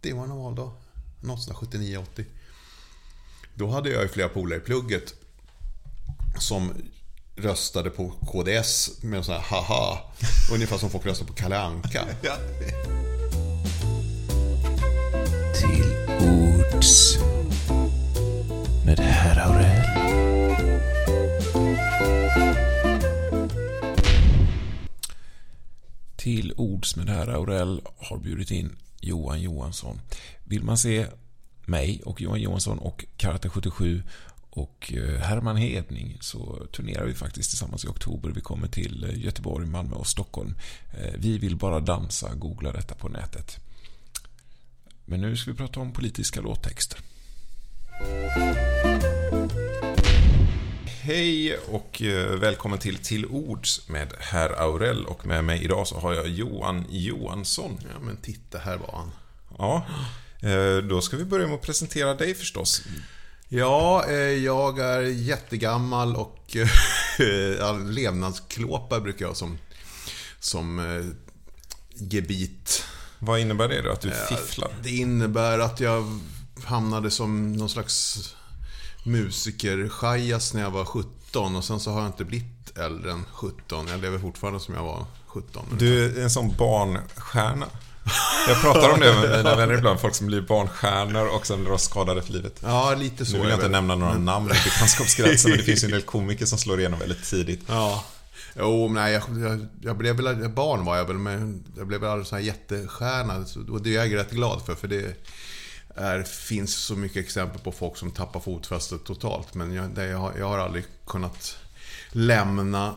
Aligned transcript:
80 0.00 0.12
var 0.12 0.22
det 0.22 0.28
någon 0.28 0.44
valdag. 0.44 0.72
Något 1.20 1.42
sånt 1.42 1.56
79, 1.56 1.98
80. 2.12 2.24
Då 3.54 3.70
hade 3.70 3.90
jag 3.90 4.02
ju 4.02 4.08
flera 4.08 4.28
polare 4.28 4.58
i 4.58 4.60
plugget 4.60 5.14
som 6.38 6.72
röstade 7.36 7.90
på 7.90 8.10
KDS 8.10 9.02
med 9.02 9.18
en 9.18 9.24
sån 9.24 9.34
här 9.34 9.42
haha. 9.42 9.98
Ungefär 10.52 10.78
som 10.78 10.90
folk 10.90 11.06
röstar 11.06 11.26
på 11.26 11.32
Kalle 11.32 11.58
Anka. 11.58 12.04
Till 15.60 15.94
ords 16.20 17.18
med 18.84 18.98
herr 18.98 19.38
Aurell. 19.38 19.82
Till 26.16 26.52
ords 26.56 26.96
med 26.96 27.08
herr 27.08 27.28
Aurell 27.28 27.82
har 27.96 28.18
bjudit 28.18 28.50
in 28.50 28.76
Johan 29.00 29.40
Johansson. 29.40 30.00
Vill 30.44 30.64
man 30.64 30.78
se 30.78 31.06
mig 31.64 32.02
och 32.04 32.20
Johan 32.20 32.40
Johansson 32.40 32.78
och 32.78 33.04
Karate 33.16 33.48
77 33.48 34.02
och 34.50 34.92
eh, 34.96 35.20
Herman 35.20 35.56
Hedning 35.56 36.16
så 36.20 36.66
turnerar 36.72 37.06
vi 37.06 37.14
faktiskt 37.14 37.50
tillsammans 37.50 37.84
i 37.84 37.88
oktober. 37.88 38.30
Vi 38.30 38.40
kommer 38.40 38.68
till 38.68 39.04
eh, 39.04 39.24
Göteborg, 39.24 39.66
Malmö 39.66 39.96
och 39.96 40.06
Stockholm. 40.06 40.54
Eh, 40.92 41.14
vi 41.18 41.38
vill 41.38 41.56
bara 41.56 41.80
dansa, 41.80 42.34
googla 42.34 42.72
detta 42.72 42.94
på 42.94 43.08
nätet. 43.08 43.56
Men 45.04 45.20
nu 45.20 45.36
ska 45.36 45.50
vi 45.50 45.56
prata 45.56 45.80
om 45.80 45.92
politiska 45.92 46.40
låttexter. 46.40 47.00
Hej 51.08 51.58
och 51.58 52.02
eh, 52.02 52.36
välkommen 52.36 52.78
till 52.78 52.96
Till 52.96 53.26
Ords 53.26 53.88
med 53.88 54.12
herr 54.18 54.50
Aurell 54.50 55.06
och 55.06 55.26
med 55.26 55.44
mig 55.44 55.64
idag 55.64 55.86
så 55.86 55.98
har 55.98 56.14
jag 56.14 56.28
Johan 56.28 56.84
Johansson. 56.88 57.80
Ja 57.82 58.00
men 58.00 58.16
titta, 58.16 58.58
här 58.58 58.76
var 58.76 58.92
han. 58.92 59.10
Ja, 59.58 59.86
eh, 60.48 60.76
då 60.76 61.00
ska 61.00 61.16
vi 61.16 61.24
börja 61.24 61.46
med 61.46 61.54
att 61.54 61.62
presentera 61.62 62.14
dig 62.14 62.34
förstås. 62.34 62.82
Ja, 63.48 64.04
eh, 64.08 64.14
jag 64.16 64.78
är 64.78 65.00
jättegammal 65.00 66.16
och 66.16 66.56
levnadsklåpa 67.90 69.00
brukar 69.00 69.26
jag 69.26 69.36
som, 69.36 69.58
som 70.40 70.80
gebit. 71.94 72.84
Vad 73.18 73.40
innebär 73.40 73.68
det 73.68 73.82
då? 73.82 73.90
Att 73.90 74.00
du 74.00 74.10
fifflar? 74.10 74.70
Det 74.82 74.90
innebär 74.90 75.58
att 75.58 75.80
jag 75.80 76.20
hamnade 76.64 77.10
som 77.10 77.52
någon 77.52 77.68
slags 77.68 78.18
musiker 79.08 80.54
när 80.54 80.62
jag 80.62 80.70
var 80.70 80.84
17 80.84 81.56
och 81.56 81.64
sen 81.64 81.80
så 81.80 81.90
har 81.90 82.00
jag 82.00 82.08
inte 82.08 82.24
blivit 82.24 82.78
äldre 82.78 83.12
än 83.12 83.24
17. 83.32 83.86
Jag 83.88 84.00
lever 84.00 84.18
fortfarande 84.18 84.60
som 84.60 84.74
jag 84.74 84.82
var 84.82 85.06
17. 85.26 85.66
Du 85.78 86.04
är 86.04 86.22
en 86.22 86.30
sån 86.30 86.54
barnstjärna. 86.58 87.66
Jag 88.48 88.60
pratar 88.60 88.90
om 88.90 89.00
det 89.00 89.14
med 89.14 89.36
mina 89.36 89.56
vänner 89.56 89.74
ibland, 89.74 90.00
folk 90.00 90.14
som 90.14 90.26
blir 90.26 90.40
barnstjärnor 90.40 91.26
och 91.26 91.46
sen 91.46 91.60
blir 91.60 91.70
de 91.70 91.78
skadade 91.78 92.22
för 92.22 92.32
livet. 92.32 92.60
Ja, 92.62 92.94
lite 92.94 93.26
så 93.26 93.32
Nu 93.32 93.38
vill 93.38 93.50
jag 93.50 93.58
är 93.58 93.64
inte 93.64 93.72
nämna 93.72 93.94
några 93.94 94.18
namn 94.18 94.46
i 94.46 94.64
bekantskapskretsen, 94.64 95.50
men 95.50 95.58
det 95.58 95.64
finns 95.64 95.84
ju 95.84 95.86
en 95.86 95.92
del 95.92 96.02
komiker 96.02 96.46
som 96.46 96.58
slår 96.58 96.80
igenom 96.80 96.98
väldigt 96.98 97.24
tidigt. 97.24 97.60
Ja. 97.66 98.04
Jo, 98.56 98.88
nej, 98.88 99.12
jag, 99.12 99.22
jag, 99.38 99.66
jag 99.80 99.96
blev 99.96 100.16
väl, 100.16 100.48
barn 100.48 100.84
var 100.84 100.96
jag 100.96 101.04
väl, 101.04 101.18
men 101.18 101.64
jag 101.76 101.86
blev 101.86 102.00
väl 102.00 102.10
aldrig 102.10 102.26
sån 102.26 102.38
här 102.38 102.44
jättestjärna. 102.44 103.46
Och 103.72 103.82
det 103.82 103.96
är 103.96 104.04
jag 104.04 104.14
rätt 104.14 104.30
glad 104.30 104.62
för, 104.66 104.74
för 104.74 104.88
det 104.88 105.26
är, 105.94 106.22
finns 106.22 106.74
så 106.74 106.96
mycket 106.96 107.24
exempel 107.24 107.60
på 107.60 107.72
folk 107.72 107.96
som 107.96 108.10
tappar 108.10 108.40
fotfästet 108.40 109.04
totalt. 109.04 109.54
Men 109.54 109.74
jag, 109.74 109.90
det, 109.90 110.06
jag, 110.06 110.18
har, 110.18 110.32
jag 110.38 110.48
har 110.48 110.58
aldrig 110.58 110.84
kunnat 111.06 111.56
lämna 112.12 112.96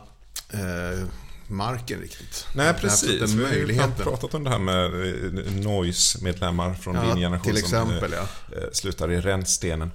eh, 0.50 1.08
marken 1.46 2.00
riktigt. 2.00 2.46
Nej, 2.54 2.74
precis. 2.74 3.30
Vi 3.30 3.44
har 3.44 3.52
ju 3.52 3.92
pratat 3.96 4.34
om 4.34 4.44
det 4.44 4.50
här 4.50 4.58
med 4.58 4.84
eh, 4.84 5.52
Noise-medlemmar 5.52 6.74
från 6.74 6.94
Ja, 6.94 7.02
din 7.02 7.16
generation 7.16 7.54
till 7.54 7.64
som 7.64 7.82
exempel, 7.82 8.12
eh, 8.12 8.18
ja. 8.18 8.56
eh, 8.56 8.68
slutar 8.72 9.12
i 9.12 9.20
rännstenen. 9.20 9.90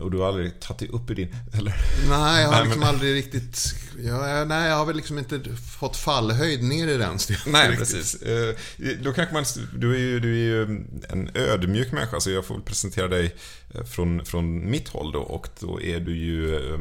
Och 0.00 0.10
du 0.10 0.18
har 0.18 0.28
aldrig 0.28 0.60
tagit 0.60 0.78
dig 0.78 0.88
upp 0.88 1.10
i 1.10 1.14
din... 1.14 1.36
Eller? 1.52 1.74
Nej, 2.10 2.42
jag 2.42 2.48
har 2.48 2.52
Nej, 2.54 2.62
liksom 2.64 2.80
men- 2.80 2.88
aldrig 2.88 3.14
riktigt... 3.14 3.74
Jag, 4.04 4.48
nej, 4.48 4.68
jag 4.68 4.76
har 4.76 4.86
väl 4.86 4.96
liksom 4.96 5.18
inte 5.18 5.40
fått 5.80 5.96
fallhöjd 5.96 6.62
ner 6.62 6.88
i 6.88 6.96
den 6.96 7.18
stenen. 7.18 7.40
Nej, 7.46 7.76
precis. 7.76 8.22
Eh, 8.22 8.54
Då 9.02 9.12
kanske 9.12 9.34
man... 9.34 9.44
Du 9.76 9.94
är 9.94 9.98
ju, 9.98 10.20
du 10.20 10.28
är 10.32 10.38
ju 10.38 10.62
en 11.08 11.30
ödmjuk 11.34 11.92
människa, 11.92 12.20
så 12.20 12.30
jag 12.30 12.44
får 12.44 12.60
presentera 12.60 13.08
dig 13.08 13.34
eh, 13.74 13.84
från, 13.84 14.24
från 14.24 14.70
mitt 14.70 14.88
håll 14.88 15.12
då. 15.12 15.20
Och 15.20 15.48
då 15.60 15.80
är 15.82 16.00
du 16.00 16.16
ju 16.16 16.56
eh, 16.56 16.78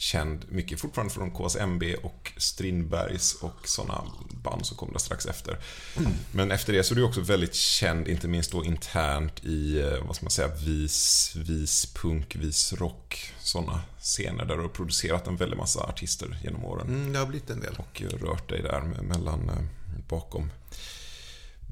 känd 0.00 0.44
mycket 0.48 0.80
fortfarande 0.80 1.14
från 1.14 1.30
KSMB 1.30 1.82
och 2.02 2.32
Strindbergs 2.36 3.34
och 3.34 3.68
sådana 3.68 4.04
band 4.42 4.66
som 4.66 4.76
kommer 4.76 4.92
där 4.92 4.98
strax 5.00 5.26
efter. 5.26 5.58
Men 6.32 6.50
efter 6.50 6.72
det 6.72 6.84
så 6.84 6.94
är 6.94 6.96
du 6.96 7.02
också 7.02 7.20
väldigt 7.20 7.54
känd, 7.54 8.08
inte 8.08 8.28
minst 8.28 8.52
då 8.52 8.64
internt 8.64 9.44
i, 9.44 9.80
eh, 9.80 10.06
vad 10.06 10.16
ska 10.16 10.24
man 10.24 10.30
säga, 10.30 10.48
vis, 10.48 11.32
vis 11.36 11.86
punk, 11.94 12.36
vis 12.36 12.72
rock. 12.72 13.32
Sådana 13.40 13.80
scener 14.00 14.44
där 14.44 14.56
du 14.56 14.62
har 14.62 14.68
producerat 14.68 15.26
en 15.26 15.36
väldig 15.36 15.56
massa 15.56 15.80
artister 15.80 16.38
genom 16.44 16.64
åren 16.64 16.86
Mm, 16.88 17.12
det 17.12 17.18
har 17.18 17.26
blivit 17.26 17.50
en 17.50 17.60
del. 17.60 17.76
och 17.78 18.02
rört 18.20 18.48
dig 18.48 18.62
där 18.62 18.80
me- 18.80 19.02
mellan, 19.02 19.48
eh, 19.48 19.56
bakom, 20.08 20.50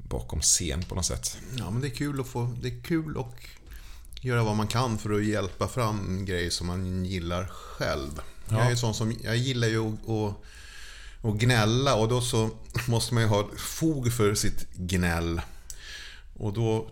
bakom 0.09 0.41
scen 0.41 0.83
på 0.83 0.95
något 0.95 1.05
sätt. 1.05 1.37
Ja, 1.57 1.69
men 1.69 1.81
det 1.81 1.87
är 1.87 1.95
kul 1.95 2.19
att 2.19 2.27
få... 2.27 2.55
Det 2.61 2.67
är 2.67 2.81
kul 2.83 3.17
att 3.17 3.35
göra 4.27 4.43
vad 4.43 4.55
man 4.55 4.67
kan 4.67 4.97
för 4.97 5.13
att 5.13 5.25
hjälpa 5.25 5.67
fram 5.67 6.25
grejer 6.25 6.49
som 6.49 6.67
man 6.67 7.05
gillar 7.05 7.47
själv. 7.47 8.21
Jag 8.49 8.71
är 8.71 8.75
sån 8.75 8.93
som... 8.93 9.15
Jag 9.23 9.37
gillar 9.37 9.67
ju 9.67 9.87
att, 9.87 10.09
att, 10.09 10.35
att 11.21 11.39
gnälla 11.39 11.95
och 11.95 12.07
då 12.07 12.21
så 12.21 12.49
måste 12.87 13.13
man 13.13 13.23
ju 13.23 13.29
ha 13.29 13.49
fog 13.57 14.13
för 14.13 14.33
sitt 14.33 14.73
gnäll. 14.73 15.41
Och 16.33 16.53
då... 16.53 16.91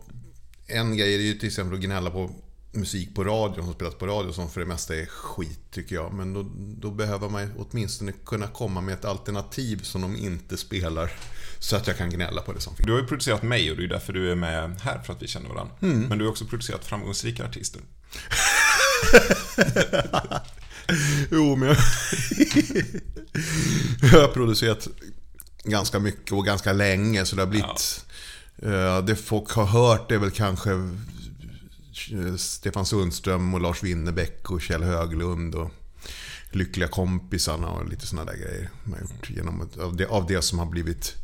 En 0.68 0.98
grej 0.98 1.16
är 1.16 1.20
ju 1.20 1.34
till 1.34 1.48
exempel 1.48 1.74
att 1.74 1.84
gnälla 1.84 2.10
på 2.10 2.30
musik 2.72 3.16
på 3.16 3.24
radion 3.24 3.66
som 3.66 3.74
spelas 3.74 3.96
på 3.96 4.08
radio 4.08 4.32
som 4.32 4.50
för 4.50 4.60
det 4.60 4.68
mesta 4.68 4.96
är 4.96 5.06
skit 5.06 5.60
tycker 5.72 5.96
jag. 5.96 6.14
Men 6.14 6.34
då, 6.34 6.46
då 6.56 6.92
behöver 6.92 7.30
man 7.30 7.52
åtminstone 7.58 8.12
kunna 8.12 8.48
komma 8.48 8.82
med 8.82 8.94
ett 8.94 9.06
alternativ 9.06 9.84
som 9.84 10.02
de 10.02 10.16
inte 10.16 10.58
spelar. 10.58 11.12
Så 11.60 11.76
att 11.76 11.88
jag 11.88 11.98
kan 11.98 12.10
gnälla 12.10 12.42
på 12.42 12.54
det 12.54 12.60
som 12.62 12.76
finns. 12.76 12.86
Du 12.88 12.92
har 12.94 13.00
ju 13.00 13.08
producerat 13.08 13.44
mig 13.44 13.72
och 13.72 13.78
det 13.78 13.84
är 13.84 13.88
därför 13.88 14.14
du 14.14 14.32
är 14.32 14.36
med 14.36 14.80
här, 14.82 15.00
för 15.00 15.14
att 15.14 15.22
vi 15.22 15.28
känner 15.28 15.50
varandra. 15.50 15.74
Men 15.80 16.18
du 16.18 16.24
har 16.26 16.32
också 16.32 16.46
producerat 16.46 16.86
framgångsrika 16.86 17.46
artister. 17.46 17.82
Jo, 21.32 21.56
men 21.56 21.68
jag... 21.68 21.78
jag 24.12 24.22
har 24.22 24.28
producerat 24.34 24.88
ganska 25.64 26.00
mycket 26.00 26.32
och 26.32 26.46
ganska 26.46 26.74
länge 26.74 27.26
så 27.26 27.36
det 27.36 27.42
har 27.42 27.48
blivit... 27.48 28.06
eh, 28.62 29.02
Det 29.06 29.16
folk 29.16 29.50
har 29.52 29.66
hört 29.66 30.12
är 30.12 30.18
väl 30.18 30.32
kanske 30.32 30.72
eh, 30.72 32.36
Stefan 32.38 32.86
Sundström 32.86 33.54
och 33.54 33.62
Lars 33.62 33.84
Winnerbäck 33.84 34.52
och 34.52 34.62
Kjell 34.62 34.84
Höglund 34.84 35.56
och 35.56 35.72
Lyckliga 36.56 36.88
kompisarna 36.88 37.70
och 37.70 37.90
lite 37.90 38.08
sådana 38.08 38.32
där 38.32 38.38
grejer. 38.38 38.70
Man 38.84 38.94
har 38.94 39.02
gjort 39.02 39.30
genom, 39.30 39.70
av, 39.80 39.96
det, 39.96 40.06
av 40.06 40.28
det 40.28 40.42
som 40.42 40.60
har 40.60 40.66
blivit 40.66 41.16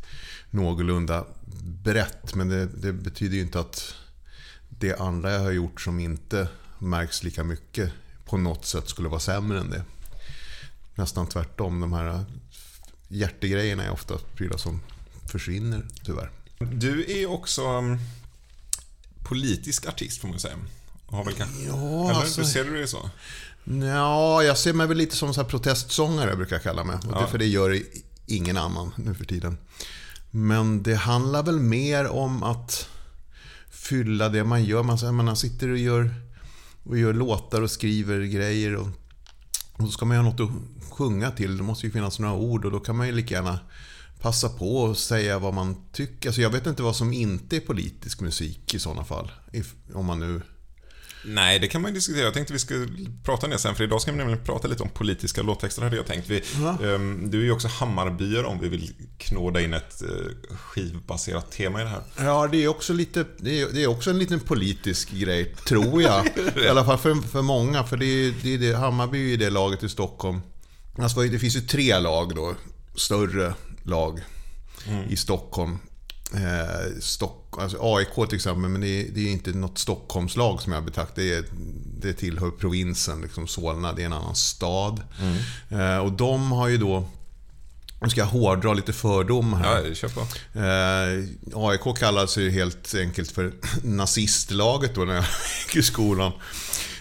någorlunda 0.50 1.26
brett. 1.62 2.34
Men 2.34 2.48
det, 2.48 2.66
det 2.66 2.92
betyder 2.92 3.36
ju 3.36 3.42
inte 3.42 3.60
att 3.60 3.94
det 4.68 5.00
andra 5.00 5.32
jag 5.32 5.40
har 5.40 5.50
gjort 5.50 5.80
som 5.80 6.00
inte 6.00 6.48
märks 6.78 7.22
lika 7.22 7.44
mycket 7.44 7.92
på 8.24 8.36
något 8.36 8.64
sätt 8.66 8.88
skulle 8.88 9.08
vara 9.08 9.20
sämre 9.20 9.60
än 9.60 9.70
det. 9.70 9.84
Nästan 10.94 11.26
tvärtom. 11.26 11.80
De 11.80 11.92
här 11.92 12.24
hjärtegrejerna 13.08 13.84
är 13.84 13.90
ofta 13.90 14.18
prylar 14.36 14.56
som 14.56 14.80
försvinner 15.32 15.86
tyvärr. 16.04 16.30
Du 16.58 17.22
är 17.22 17.30
också 17.30 17.78
um, 17.78 17.98
politisk 19.22 19.86
artist 19.86 20.20
får 20.20 20.28
man 20.28 20.40
säga. 20.40 20.56
Har 21.06 21.24
väl 21.24 21.34
kanske... 21.34 21.62
Ja, 21.62 22.10
Eller 22.10 22.20
alltså- 22.20 22.40
hur 22.40 22.48
ser 22.48 22.64
du 22.64 22.80
det 22.80 22.86
så? 22.86 23.10
Ja, 23.64 24.42
jag 24.42 24.58
ser 24.58 24.72
mig 24.72 24.86
väl 24.86 24.96
lite 24.96 25.16
som 25.16 25.34
så 25.34 25.42
här 25.42 25.48
protestsångare 25.48 26.36
brukar 26.36 26.56
jag 26.56 26.62
kalla 26.62 26.84
mig. 26.84 26.96
Och 26.96 27.02
det, 27.02 27.20
Ja. 27.20 27.26
för 27.26 27.38
det 27.38 27.46
gör 27.46 27.78
ingen 28.26 28.56
annan 28.56 28.90
nu 28.96 29.14
för 29.14 29.24
tiden. 29.24 29.58
Men 30.30 30.82
det 30.82 30.94
handlar 30.94 31.42
väl 31.42 31.60
mer 31.60 32.08
om 32.08 32.42
att 32.42 32.88
fylla 33.70 34.28
det 34.28 34.44
man 34.44 34.64
gör. 34.64 34.82
Man, 34.82 35.14
man 35.24 35.36
sitter 35.36 35.68
och 35.68 35.78
gör, 35.78 36.14
och 36.84 36.98
gör 36.98 37.12
låtar 37.12 37.62
och 37.62 37.70
skriver 37.70 38.20
grejer. 38.20 38.76
Och, 38.76 38.88
och 39.72 39.86
så 39.86 39.92
ska 39.92 40.04
man 40.04 40.16
ju 40.16 40.22
ha 40.22 40.30
något 40.30 40.40
att 40.40 40.92
sjunga 40.92 41.30
till. 41.30 41.56
Det 41.56 41.62
måste 41.62 41.86
ju 41.86 41.92
finnas 41.92 42.18
några 42.18 42.34
ord 42.34 42.64
och 42.64 42.70
då 42.70 42.80
kan 42.80 42.96
man 42.96 43.06
ju 43.06 43.12
lika 43.12 43.34
gärna 43.34 43.58
passa 44.20 44.48
på 44.48 44.76
och 44.76 44.98
säga 44.98 45.38
vad 45.38 45.54
man 45.54 45.76
tycker. 45.92 46.28
Alltså 46.28 46.40
jag 46.42 46.50
vet 46.50 46.66
inte 46.66 46.82
vad 46.82 46.96
som 46.96 47.12
inte 47.12 47.56
är 47.56 47.60
politisk 47.60 48.20
musik 48.20 48.74
i 48.74 48.78
sådana 48.78 49.04
fall. 49.04 49.32
Om 49.94 50.06
man 50.06 50.18
nu... 50.20 50.42
Nej, 51.24 51.58
det 51.58 51.68
kan 51.68 51.82
man 51.82 51.90
ju 51.90 51.94
diskutera. 51.94 52.24
Jag 52.24 52.34
tänkte 52.34 52.52
vi 52.52 52.58
skulle 52.58 52.88
prata 53.24 53.46
om 53.46 53.50
det 53.50 53.58
sen, 53.58 53.74
för 53.74 53.84
idag 53.84 54.00
ska 54.00 54.12
vi 54.12 54.18
nämligen 54.18 54.44
prata 54.44 54.68
lite 54.68 54.82
om 54.82 54.88
politiska 54.88 55.42
låttexter, 55.42 55.82
hade 55.82 55.96
jag 55.96 56.06
tänkt. 56.06 56.30
Vi, 56.30 56.42
ehm, 56.84 57.30
du 57.30 57.40
är 57.40 57.44
ju 57.44 57.52
också 57.52 57.68
Hammarbyare 57.68 58.46
om 58.46 58.60
vi 58.60 58.68
vill 58.68 58.90
knåda 59.18 59.60
in 59.60 59.74
ett 59.74 60.02
eh, 60.02 60.56
skivbaserat 60.56 61.50
tema 61.50 61.80
i 61.80 61.84
det 61.84 61.90
här. 61.90 62.02
Ja, 62.16 62.48
det 62.52 62.64
är 62.64 62.68
också 62.68 62.92
lite, 62.92 63.24
det 63.38 63.60
är, 63.60 63.68
det 63.72 63.82
är 63.82 63.86
också 63.86 64.10
en 64.10 64.18
liten 64.18 64.40
politisk 64.40 65.10
grej, 65.10 65.54
tror 65.66 66.02
jag. 66.02 66.26
I 66.64 66.68
alla 66.68 66.84
fall 66.84 66.98
för, 66.98 67.14
för 67.14 67.42
många, 67.42 67.84
för 67.84 67.96
det 67.96 68.06
är, 68.06 68.34
det 68.42 68.54
är 68.54 68.58
det, 68.58 68.76
Hammarby 68.76 69.18
är 69.18 69.30
ju 69.30 69.36
det 69.36 69.50
laget 69.50 69.82
i 69.82 69.88
Stockholm. 69.88 70.40
Alltså, 70.98 71.20
det 71.20 71.38
finns 71.38 71.56
ju 71.56 71.60
tre 71.60 71.98
lag 71.98 72.34
då, 72.34 72.54
större 72.94 73.54
lag 73.82 74.20
i 75.08 75.16
Stockholm. 75.16 75.78
Eh, 76.34 77.00
Stock, 77.00 77.56
alltså 77.58 77.78
AIK 77.80 78.28
till 78.28 78.36
exempel, 78.36 78.70
men 78.70 78.80
det 78.80 78.88
är, 78.88 79.06
det 79.14 79.20
är 79.20 79.32
inte 79.32 79.52
något 79.52 79.78
Stockholmslag 79.78 80.62
som 80.62 80.72
jag 80.72 80.84
betraktar. 80.84 81.22
Det, 81.22 81.34
är, 81.34 81.44
det 82.00 82.12
tillhör 82.12 82.50
provinsen, 82.50 83.20
liksom 83.20 83.46
Solna, 83.46 83.92
det 83.92 84.02
är 84.02 84.06
en 84.06 84.12
annan 84.12 84.36
stad. 84.36 85.02
Eh, 85.68 85.98
och 85.98 86.12
de 86.12 86.52
har 86.52 86.68
ju 86.68 86.78
då 86.78 87.08
nu 88.02 88.10
ska 88.10 88.20
jag 88.20 88.26
hårdra 88.26 88.74
lite 88.74 88.92
fördomar 88.92 89.58
här. 89.58 89.86
Ja, 89.88 89.94
kör 89.94 90.08
på. 90.08 90.20
Eh, 90.58 91.68
AIK 91.68 91.98
kallades 91.98 92.38
ju 92.38 92.50
helt 92.50 92.94
enkelt 92.94 93.30
för 93.30 93.52
nazistlaget 93.82 94.94
då 94.94 95.04
när 95.04 95.14
jag 95.14 95.24
gick 95.66 95.76
i 95.76 95.82
skolan. 95.82 96.32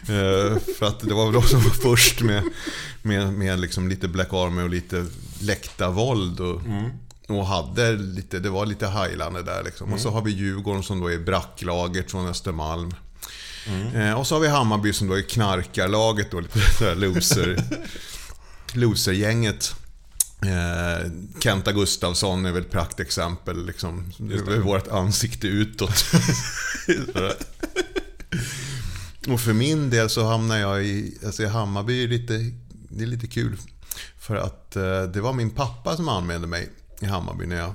Eh, 0.02 0.58
för 0.80 0.84
att 0.84 1.00
det 1.00 1.14
var 1.14 1.26
väl 1.26 1.34
de 1.34 1.44
som 1.44 1.62
var 1.62 1.70
först 1.70 2.22
med, 2.22 2.44
med, 3.02 3.34
med 3.34 3.60
liksom 3.60 3.90
lite 3.90 4.08
Black 4.08 4.34
Army 4.34 4.62
och 4.62 4.70
lite 4.70 5.06
läktarvåld. 5.40 6.40
Och, 6.40 6.62
och 7.32 7.46
hade 7.46 7.92
lite, 7.92 8.40
det 8.40 8.50
var 8.50 8.66
lite 8.66 8.88
Highlander 8.88 9.44
där 9.44 9.64
liksom. 9.64 9.94
Och 9.94 10.00
så 10.00 10.10
har 10.10 10.22
vi 10.22 10.32
Djurgården 10.32 10.84
som 10.84 11.00
då 11.00 11.12
är 11.12 11.20
bracklaget 11.20 12.12
från 12.12 12.28
Östermalm. 12.28 12.94
Eh, 13.96 14.14
och 14.14 14.28
så 14.28 14.36
har 14.36 14.40
vi 14.40 14.48
Hammarby 14.48 14.94
som 14.94 15.08
då 15.08 15.14
är 15.14 15.22
knarkarlaget 15.22 16.32
då, 16.32 16.40
lite 16.40 16.60
sådär 16.60 16.96
loser, 16.96 17.64
losergänget. 18.74 19.76
Eh, 20.42 21.12
Kenta 21.40 21.72
Gustafsson 21.72 22.46
är 22.46 22.52
väl 22.52 22.62
ett 22.62 22.72
praktexempel. 22.72 23.66
Liksom. 23.66 24.12
Det 24.18 24.34
är 24.34 24.60
vårt 24.60 24.88
ansikte 24.88 25.48
utåt. 25.48 26.06
Och 29.28 29.42
för 29.42 29.54
min 29.54 29.90
del 29.90 30.10
så 30.10 30.28
hamnar 30.28 30.58
jag 30.58 30.86
i, 30.86 31.18
alltså 31.26 31.44
i 31.44 31.48
Hammarby, 31.48 32.04
är 32.04 32.08
lite, 32.08 32.52
det 32.90 33.04
är 33.04 33.08
lite 33.08 33.28
kul. 33.28 33.58
För 34.20 34.36
att 34.36 34.76
eh, 34.76 35.04
det 35.04 35.22
var 35.22 35.34
min 35.34 35.50
pappa 35.50 35.96
som 35.96 36.10
anmälde 36.10 36.48
mig 36.48 36.70
i 37.02 37.06
Hammarby 37.06 37.46
när 37.46 37.56
jag, 37.56 37.74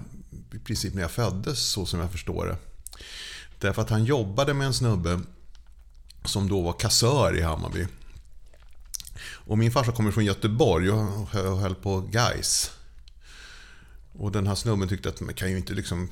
i 0.54 0.58
princip 0.58 0.94
när 0.94 1.02
jag 1.02 1.10
föddes, 1.10 1.58
så 1.58 1.86
som 1.86 2.00
jag 2.00 2.12
förstår 2.12 2.46
det. 2.46 2.56
Därför 3.58 3.82
att 3.82 3.90
han 3.90 4.04
jobbade 4.04 4.54
med 4.54 4.66
en 4.66 4.74
snubbe 4.74 5.20
som 6.24 6.48
då 6.48 6.62
var 6.62 6.72
kassör 6.72 7.36
i 7.36 7.42
Hammarby. 7.42 7.86
Och 9.32 9.58
min 9.58 9.72
farsa 9.72 9.92
kommer 9.92 10.10
från 10.10 10.24
Göteborg 10.24 10.90
och 10.90 11.28
höll 11.32 11.74
på 11.74 12.00
guys. 12.00 12.70
Och 14.12 14.32
den 14.32 14.46
här 14.46 14.54
snubben 14.54 14.88
tyckte 14.88 15.08
att 15.08 15.20
man 15.20 15.34
kan 15.34 15.50
ju 15.50 15.56
inte 15.56 15.74
liksom 15.74 16.10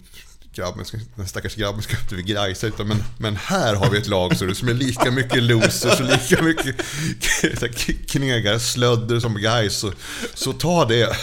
grabben 0.55 0.85
den 1.17 1.29
stackars 1.29 1.55
grabben 1.55 1.83
ska 1.83 1.99
inte 1.99 2.15
vid 2.15 2.27
Gaisa 2.27 2.67
utan 2.67 2.89
men, 2.89 3.03
men 3.19 3.37
här 3.37 3.75
har 3.75 3.91
vi 3.91 3.99
ett 3.99 4.09
lag 4.09 4.37
så 4.37 4.45
det, 4.45 4.55
som 4.55 4.69
är 4.69 4.75
lika 4.75 5.11
mycket 5.11 5.43
losers 5.43 6.01
och 6.01 6.07
lika 6.07 6.43
mycket 6.43 6.77
knegare, 8.11 8.61
slödder 8.61 9.21
som 9.21 9.35
Gais. 9.35 9.77
Så, 9.77 9.93
så 10.35 10.53
ta 10.53 10.85
det. 10.85 11.17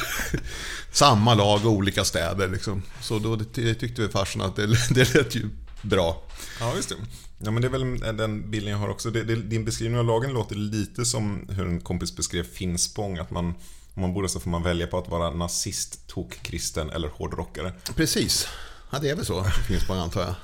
Samma 0.92 1.34
lag 1.34 1.66
och 1.66 1.72
olika 1.72 2.06
städer 2.06 2.48
liksom. 2.48 2.84
Så 3.02 3.20
då 3.20 3.38
tyckte 3.38 4.02
vi 4.02 4.08
farsan 4.08 4.42
att 4.42 4.56
det, 4.56 4.68
det 4.90 5.14
lät 5.14 5.36
ju 5.36 5.50
bra. 5.82 6.24
Ja, 6.60 6.76
just 6.76 6.90
det. 6.90 6.96
Ja, 7.44 7.52
men 7.52 7.62
det 7.62 7.68
är 7.68 7.70
väl 7.70 8.18
den 8.18 8.52
bilden 8.52 8.72
jag 8.72 8.78
har 8.78 8.90
också. 8.90 9.12
Det, 9.12 9.24
det, 9.24 9.36
din 9.36 9.66
beskrivning 9.66 10.00
av 10.00 10.06
lagen 10.06 10.34
låter 10.34 10.56
lite 10.56 11.06
som 11.06 11.48
hur 11.50 11.68
en 11.68 11.82
kompis 11.82 12.16
beskrev 12.16 12.44
Finspång. 12.44 13.18
Att 13.18 13.32
man, 13.32 13.46
om 13.94 14.02
man 14.02 14.14
bor 14.14 14.22
där 14.22 14.30
så 14.30 14.40
får 14.40 14.50
man 14.50 14.64
välja 14.64 14.88
på 14.88 14.98
att 14.98 15.10
vara 15.10 15.30
nazist, 15.30 16.08
tokkristen 16.08 16.90
eller 16.90 17.08
hårdrockare. 17.08 17.74
Precis. 17.96 18.48
Ja, 18.92 19.00
det 19.00 19.10
är 19.10 19.16
väl 19.16 19.26
så. 19.26 19.44
Finspång 19.68 19.98
antar 19.98 20.22
jag. 20.22 20.36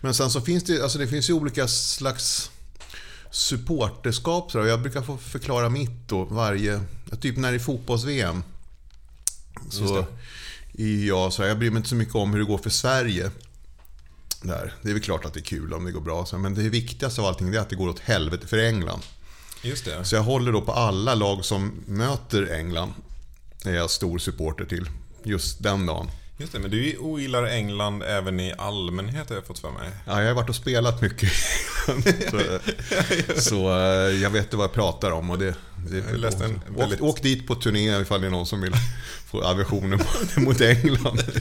Men 0.00 0.14
sen 0.14 0.30
så 0.30 0.40
finns 0.40 0.64
det, 0.64 0.82
alltså 0.82 0.98
det 0.98 1.06
finns 1.06 1.30
ju 1.30 1.34
olika 1.34 1.68
slags 1.68 2.50
supporterskap. 3.30 4.54
Jag 4.54 4.82
brukar 4.82 5.02
få 5.02 5.16
förklara 5.16 5.68
mitt 5.68 6.08
då 6.08 6.24
varje... 6.24 6.80
Typ 7.20 7.36
när 7.36 7.50
det 7.50 7.56
är 7.56 7.58
fotbolls-VM. 7.58 8.42
Så 9.70 10.06
jag 11.06 11.32
så 11.32 11.42
jag 11.42 11.58
bryr 11.58 11.70
mig 11.70 11.76
inte 11.76 11.88
så 11.88 11.94
mycket 11.94 12.14
om 12.14 12.32
hur 12.32 12.38
det 12.38 12.46
går 12.46 12.58
för 12.58 12.70
Sverige. 12.70 13.30
Där. 14.42 14.72
Det 14.82 14.88
är 14.88 14.92
väl 14.92 15.02
klart 15.02 15.24
att 15.24 15.34
det 15.34 15.40
är 15.40 15.44
kul 15.44 15.72
om 15.74 15.84
det 15.84 15.92
går 15.92 16.00
bra. 16.00 16.26
Men 16.32 16.54
det 16.54 16.68
viktigaste 16.68 17.20
av 17.20 17.26
allting 17.26 17.54
är 17.54 17.58
att 17.58 17.70
det 17.70 17.76
går 17.76 17.88
åt 17.88 18.00
helvete 18.00 18.46
för 18.46 18.58
England. 18.58 19.02
Just 19.62 19.84
det. 19.84 20.04
Så 20.04 20.14
jag 20.14 20.22
håller 20.22 20.52
då 20.52 20.60
på 20.60 20.72
alla 20.72 21.14
lag 21.14 21.44
som 21.44 21.72
möter 21.86 22.52
England. 22.52 22.92
är 23.64 23.74
jag 23.74 23.90
stor 23.90 24.18
supporter 24.18 24.64
till. 24.64 24.90
Just 25.22 25.62
den 25.62 25.86
dagen. 25.86 26.10
Just 26.40 26.52
det, 26.52 26.58
men 26.58 26.70
du 26.70 26.96
ogillar 26.98 27.44
England 27.46 28.02
även 28.02 28.40
i 28.40 28.54
allmänhet 28.58 29.28
har 29.28 29.36
jag 29.36 29.46
fått 29.46 29.58
för 29.58 29.70
mig. 29.70 29.90
Ja, 30.06 30.20
jag 30.20 30.28
har 30.28 30.34
varit 30.34 30.48
och 30.48 30.54
spelat 30.56 31.02
mycket. 31.02 31.32
så, 32.30 32.40
så 33.40 33.78
eh, 33.78 34.22
jag 34.22 34.30
vet 34.30 34.54
vad 34.54 34.64
jag 34.64 34.72
pratar 34.72 35.10
om. 35.10 35.30
Och 35.30 35.38
det, 35.38 35.54
det, 35.90 35.96
Jag 36.10 36.18
läste 36.18 36.44
en 36.44 36.60
åk, 36.74 36.80
väldigt- 36.80 37.00
åk 37.00 37.22
dit 37.22 37.46
på 37.46 37.54
turné 37.54 38.00
ifall 38.00 38.20
det 38.20 38.26
är 38.26 38.30
någon 38.30 38.46
som 38.46 38.60
vill 38.60 38.72
få 39.26 39.42
aversioner 39.44 39.96
mot- 39.96 40.36
mot 40.46 40.60
England. 40.60 41.22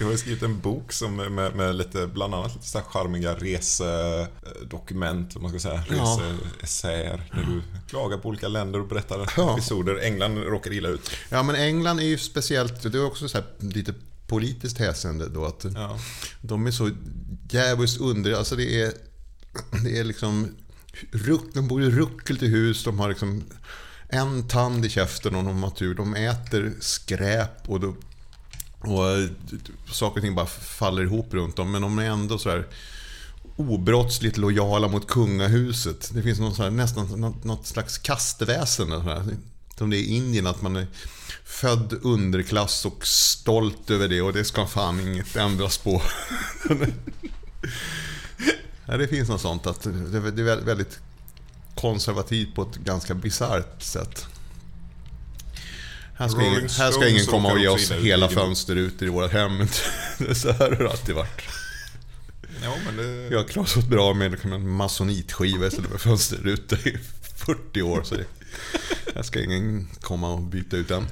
Du 0.00 0.04
har 0.06 0.12
ju 0.12 0.18
skrivit 0.18 0.42
en 0.42 0.60
bok 0.60 0.92
som 0.92 1.16
med, 1.16 1.54
med 1.56 1.76
lite, 1.76 2.06
bland 2.06 2.34
annat 2.34 2.54
lite 2.54 2.66
så 2.66 2.78
här 2.78 2.84
charmiga 2.84 3.34
resedokument, 3.34 5.36
om 5.36 5.42
man 5.42 5.50
ska 5.50 5.60
säga. 5.60 5.84
Ja. 5.90 6.20
Reseessäer. 6.60 7.30
Där 7.34 7.42
du 7.42 7.62
klagar 7.88 8.18
på 8.18 8.28
olika 8.28 8.48
länder 8.48 8.80
och 8.80 8.88
berättar 8.88 9.32
Ja. 9.36 9.52
episoder. 9.52 9.98
England 10.04 10.38
råkar 10.38 10.72
illa 10.72 10.88
ut. 10.88 11.10
Ja, 11.28 11.42
men 11.42 11.56
England 11.56 12.00
är 12.00 12.04
ju 12.04 12.18
speciellt. 12.18 12.82
Det 12.82 12.98
är 12.98 13.04
också 13.04 13.28
så 13.28 13.38
här 13.38 13.46
lite 13.58 13.94
politiskt 14.26 14.78
hänseende 14.78 15.28
då. 15.28 15.44
Att 15.44 15.64
Ja. 15.74 15.98
De 16.40 16.66
är 16.66 16.70
så 16.70 16.90
jävligt 17.50 18.00
under... 18.00 18.32
Alltså 18.32 18.56
det 18.56 18.82
är... 18.82 18.92
Det 19.84 19.98
är 19.98 20.04
liksom... 20.04 20.48
Ruck, 21.12 21.44
de 21.54 21.68
bor 21.68 21.82
i 21.82 21.90
ruckelt 21.90 22.42
i 22.42 22.46
hus. 22.46 22.84
De 22.84 22.98
har 23.00 23.08
liksom 23.08 23.44
en 24.08 24.48
tand 24.48 24.86
i 24.86 24.88
käften 24.88 25.34
om 25.34 25.44
de 25.44 25.62
har 25.62 25.70
tur. 25.70 25.94
De 25.94 26.14
äter 26.14 26.72
skräp 26.80 27.68
och, 27.68 27.80
då, 27.80 27.94
och 28.80 29.10
eh, 29.10 29.28
saker 29.92 30.16
och 30.16 30.22
ting 30.22 30.34
bara 30.34 30.46
faller 30.46 31.02
ihop 31.02 31.34
runt 31.34 31.56
dem. 31.56 31.70
Men 31.70 31.82
de 31.82 31.98
är 31.98 32.04
ändå 32.04 32.38
så 32.38 32.50
här 32.50 32.66
obrottsligt 33.56 34.36
lojala 34.36 34.88
mot 34.88 35.06
kungahuset. 35.06 36.10
Det 36.14 36.22
finns 36.22 36.40
någon 36.40 36.54
så 36.54 36.62
här, 36.62 36.70
nästan 36.70 37.06
något, 37.06 37.44
något 37.44 37.66
slags 37.66 37.98
kastväsen. 37.98 39.00
Här. 39.00 39.36
Som 39.78 39.90
det 39.90 39.96
är 39.96 40.00
i 40.00 40.16
Indien, 40.16 40.46
att 40.46 40.62
man 40.62 40.76
är 40.76 40.86
född 41.44 41.98
underklass 42.02 42.86
och 42.86 43.06
stolt 43.06 43.90
över 43.90 44.08
det 44.08 44.22
och 44.22 44.32
det 44.32 44.44
ska 44.44 44.66
fan 44.66 45.00
inget 45.00 45.36
ändras 45.36 45.78
på. 45.78 46.02
ja, 48.86 48.96
det 48.96 49.08
finns 49.08 49.28
något 49.28 49.40
sånt 49.40 49.66
att 49.66 49.82
det 49.82 50.18
är 50.18 50.64
väldigt 50.64 50.98
konservativt 51.74 52.54
på 52.54 52.62
ett 52.62 52.76
ganska 52.76 53.14
bisarrt 53.14 53.82
sätt. 53.82 54.26
Här 56.20 56.28
ska, 56.28 56.42
ingen, 56.46 56.68
här 56.68 56.90
ska 56.92 57.08
ingen 57.08 57.26
komma 57.26 57.52
och 57.52 57.58
ge 57.58 57.68
oss 57.68 57.90
hela 57.92 58.30
i- 58.30 58.34
fönsterrutor 58.34 59.08
i 59.08 59.10
våra 59.10 59.28
hem. 59.28 59.52
Så 60.34 60.52
här 60.52 60.58
har 60.70 60.76
det 60.84 60.90
alltid 60.90 61.14
varit. 61.14 61.42
Ja, 62.62 62.74
men 62.86 62.96
det... 62.96 63.28
Jag 63.30 63.38
har 63.38 63.44
klarat 63.44 63.76
oss 63.76 63.84
bra 63.86 64.14
med 64.14 64.30
liksom 64.30 64.52
en 64.52 64.68
masonitskiva 64.70 65.66
istället 65.66 65.90
för 65.90 65.98
fönsterruta 65.98 66.76
i 66.76 66.98
40 67.36 67.82
år. 67.82 68.02
Så 68.04 68.16
här 69.14 69.22
ska 69.22 69.42
ingen 69.44 69.88
komma 70.00 70.32
och 70.32 70.42
byta 70.42 70.76
ut 70.76 70.88
den. 70.88 71.06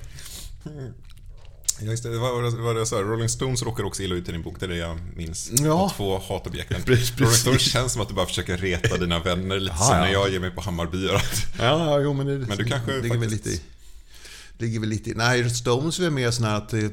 Ja, 1.81 1.87
just 1.91 2.03
det. 2.03 2.19
Var 2.19 2.43
det, 2.43 2.51
var 2.51 2.75
det 2.75 2.81
jag 2.81 2.89
sa? 2.89 2.97
Rolling 2.97 3.29
Stones 3.29 3.63
råkar 3.63 3.85
också 3.85 4.03
illa 4.03 4.15
ut 4.15 4.29
i 4.29 4.33
din 4.33 4.43
bok. 4.43 4.57
Det 4.61 4.67
är 4.67 4.71
det 4.71 4.77
jag 4.77 4.99
minns. 5.17 5.51
Ja. 5.53 5.65
De 5.65 5.91
två 5.97 6.19
hatobjekten. 6.29 6.83
Precis. 6.83 7.19
Rolling 7.21 7.35
Stones 7.35 7.63
känns 7.63 7.93
som 7.93 8.03
att 8.03 8.09
du 8.09 8.15
bara 8.15 8.27
försöker 8.27 8.57
reta 8.57 8.97
dina 8.97 9.19
vänner 9.19 9.61
lite 9.61 9.77
Ja, 9.79 9.85
som 9.85 9.97
ja. 9.97 10.01
när 10.05 10.13
jag 10.13 10.31
ger 10.31 10.41
mig 10.41 10.51
på 10.51 10.61
Hammarbyar. 10.61 11.15
Att- 11.15 11.47
Ja, 11.59 11.65
ja, 11.91 12.01
jo, 12.01 12.13
men 12.13 12.27
det 12.27 12.39
Men 12.47 12.59
du 12.59 12.65
kanske 12.65 13.01
ligger 13.01 13.09
faktiskt- 13.21 13.47
lite 13.47 13.51
i. 13.51 13.61
Ligger 14.59 14.81
väl 14.81 14.89
lite. 14.89 15.13
Nej, 15.17 15.51
Stones 15.51 15.99
är 15.99 16.03
väl 16.03 16.13
mer 16.13 16.31
sån 16.31 16.45
här 16.45 16.55
att... 16.57 16.69
det- 16.69 16.93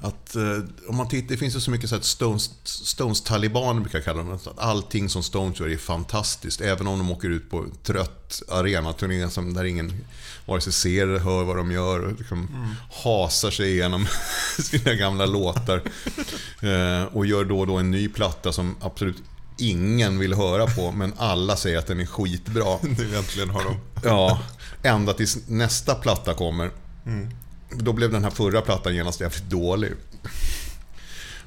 Att 0.00 0.36
eh, 0.36 0.58
om 0.88 0.96
man 0.96 1.08
tittar, 1.08 1.28
det 1.28 1.36
finns 1.36 1.56
ju 1.56 1.60
så 1.60 1.70
mycket 1.70 1.90
så 1.90 1.96
att 1.96 2.04
Stones, 2.04 2.50
Stones-talibaner 2.64 3.80
brukar 3.80 3.98
jag 3.98 4.04
kalla 4.04 4.18
dem. 4.22 4.32
Att 4.32 4.58
allting 4.58 5.08
som 5.08 5.22
Stones 5.22 5.60
gör 5.60 5.68
är 5.68 5.76
fantastiskt. 5.76 6.60
Även 6.60 6.86
om 6.86 6.98
de 6.98 7.10
åker 7.10 7.28
ut 7.28 7.50
på 7.50 7.66
trött 7.82 8.42
arenaturné 8.48 9.30
som 9.30 9.54
där 9.54 9.64
ingen 9.64 9.92
vare 10.46 10.60
sig 10.60 10.72
ser 10.72 11.02
eller 11.08 11.18
hör 11.18 11.44
vad 11.44 11.56
de 11.56 11.72
gör. 11.72 12.00
Och 12.00 12.18
liksom 12.18 12.48
hasar 13.04 13.50
sig 13.50 13.70
igenom 13.72 14.06
sina 14.58 14.94
gamla 14.94 15.26
låtar. 15.26 15.82
Eh, 16.62 17.04
och 17.04 17.26
gör 17.26 17.44
då 17.44 17.58
och 17.60 17.66
då 17.66 17.76
en 17.78 17.90
ny 17.90 18.08
platta 18.08 18.52
som 18.52 18.76
absolut 18.80 19.16
ingen 19.58 20.18
vill 20.18 20.34
höra 20.34 20.66
på. 20.66 20.92
Men 20.92 21.12
alla 21.18 21.56
säger 21.56 21.78
att 21.78 21.86
den 21.86 22.00
är 22.00 22.06
skitbra. 22.06 22.78
Nu 22.82 23.16
äntligen 23.18 23.50
har 23.50 23.64
de... 23.64 23.76
Ja, 24.04 24.42
ända 24.82 25.12
tills 25.12 25.38
nästa 25.48 25.94
platta 25.94 26.34
kommer. 26.34 26.70
Då 27.70 27.92
blev 27.92 28.12
den 28.12 28.24
här 28.24 28.30
förra 28.30 28.60
plattan 28.60 28.94
genast 28.94 29.20
jävligt 29.20 29.50
dålig. 29.50 29.92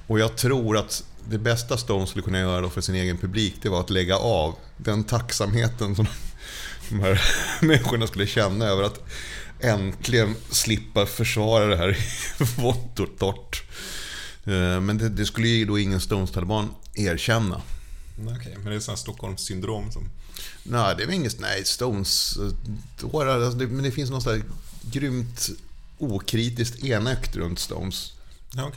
Och 0.08 0.20
jag 0.20 0.38
tror 0.38 0.78
att 0.78 1.04
det 1.30 1.38
bästa 1.38 1.78
Stones 1.78 2.10
skulle 2.10 2.24
kunna 2.24 2.40
göra 2.40 2.70
för 2.70 2.82
sin 2.82 2.96
egen 2.96 3.18
publik, 3.18 3.56
det 3.62 3.70
var 3.70 3.80
att 3.80 3.90
lägga 3.90 4.18
av 4.18 4.56
den 4.78 5.04
tacksamheten 5.04 5.96
som 5.96 6.06
de 6.90 7.00
här 7.00 7.22
människorna 7.62 8.08
skulle 8.08 8.28
känna 8.28 8.66
över 8.66 8.84
att 8.84 9.00
äntligen 9.60 10.36
slippa 10.50 11.06
försvara 11.06 11.66
det 11.66 11.78
här 11.78 11.98
vått 12.62 13.00
och 13.00 13.10
torrt. 13.20 13.64
Eh, 14.46 14.82
Men 14.82 14.98
det, 14.98 15.10
det 15.10 15.26
skulle 15.26 15.48
ju 15.48 15.66
då 15.66 15.80
ingen 15.80 16.00
Stones-taliban 16.00 16.70
erkänna. 16.94 17.62
Okej, 18.20 18.56
men 18.58 18.66
det 18.66 18.76
är 18.76 18.90
här 18.90 18.96
Stockholmssyndrom 18.96 19.92
som... 19.92 20.10
Nej, 20.68 20.96
det 20.96 21.04
är 21.04 21.08
väl 21.08 21.16
inget... 21.16 21.40
Nej, 21.40 21.66
Stones... 21.66 22.38
eh, 22.38 23.46
alltså 23.46 23.58
men 23.58 23.84
det 23.84 23.92
finns 23.92 24.10
något 24.10 24.24
sånt 24.24 24.36
där 24.36 24.46
grymt 24.92 25.50
okritiskt 25.98 26.84
enögt 26.84 27.36
runt 27.36 27.60
Stones. 27.60 28.14
Ja, 28.56 28.72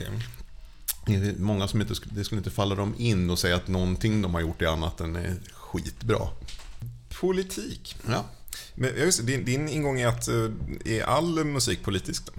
är 1.14 1.34
många 1.38 1.68
som 1.68 1.80
inte, 1.80 1.94
det 2.04 2.24
skulle 2.24 2.38
inte 2.38 2.50
falla 2.50 2.74
dem 2.74 2.94
in 2.98 3.30
och 3.30 3.38
säga 3.38 3.56
att 3.56 3.68
någonting 3.68 4.22
de 4.22 4.34
har 4.34 4.40
gjort 4.40 4.62
är 4.62 4.66
annat 4.66 5.00
än 5.00 5.16
är 5.16 5.36
skitbra. 5.52 6.28
Politik. 7.20 7.96
Ja. 8.08 8.24
Men 8.74 8.96
just, 8.96 9.26
din, 9.26 9.44
din 9.44 9.68
ingång 9.68 10.00
är 10.00 10.06
att 10.06 10.28
eh, 10.28 10.50
är 10.84 11.02
all 11.02 11.44
musik 11.44 11.82
politisk 11.82 12.26
då? 12.26 12.32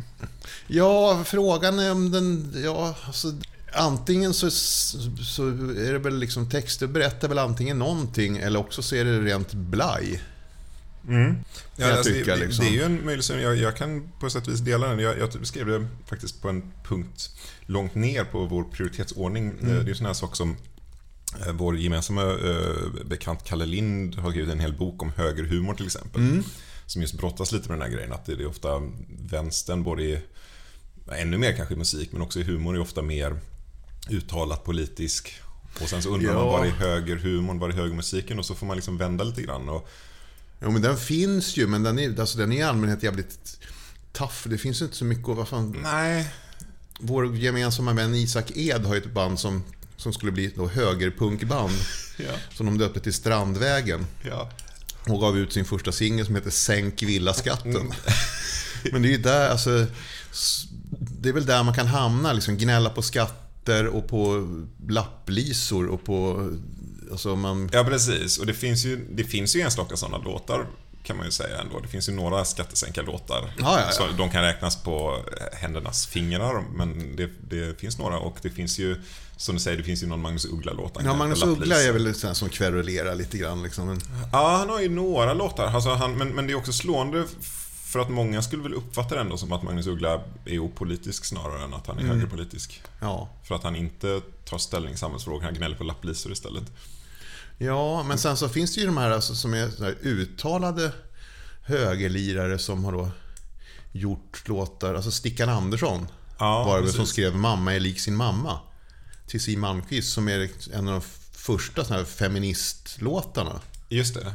Ja, 0.67 1.23
frågan 1.25 1.79
är 1.79 1.91
om 1.91 2.11
den... 2.11 2.53
Ja, 2.63 2.95
alltså, 3.05 3.33
antingen 3.73 4.33
så, 4.33 4.51
så 4.51 5.47
är 5.47 5.93
det 5.93 5.99
väl 5.99 6.19
liksom 6.19 6.49
texter 6.49 6.87
berättar 6.87 7.27
väl 7.27 7.39
antingen 7.39 7.79
någonting 7.79 8.37
eller 8.37 8.59
också 8.59 8.81
så 8.81 8.95
är 8.95 9.05
det 9.05 9.19
rent 9.19 9.53
blaj. 9.53 10.21
Ja, 11.07 11.35
jag 11.75 11.91
alltså, 11.91 12.13
tycka, 12.13 12.35
det, 12.35 12.45
liksom. 12.45 12.65
det 12.65 12.71
är 12.71 12.73
ju 12.73 12.83
en 12.83 13.05
möjlig 13.05 13.23
syn. 13.23 13.41
Jag, 13.41 13.55
jag 13.55 13.77
kan 13.77 14.11
på 14.19 14.29
sätt 14.29 14.47
och 14.47 14.53
vis 14.53 14.59
dela 14.59 14.87
den. 14.87 14.99
Jag, 14.99 15.19
jag 15.19 15.47
skrev 15.47 15.67
det 15.67 15.87
faktiskt 16.05 16.41
på 16.41 16.49
en 16.49 16.71
punkt 16.83 17.29
långt 17.61 17.95
ner 17.95 18.23
på 18.23 18.45
vår 18.45 18.63
prioritetsordning. 18.63 19.49
Mm. 19.49 19.77
Eh, 19.77 19.83
Det 19.83 19.91
är 19.91 19.93
sådana 19.93 20.09
här 20.09 20.13
saker 20.13 20.35
som 20.35 20.57
eh, 21.45 21.53
vår 21.53 21.77
gemensamma 21.77 22.23
eh, 22.23 23.05
bekant 23.05 23.43
Kalle 23.43 23.65
Lind 23.65 24.15
har 24.15 24.31
skrivit 24.31 24.51
en 24.51 24.59
hel 24.59 24.73
bok 24.73 25.03
om 25.03 25.11
högerhumor 25.15 25.73
till 25.73 25.85
exempel. 25.85 26.21
Mm. 26.21 26.43
Som 26.85 27.01
just 27.01 27.17
brottas 27.17 27.51
lite 27.51 27.69
med 27.69 27.79
den 27.79 27.87
här 27.87 27.95
grejen 27.95 28.13
att 28.13 28.25
det 28.25 28.33
är 28.33 28.47
ofta 28.47 28.81
vänstern 29.29 29.83
både 29.83 30.03
i, 30.03 30.19
ännu 31.11 31.37
mer 31.37 31.53
kanske 31.53 31.73
i 31.73 31.77
musik 31.77 32.11
men 32.11 32.21
också 32.21 32.39
i 32.39 32.43
humor 32.43 32.75
är 32.75 32.79
ofta 32.79 33.01
mer 33.01 33.39
uttalat 34.09 34.63
politisk. 34.63 35.33
Och 35.81 35.89
sen 35.89 36.03
så 36.03 36.09
undrar 36.09 36.33
man 36.33 36.43
Ja. 36.43 36.51
var 36.51 36.65
är 36.65 36.69
högerhumorn, 36.69 37.59
var 37.59 37.69
är 37.69 37.73
högermusiken? 37.73 38.39
Och 38.39 38.45
så 38.45 38.55
får 38.55 38.65
man 38.67 38.75
liksom 38.77 38.97
vända 38.97 39.23
lite 39.23 39.41
grann. 39.41 39.69
Och, 39.69 39.89
Jo, 40.61 40.71
men 40.71 40.81
den 40.81 40.97
finns 40.97 41.57
ju, 41.57 41.67
men 41.67 41.83
den 41.83 41.99
är, 41.99 42.19
alltså, 42.19 42.37
den 42.37 42.51
är 42.51 42.57
i 42.57 42.61
allmänhet 42.61 43.03
jävligt 43.03 43.59
tough. 44.13 44.35
Det 44.45 44.57
finns 44.57 44.81
ju 44.81 44.85
inte 44.85 44.97
så 44.97 45.05
mycket 45.05 45.29
att... 45.29 45.37
Vad 45.37 45.47
fan, 45.47 45.77
nej, 45.83 46.27
vår 46.99 47.35
gemensamma 47.35 47.93
vän 47.93 48.15
Isak 48.15 48.51
Ed 48.55 48.85
har 48.85 48.95
ju 48.95 49.01
ett 49.01 49.13
band 49.13 49.39
som, 49.39 49.63
som 49.97 50.13
skulle 50.13 50.31
bli 50.31 50.45
ett 50.45 50.71
högerpunkband. 50.71 51.73
Ja. 52.21 52.31
Som 52.55 52.65
de 52.65 52.77
döpte 52.77 52.99
till 52.99 53.13
Strandvägen. 53.13 54.05
ja. 54.23 54.49
Och 55.07 55.19
gav 55.19 55.37
ut 55.37 55.53
sin 55.53 55.65
första 55.65 55.91
singel 55.91 56.25
som 56.25 56.35
heter 56.35 56.49
Sänk 56.49 57.03
villaskatten. 57.03 57.93
Men 58.91 59.01
det 59.01 59.07
är 59.07 59.11
ju 59.11 59.17
där, 59.17 59.49
alltså... 59.49 59.85
Det 61.21 61.29
är 61.29 61.33
väl 61.33 61.45
där 61.45 61.63
man 61.63 61.73
kan 61.73 61.87
hamna, 61.87 62.33
liksom 62.33 62.57
gnälla 62.57 62.89
på 62.89 63.01
skatter 63.69 63.87
och 63.87 64.07
på 64.07 64.47
lapplisor 64.87 65.87
och 65.87 66.03
på... 66.03 66.49
Alltså 67.11 67.35
man... 67.35 67.69
Ja, 67.73 67.83
precis. 67.83 68.37
Och 68.37 68.45
det 68.45 68.53
finns 68.53 68.85
ju, 68.85 69.07
det 69.11 69.23
finns 69.23 69.55
ju 69.55 69.61
enstaka 69.61 69.97
sådana 69.97 70.17
låtar 70.17 70.65
kan 71.03 71.17
man 71.17 71.25
ju 71.25 71.31
säga 71.31 71.61
ändå. 71.61 71.79
Det 71.79 71.87
finns 71.87 72.09
ju 72.09 72.13
några 72.13 72.45
skattesänkarlåtar. 72.45 73.53
Ja, 73.59 73.79
ja. 73.85 73.91
Så 73.91 74.03
de 74.17 74.29
kan 74.29 74.43
räknas 74.43 74.83
på 74.83 75.17
händernas 75.53 76.07
fingrar, 76.07 76.63
men 76.75 77.15
det, 77.15 77.29
det 77.49 77.79
finns 77.79 77.97
några. 77.97 78.19
Och 78.19 78.37
det 78.41 78.49
finns 78.49 78.79
ju, 78.79 78.95
som 79.37 79.55
du 79.55 79.61
säger, 79.61 79.77
det 79.77 79.83
finns 79.83 80.03
ju 80.03 80.07
någon 80.07 80.21
Magnus 80.21 80.45
Uggla-låt. 80.45 80.97
Ja, 81.03 81.13
Magnus 81.13 81.43
Uggla 81.43 81.81
är 81.81 81.91
väl 81.91 82.15
sån 82.15 82.35
som 82.35 82.49
kverulerar 82.49 83.15
lite 83.15 83.37
grann 83.37 83.63
liksom. 83.63 83.99
Ja, 84.31 84.57
han 84.57 84.69
har 84.69 84.81
ju 84.81 84.89
några 84.89 85.33
låtar. 85.33 85.65
Alltså 85.67 85.89
han, 85.89 86.13
men, 86.13 86.27
men 86.27 86.47
det 86.47 86.53
är 86.53 86.57
också 86.57 86.73
slående 86.73 87.25
för 87.91 87.99
att 87.99 88.09
många 88.09 88.41
skulle 88.41 88.63
väl 88.63 88.73
uppfatta 88.73 89.15
det 89.15 89.21
ändå 89.21 89.37
som 89.37 89.51
att 89.51 89.63
Magnus 89.63 89.87
Uggla 89.87 90.21
är 90.45 90.59
opolitisk 90.59 91.25
snarare 91.25 91.63
än 91.63 91.73
att 91.73 91.87
han 91.87 91.97
är 91.97 92.01
Mm. 92.03 92.15
högerpolitisk. 92.15 92.81
ja. 93.01 93.29
För 93.43 93.55
att 93.55 93.63
han 93.63 93.75
inte 93.75 94.21
tar 94.45 94.57
ställning 94.57 94.93
i 94.93 94.97
samhällsfrågor, 94.97 95.41
han 95.43 95.53
gnäller 95.53 95.75
på 95.75 95.83
lapplisor 95.83 96.31
istället. 96.31 96.63
Ja, 97.57 98.03
men 98.03 98.17
sen 98.17 98.37
så 98.37 98.49
finns 98.49 98.75
det 98.75 98.81
ju 98.81 98.87
de 98.87 98.97
här 98.97 99.11
alltså, 99.11 99.35
som 99.35 99.53
är 99.53 99.83
här 99.83 99.95
uttalade 100.01 100.91
högerlirare 101.63 102.59
som 102.59 102.85
har 102.85 102.91
då 102.91 103.09
gjort 103.91 104.47
låtar. 104.47 104.93
Alltså 104.95 105.11
Stickan 105.11 105.49
Andersson 105.49 106.07
Ja, 106.39 106.63
var 106.63 106.75
det 106.77 106.81
väl 106.83 106.91
som 106.91 106.99
precis. 106.99 107.13
skrev 107.13 107.35
Mamma 107.35 107.73
är 107.75 107.79
lik 107.79 107.99
sin 107.99 108.15
mamma. 108.15 108.59
Till 109.27 109.41
Siw 109.41 109.59
Malmkvist 109.61 110.13
som 110.13 110.27
är 110.29 110.49
en 110.73 110.87
av 110.87 110.93
de 110.93 111.01
första 111.31 111.83
såna 111.85 111.97
här 111.99 112.05
feministlåtarna. 112.05 113.61
Just 113.89 114.13
det. 114.15 114.33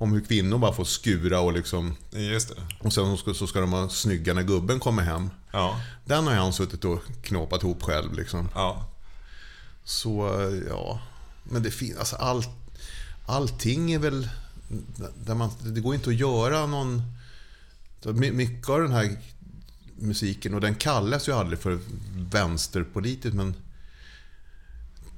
Om 0.00 0.12
hur 0.12 0.20
kvinnor 0.20 0.58
bara 0.58 0.72
får 0.72 0.84
skura 0.84 1.40
och 1.40 1.52
liksom... 1.52 1.96
Just 2.10 2.48
det. 2.48 2.54
Och 2.78 2.92
sen 2.92 3.16
ska, 3.16 3.34
så 3.34 3.46
ska 3.46 3.60
de 3.60 3.70
vara 3.70 3.88
snygga 3.88 4.34
när 4.34 4.42
gubben 4.42 4.80
kommer 4.80 5.02
hem. 5.02 5.30
Ja. 5.52 5.80
Den 6.04 6.26
har 6.26 6.34
han 6.34 6.52
suttit 6.52 6.84
och 6.84 7.02
knåpat 7.22 7.62
ihop 7.62 7.82
själv 7.82 8.14
liksom. 8.14 8.48
Ja. 8.54 8.90
Så, 9.84 10.30
ja. 10.68 11.00
Men 11.44 11.62
det 11.62 11.70
finns, 11.70 11.98
alltså 11.98 12.16
allt, 12.16 12.48
allting 13.26 13.92
är 13.92 13.98
väl... 13.98 14.28
Där 15.24 15.34
man, 15.34 15.50
det 15.60 15.80
går 15.80 15.94
inte 15.94 16.10
att 16.10 16.16
göra 16.16 16.66
någon... 16.66 17.02
så 18.02 18.12
my- 18.12 18.32
Mycket 18.32 18.68
av 18.68 18.80
den 18.80 18.92
här 18.92 19.16
musiken, 19.96 20.54
och 20.54 20.60
den 20.60 20.74
kallas 20.74 21.28
ju 21.28 21.32
aldrig 21.32 21.58
för 21.58 21.80
vänsterpolitiskt, 22.30 23.36
men... 23.36 23.54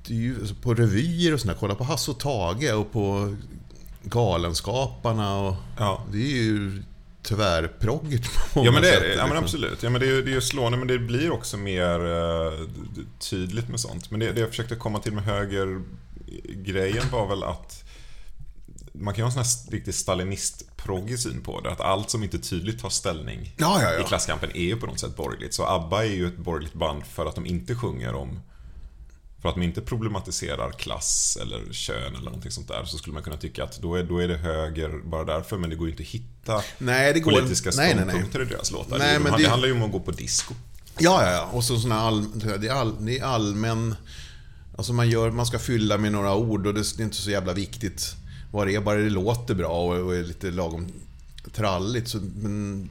Det 0.06 0.14
är 0.14 0.18
ju 0.18 0.40
alltså 0.40 0.54
på 0.54 0.74
revyer 0.74 1.34
och 1.34 1.40
sådär, 1.40 1.56
kolla 1.60 1.74
på 1.74 1.84
Hasse 1.84 2.10
och 2.10 2.20
Tage 2.20 2.74
och 2.74 2.92
på 2.92 3.36
Galenskaparna 4.02 5.36
och... 5.40 5.54
Ja. 5.78 6.04
Det 6.12 6.18
är 6.18 6.42
ju 6.42 6.82
tvärproggigt 7.22 8.30
på 8.34 8.58
många 8.58 8.66
Ja 8.66 8.72
men 8.72 8.82
det 8.82 8.88
är 8.88 8.92
sätt, 8.92 9.02
det. 9.02 9.08
Ja 9.14 9.16
men 9.16 9.28
liksom. 9.28 9.44
absolut. 9.44 9.82
Ja, 9.82 9.90
men 9.90 10.00
det, 10.00 10.06
är, 10.08 10.22
det 10.22 10.30
är 10.30 10.34
ju 10.34 10.40
slående 10.40 10.78
men 10.78 10.88
det 10.88 10.98
blir 10.98 11.30
också 11.30 11.56
mer 11.56 11.98
d- 12.94 13.02
tydligt 13.18 13.68
med 13.68 13.80
sånt. 13.80 14.10
Men 14.10 14.20
det, 14.20 14.32
det 14.32 14.40
jag 14.40 14.48
försökte 14.50 14.76
komma 14.76 14.98
till 14.98 15.12
med 15.12 15.24
höger-grejen 15.24 17.04
var 17.12 17.26
väl 17.28 17.42
att 17.42 17.84
man 18.92 19.14
kan 19.14 19.18
ju 19.18 19.22
ha 19.22 19.28
en 19.40 19.44
sån 19.44 19.66
här 19.70 19.72
riktig 19.76 19.94
stalinist-proggig 19.94 21.18
syn 21.18 21.40
på 21.42 21.60
det. 21.60 21.70
Att 21.70 21.80
allt 21.80 22.10
som 22.10 22.22
inte 22.22 22.38
tydligt 22.38 22.80
tar 22.80 22.88
ställning 22.90 23.54
Ja, 23.58 23.82
ja, 23.82 23.92
ja. 23.92 24.00
i 24.00 24.04
klasskampen 24.04 24.50
är 24.54 24.64
ju 24.64 24.76
på 24.76 24.86
något 24.86 25.00
sätt 25.00 25.16
borgerligt. 25.16 25.54
Så 25.54 25.66
ABBA 25.66 26.04
är 26.04 26.10
ju 26.10 26.26
ett 26.26 26.36
borgerligt 26.36 26.74
band 26.74 27.06
för 27.06 27.26
att 27.26 27.34
de 27.34 27.46
inte 27.46 27.74
sjunger 27.74 28.14
om 28.14 28.40
för 29.42 29.48
att 29.48 29.54
de 29.54 29.62
inte 29.62 29.80
problematiserar 29.80 30.70
klass 30.72 31.38
eller 31.42 31.72
kön 31.72 32.14
eller 32.14 32.24
någonting 32.24 32.50
sånt 32.50 32.68
där 32.68 32.84
så 32.84 32.98
skulle 32.98 33.14
man 33.14 33.22
kunna 33.22 33.36
tycka 33.36 33.64
att 33.64 33.78
då 33.78 33.94
är, 33.94 34.04
då 34.04 34.18
är 34.18 34.28
det 34.28 34.36
höger 34.36 35.00
bara 35.04 35.24
därför 35.24 35.58
men 35.58 35.70
det 35.70 35.76
går 35.76 35.86
ju 35.86 35.90
inte 35.92 36.02
att 36.02 36.08
hitta 36.08 36.62
Nej, 36.78 37.22
politiska 37.22 37.70
nej, 37.76 37.94
nej, 37.94 38.04
nej. 38.04 38.04
ståndpunkter 38.14 38.42
i 38.42 38.44
deras 38.44 38.70
låtar. 38.70 38.98
Nej, 38.98 39.12
det, 39.14 39.18
men 39.20 39.32
det, 39.32 39.42
det- 39.42 39.48
handlar 39.48 39.68
ju 39.68 39.74
om 39.74 39.82
att 39.82 39.92
gå 39.92 40.00
på 40.00 40.10
disco. 40.10 40.54
Ja, 40.98 41.22
ja, 41.24 41.32
ja. 41.32 41.48
Och 41.52 41.64
så 41.64 41.78
såna 41.80 42.00
all, 42.00 42.38
det, 42.38 42.68
är 42.68 42.72
all, 42.72 43.06
det 43.06 43.18
är 43.18 43.24
allmän... 43.24 43.94
Alltså 44.76 44.92
man, 44.92 45.10
gör, 45.10 45.30
man 45.30 45.46
ska 45.46 45.58
fylla 45.58 45.98
med 45.98 46.12
några 46.12 46.34
ord 46.34 46.66
och 46.66 46.74
det 46.74 46.80
är 46.80 47.02
inte 47.02 47.16
så 47.16 47.30
jävla 47.30 47.52
viktigt 47.52 48.14
vad 48.52 48.66
det 48.66 48.74
är, 48.74 48.80
bara 48.80 48.98
det 48.98 49.10
låter 49.10 49.54
bra 49.54 49.68
och, 49.68 50.06
och 50.06 50.14
är 50.16 50.22
lite 50.24 50.50
lagom 50.50 50.86
tralligt. 51.52 52.08
Så, 52.08 52.18
men, 52.36 52.88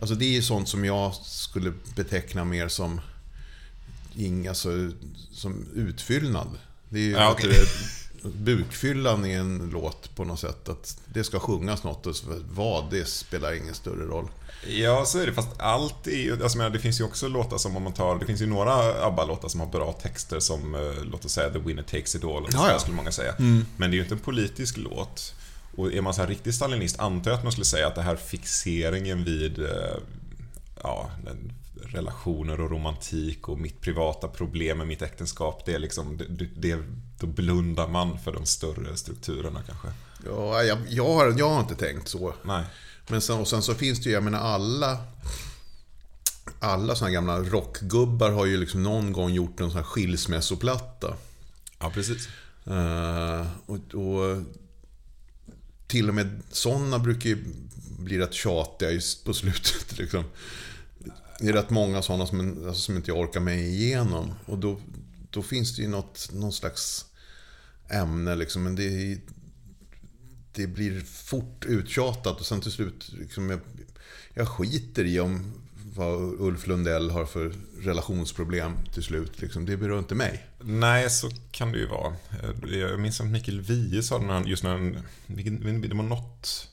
alltså 0.00 0.14
det 0.14 0.24
är 0.24 0.30
ju 0.32 0.42
sånt 0.42 0.68
som 0.68 0.84
jag 0.84 1.14
skulle 1.14 1.72
beteckna 1.96 2.44
mer 2.44 2.68
som, 2.68 3.00
ing, 4.16 4.46
alltså, 4.48 4.68
som 5.32 5.66
utfyllnad. 5.74 6.48
Det 6.88 6.98
är 6.98 7.02
ju 7.04 7.10
Ja, 7.10 7.36
det, 7.42 7.66
bukfyllan 8.28 9.26
i 9.26 9.32
en 9.32 9.70
låt 9.72 10.14
på 10.16 10.24
något 10.24 10.40
sätt. 10.40 10.68
Att 10.68 10.98
det 11.06 11.24
ska 11.24 11.40
sjungas 11.40 11.84
något 11.84 12.06
och 12.06 12.14
vad, 12.50 12.90
det 12.90 13.08
spelar 13.08 13.52
ingen 13.52 13.74
större 13.74 14.04
roll. 14.04 14.28
Ja, 14.66 15.04
så 15.04 15.18
är 15.18 15.26
det. 15.26 15.32
Fast 15.32 15.48
allt 15.60 16.06
är 16.06 16.16
ju... 16.22 16.42
Alltså, 16.42 16.68
det 16.68 16.78
finns 16.78 17.00
ju 17.00 17.04
också 17.04 17.28
låtar 17.28 17.58
som 17.58 17.76
om 17.76 17.82
man 17.82 17.92
tar... 17.92 18.18
Det 18.18 18.26
finns 18.26 18.42
ju 18.42 18.46
några 18.46 18.72
ABBA-låtar 19.06 19.48
som 19.48 19.60
har 19.60 19.66
bra 19.66 19.92
texter 19.92 20.40
som, 20.40 20.74
eh, 20.74 21.04
låt 21.04 21.24
oss 21.24 21.32
säga, 21.32 21.50
The 21.50 21.58
Winner 21.58 21.82
Takes 21.82 22.14
It 22.14 22.24
All. 22.24 22.46
Ja, 22.52 22.70
ja. 22.70 22.78
skulle 22.78 22.96
många 22.96 23.12
säga. 23.12 23.34
Men 23.38 23.64
det 23.78 23.86
är 23.86 23.90
ju 23.96 24.02
inte 24.02 24.14
en 24.14 24.18
politisk 24.20 24.76
låt. 24.76 25.34
Och 25.76 25.92
är 25.92 26.00
man 26.02 26.14
så 26.14 26.20
här 26.20 26.28
riktig 26.28 26.54
stalinist 26.54 26.98
antar 27.00 27.30
jag 27.30 27.38
att 27.38 27.44
man 27.44 27.52
skulle 27.52 27.64
säga 27.64 27.86
att 27.86 27.94
det 27.94 28.02
här 28.02 28.16
fixeringen 28.16 29.24
vid 29.24 29.58
eh, 29.58 29.66
ja, 30.82 31.10
den- 31.24 31.52
relationer 31.82 32.60
och 32.60 32.70
romantik 32.70 33.48
och 33.48 33.58
mitt 33.58 33.80
privata 33.80 34.28
problem 34.28 34.78
med 34.78 34.86
mitt 34.86 35.02
äktenskap. 35.02 35.62
Det 35.66 35.74
är 35.74 35.78
liksom, 35.78 36.16
det, 36.16 36.46
det, 36.56 36.78
då 37.20 37.26
blundar 37.26 37.88
man 37.88 38.18
för 38.18 38.32
de 38.32 38.46
större 38.46 38.96
strukturerna 38.96 39.62
kanske. 39.66 39.88
Ja, 40.26 40.62
jag, 40.62 40.78
jag, 40.88 41.14
har, 41.14 41.34
jag 41.38 41.48
har 41.48 41.60
inte 41.60 41.74
tänkt 41.74 42.08
så. 42.08 42.34
Nej. 42.42 42.64
Men 43.08 43.20
sen, 43.20 43.38
och 43.38 43.48
sen 43.48 43.62
så 43.62 43.74
finns 43.74 44.00
det 44.00 44.08
ju, 44.08 44.14
jag 44.14 44.22
menar 44.22 44.38
alla 44.38 44.98
alla 46.58 46.94
såna 46.94 47.10
gamla 47.10 47.38
rockgubbar 47.38 48.30
har 48.30 48.46
ju 48.46 48.56
liksom 48.56 48.82
någon 48.82 49.12
gång 49.12 49.32
gjort 49.32 49.60
en 49.60 49.70
sån 49.70 49.76
här 49.76 49.84
skilsmässoplatta. 49.84 51.14
Ja, 51.78 51.90
precis. 51.90 52.28
Eh, 52.66 53.46
och, 53.66 53.94
och 53.94 54.42
till 55.86 56.08
och 56.08 56.14
med 56.14 56.42
sådana 56.50 56.98
brukar 56.98 57.28
ju 57.30 57.44
bli 57.98 58.18
rätt 58.18 58.34
tjatiga 58.34 58.90
just 58.90 59.24
på 59.24 59.34
slutet. 59.34 59.98
Liksom. 59.98 60.24
Det 61.42 61.48
är 61.48 61.52
rätt 61.52 61.70
många 61.70 62.02
sådana 62.02 62.26
som, 62.26 62.66
alltså, 62.66 62.82
som 62.82 62.96
inte 62.96 63.10
jag 63.10 63.18
orkar 63.18 63.40
mig 63.40 63.68
igenom. 63.68 64.34
Och 64.46 64.58
då, 64.58 64.80
då 65.30 65.42
finns 65.42 65.76
det 65.76 65.82
ju 65.82 65.88
något, 65.88 66.30
någon 66.32 66.52
slags 66.52 67.06
ämne 67.90 68.34
liksom. 68.34 68.62
Men 68.62 68.76
det, 68.76 69.18
det 70.52 70.66
blir 70.66 71.00
fort 71.00 71.64
uttjatat 71.64 72.40
och 72.40 72.46
sen 72.46 72.60
till 72.60 72.72
slut, 72.72 73.12
liksom, 73.12 73.50
jag, 73.50 73.60
jag 74.34 74.48
skiter 74.48 75.04
i 75.04 75.20
om 75.20 75.52
vad 75.94 76.40
Ulf 76.40 76.66
Lundell 76.66 77.10
har 77.10 77.26
för 77.26 77.52
relationsproblem 77.80 78.72
till 78.94 79.02
slut. 79.02 79.40
Liksom. 79.40 79.66
Det 79.66 79.76
berör 79.76 79.98
inte 79.98 80.14
mig. 80.14 80.46
Nej, 80.60 81.10
så 81.10 81.30
kan 81.50 81.72
det 81.72 81.78
ju 81.78 81.86
vara. 81.86 82.14
Eh, 82.42 82.78
jag 82.78 83.00
minns 83.00 83.20
att 83.20 83.26
Mikael 83.26 83.60
Wiehe 83.60 84.02
sa 84.02 84.18
när 84.18 84.34
han, 84.34 84.46
just 84.46 84.62
när 84.62 84.70
han, 84.70 84.98
det 85.82 85.94
var 85.94 86.02
något 86.02 86.71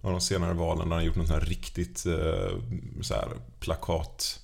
av 0.00 0.10
de 0.10 0.20
senare 0.20 0.54
valen 0.54 0.88
när 0.88 0.96
han 0.96 1.04
gjort 1.04 1.16
något 1.16 1.28
sånt 1.28 1.42
här 1.42 1.48
riktigt 1.48 2.06
eh, 2.06 2.58
så 3.00 3.14
här, 3.14 3.28
plakat 3.60 4.40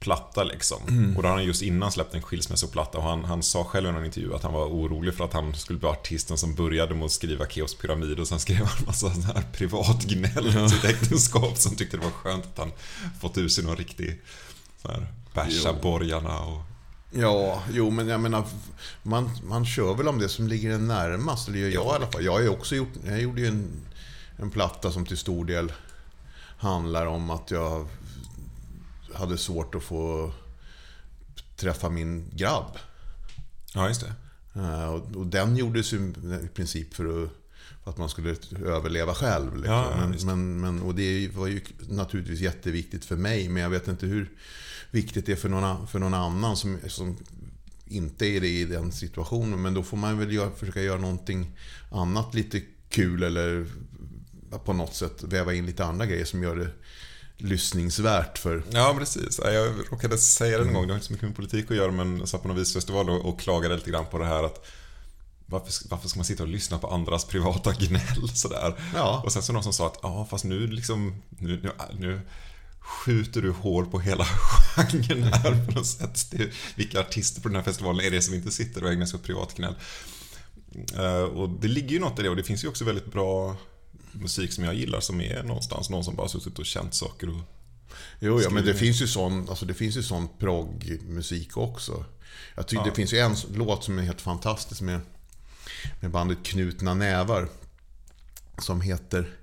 platta 0.00 0.44
liksom. 0.44 1.14
Och 1.16 1.22
då 1.22 1.28
har 1.28 1.36
han 1.36 1.44
just 1.44 1.62
innan 1.62 1.92
släppt 1.92 2.14
en 2.14 2.22
skilsmässoplatta 2.22 2.98
och 2.98 3.04
han, 3.04 3.24
han 3.24 3.42
sa 3.42 3.64
själv 3.64 3.86
i 3.86 3.88
en 3.88 4.04
intervju 4.04 4.34
att 4.34 4.42
han 4.42 4.52
var 4.52 4.66
orolig 4.66 5.14
för 5.14 5.24
att 5.24 5.32
han 5.32 5.54
skulle 5.54 5.78
bli 5.78 5.88
artisten 5.88 6.38
som 6.38 6.54
började 6.54 6.94
med 6.94 7.04
att 7.04 7.10
skriva 7.10 7.46
Keos 7.46 7.74
pyramid 7.74 8.20
och 8.20 8.28
sen 8.28 8.38
skrev 8.40 8.64
han 8.64 8.86
massa 8.86 9.10
sån 9.10 9.22
här 9.22 9.44
privatgnäll 9.52 10.58
om 10.58 10.68
sitt 10.68 10.84
äktenskap 10.84 11.58
som 11.58 11.76
tyckte 11.76 11.96
det 11.96 12.04
var 12.04 12.10
skönt 12.10 12.44
att 12.44 12.58
han 12.58 12.72
fått 13.20 13.38
ur 13.38 13.48
sig 13.48 13.64
någon 13.64 13.76
riktig 13.76 14.20
så 14.82 14.88
här 14.88 15.06
bärsa 15.34 15.72
borgarna 15.72 16.40
och... 16.40 16.62
Ja, 17.12 17.62
jo 17.72 17.90
men 17.90 18.08
jag 18.08 18.20
menar, 18.20 18.44
man, 19.02 19.30
man 19.44 19.66
kör 19.66 19.94
väl 19.94 20.08
om 20.08 20.18
det 20.18 20.28
som 20.28 20.48
ligger 20.48 20.70
en 20.70 20.86
närmast. 20.86 21.48
Eller 21.48 21.58
gör 21.58 21.68
jag 21.68 21.86
i 21.86 21.96
alla 21.96 22.06
fall. 22.06 22.24
Jag 22.24 22.32
har 22.32 22.40
ju 22.40 22.48
också 22.48 22.76
gjort, 22.76 22.92
jag 23.06 23.20
gjorde 23.20 23.40
ju 23.40 23.46
en, 23.46 23.70
en 24.38 24.50
platta 24.50 24.92
som 24.92 25.06
till 25.06 25.16
stor 25.16 25.44
del 25.44 25.72
handlar 26.58 27.06
om 27.06 27.30
att 27.30 27.50
jag 27.50 27.88
hade 29.14 29.38
svårt 29.38 29.74
att 29.74 29.82
få 29.82 30.32
träffa 31.56 31.88
min 31.88 32.30
grabb. 32.34 32.78
Ja, 33.74 33.88
just 33.88 34.00
det. 34.00 34.12
Eh, 34.60 34.88
Och, 34.88 35.26
den 35.26 35.56
gjordes 35.56 35.92
ju 35.92 36.12
i 36.44 36.48
princip 36.54 36.94
för 36.94 37.24
att, 37.24 37.30
för 37.84 37.90
att 37.90 37.98
man 37.98 38.08
skulle 38.08 38.36
överleva 38.64 39.14
själv. 39.14 39.56
Liksom. 39.56 39.74
Ja, 39.74 39.90
ja, 39.90 40.06
men, 40.06 40.26
men, 40.26 40.60
men, 40.60 40.82
och 40.82 40.94
det 40.94 41.30
var 41.34 41.46
ju 41.46 41.60
naturligtvis 41.88 42.40
jätteviktigt 42.40 43.04
för 43.04 43.16
mig, 43.16 43.48
men 43.48 43.62
jag 43.62 43.70
vet 43.70 43.88
inte 43.88 44.06
hur 44.06 44.30
viktigt 44.90 45.26
det 45.26 45.32
är 45.32 45.36
för 45.36 45.48
någon, 45.48 45.86
för 45.86 45.98
någon 45.98 46.14
annan 46.14 46.56
som, 46.56 46.78
som 46.86 47.16
inte 47.86 48.26
är 48.26 48.40
det 48.40 48.48
i 48.48 48.64
den 48.64 48.92
situationen. 48.92 49.62
Men 49.62 49.74
då 49.74 49.82
får 49.82 49.96
man 49.96 50.18
väl 50.18 50.32
göra, 50.32 50.50
försöka 50.50 50.82
göra 50.82 51.00
någonting 51.00 51.50
annat 51.90 52.34
lite 52.34 52.62
kul 52.88 53.22
eller 53.22 53.66
på 54.64 54.72
något 54.72 54.94
sätt 54.94 55.22
väva 55.22 55.54
in 55.54 55.66
lite 55.66 55.84
andra 55.84 56.06
grejer 56.06 56.24
som 56.24 56.42
gör 56.42 56.56
det 56.56 56.70
lyssningsvärt 57.36 58.38
för... 58.38 58.62
Ja, 58.70 58.94
precis. 58.98 59.40
Jag 59.44 59.74
råkade 59.90 60.18
säga 60.18 60.58
det 60.58 60.64
någon 60.64 60.74
gång, 60.74 60.86
det 60.86 60.92
har 60.92 60.96
inte 60.96 61.06
så 61.06 61.12
mycket 61.12 61.28
med 61.28 61.36
politik 61.36 61.70
att 61.70 61.76
göra, 61.76 61.92
men 61.92 62.18
jag 62.18 62.28
satt 62.28 62.42
på 62.42 62.48
någon 62.48 62.56
visfestival 62.56 63.10
och, 63.10 63.28
och 63.28 63.40
klagade 63.40 63.74
lite 63.74 63.90
grann 63.90 64.06
på 64.06 64.18
det 64.18 64.24
här 64.24 64.44
att 64.44 64.66
varför, 65.46 65.88
varför 65.88 66.08
ska 66.08 66.18
man 66.18 66.24
sitta 66.24 66.42
och 66.42 66.48
lyssna 66.48 66.78
på 66.78 66.86
andras 66.88 67.24
privata 67.24 67.72
gnäll 67.72 68.28
sådär? 68.34 68.74
Ja. 68.94 69.22
Och 69.24 69.32
sen 69.32 69.42
så 69.42 69.52
någon 69.52 69.62
som 69.62 69.72
sa 69.72 69.86
att 69.86 69.98
ja, 70.02 70.26
fast 70.30 70.44
nu 70.44 70.66
liksom, 70.66 71.22
nu, 71.28 71.60
nu, 71.62 71.72
nu 71.98 72.20
skjuter 72.80 73.42
du 73.42 73.50
hål 73.50 73.86
på 73.86 74.00
hela 74.00 74.24
genren 74.76 75.22
här 75.22 75.66
på 75.66 75.72
något 75.72 75.86
sätt. 75.86 76.30
Det, 76.30 76.50
vilka 76.76 77.00
artister 77.00 77.40
på 77.40 77.48
den 77.48 77.56
här 77.56 77.62
festivalen 77.62 78.06
är 78.06 78.10
det 78.10 78.22
som 78.22 78.34
inte 78.34 78.50
sitter 78.50 78.84
och 78.84 78.92
ägnar 78.92 79.06
sig 79.06 79.16
åt 79.16 79.22
privatgnäll? 79.22 79.74
Eh, 80.96 81.22
och 81.22 81.50
det 81.50 81.68
ligger 81.68 81.90
ju 81.90 81.98
något 81.98 82.18
i 82.18 82.22
det 82.22 82.30
och 82.30 82.36
det 82.36 82.44
finns 82.44 82.64
ju 82.64 82.68
också 82.68 82.84
väldigt 82.84 83.12
bra 83.12 83.56
musik 84.12 84.52
som 84.52 84.64
jag 84.64 84.74
gillar 84.74 85.00
som 85.00 85.20
är 85.20 85.42
någonstans 85.42 85.90
någon 85.90 86.04
som 86.04 86.16
bara 86.16 86.28
suttit 86.28 86.58
och 86.58 86.66
känt 86.66 86.94
saker 86.94 87.28
och 87.28 87.40
Jo, 88.20 88.40
ja, 88.42 88.50
men 88.50 88.64
det 88.64 88.74
finns 88.74 89.02
ju 89.02 89.06
sån, 89.06 89.48
alltså 89.48 89.66
det 89.66 89.74
finns 89.74 89.96
ju 89.96 90.02
sån 90.02 90.28
proggmusik 90.38 91.56
också. 91.56 92.04
Jag 92.54 92.66
tycker 92.68 92.82
Ja. 92.82 92.88
det 92.90 92.94
finns 92.96 93.12
ju 93.12 93.18
en 93.18 93.36
låt 93.54 93.84
som 93.84 93.98
är 93.98 94.02
helt 94.02 94.20
fantastisk 94.20 94.80
med, 94.80 95.00
med 96.00 96.10
bandet 96.10 96.38
Knutna 96.42 96.94
Nävar. 96.94 97.48
Som 98.58 98.80
heter, 98.80 99.36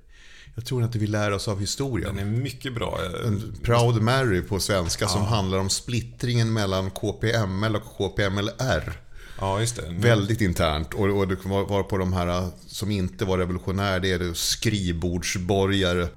jag 0.56 0.66
tror 0.66 0.84
att 0.84 0.96
vi 0.96 1.08
lär 1.08 1.32
oss 1.32 1.48
av 1.48 1.60
historien. 1.60 2.16
Den 2.16 2.28
är 2.28 2.32
mycket 2.42 2.74
bra. 2.74 3.00
En 3.26 3.56
Proud 3.64 4.02
Mary 4.02 4.42
på 4.42 4.60
svenska 4.60 5.08
som 5.08 5.22
handlar 5.22 5.58
om 5.58 5.70
splittringen 5.70 6.54
mellan 6.54 6.92
KPML 6.92 7.76
och 7.76 7.84
KPMLR. 7.98 9.02
Ja, 9.40 9.60
just 9.60 9.76
det. 9.76 9.84
Väldigt 9.90 10.42
internt. 10.42 10.94
Och, 10.94 11.18
och 11.18 11.28
det 11.28 11.46
var, 11.46 11.66
var 11.66 11.84
på 11.84 11.98
de 11.98 12.14
här 12.14 12.50
som 12.68 12.92
inte 12.92 13.26
var 13.26 13.38
revolutionär, 13.38 14.00
det 14.00 14.12
är 14.12 14.20
det 14.20 14.36
skrivbordsborgare. 14.36 16.08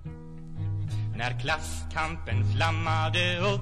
När 1.17 1.41
klasskampen 1.41 2.53
flammade 2.55 3.39
upp 3.39 3.61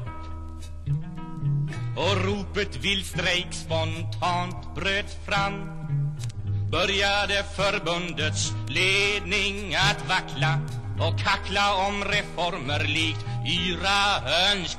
och 1.96 2.24
ropet 2.24 2.76
vild 2.76 3.06
strejk 3.06 3.48
spontant 3.50 4.74
bröt 4.74 5.26
fram 5.26 5.52
började 6.70 7.44
förbundets 7.56 8.52
ledning 8.68 9.74
att 9.74 10.08
vackla 10.08 10.60
och 10.98 11.18
kackla 11.18 11.74
om 11.88 12.04
reformer 12.04 12.84
likt 12.84 13.24
yra 13.46 14.22
önsk 14.52 14.78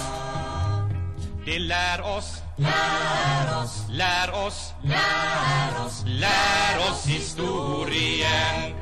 det 1.45 1.59
lär 1.59 2.01
oss 2.17 2.41
Lär 2.59 3.63
oss, 3.63 3.85
lär 3.89 4.45
oss, 4.47 4.73
lär 4.83 5.85
oss, 5.85 6.03
lär 6.05 6.91
oss 6.91 7.05
historien. 7.05 8.73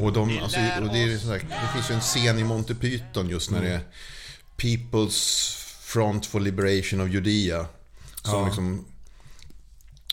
Och, 0.00 0.12
de, 0.12 0.38
alltså, 0.42 0.58
och 0.58 0.92
det, 0.92 1.02
är 1.02 1.28
här, 1.28 1.40
det 1.48 1.72
finns 1.72 1.90
ju 1.90 1.94
en 1.94 2.00
scen 2.00 2.38
i 2.38 2.44
Monty 2.44 2.74
Python 2.74 3.28
just 3.28 3.50
när 3.50 3.62
det 3.62 3.68
är 3.68 3.80
People's 4.56 5.54
Front 5.80 6.26
for 6.26 6.40
Liberation 6.40 7.00
of 7.00 7.08
Judea. 7.08 7.66
Som, 8.22 8.46
liksom, 8.46 8.84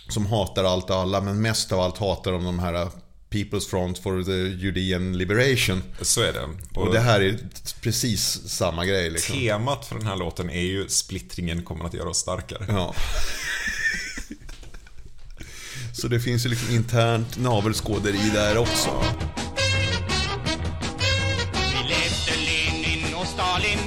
som 0.10 0.26
hatar 0.26 0.64
allt 0.64 0.90
och 0.90 0.96
alla, 0.96 1.22
men 1.22 1.42
mest 1.42 1.72
av 1.72 1.80
allt 1.80 1.98
hatar 1.98 2.32
de 2.32 2.44
de 2.44 2.60
här 2.60 2.90
People's 3.30 3.70
Front 3.70 4.00
for 4.00 4.24
the 4.24 4.66
Judean 4.66 5.18
Liberation. 5.18 5.84
Så 6.02 6.22
är 6.22 6.34
det. 6.34 6.50
Och 6.74 6.94
det 6.94 7.00
här 7.00 7.22
är 7.22 7.40
precis 7.82 8.50
samma 8.50 8.86
grej. 8.86 9.10
Liksom. 9.10 9.36
Temat 9.36 9.86
för 9.86 9.96
den 9.96 10.08
här 10.08 10.16
låten 10.16 10.50
är 10.50 10.62
ju 10.62 10.88
splittringen 10.90 11.64
kommer 11.64 11.86
att 11.86 11.94
göra 11.94 12.10
oss 12.10 12.18
starkare. 12.18 12.66
Ja. 12.68 12.96
Så 15.94 16.08
det 16.08 16.20
finns 16.20 16.46
ju 16.46 16.50
liksom 16.50 16.76
internt 16.76 17.38
navelskåderi 17.38 18.30
där 18.34 18.58
också. 18.58 18.90
Vi 21.54 21.90
läste 21.90 22.32
Lenin 22.32 23.16
och 23.16 23.28
Stalin 23.28 23.80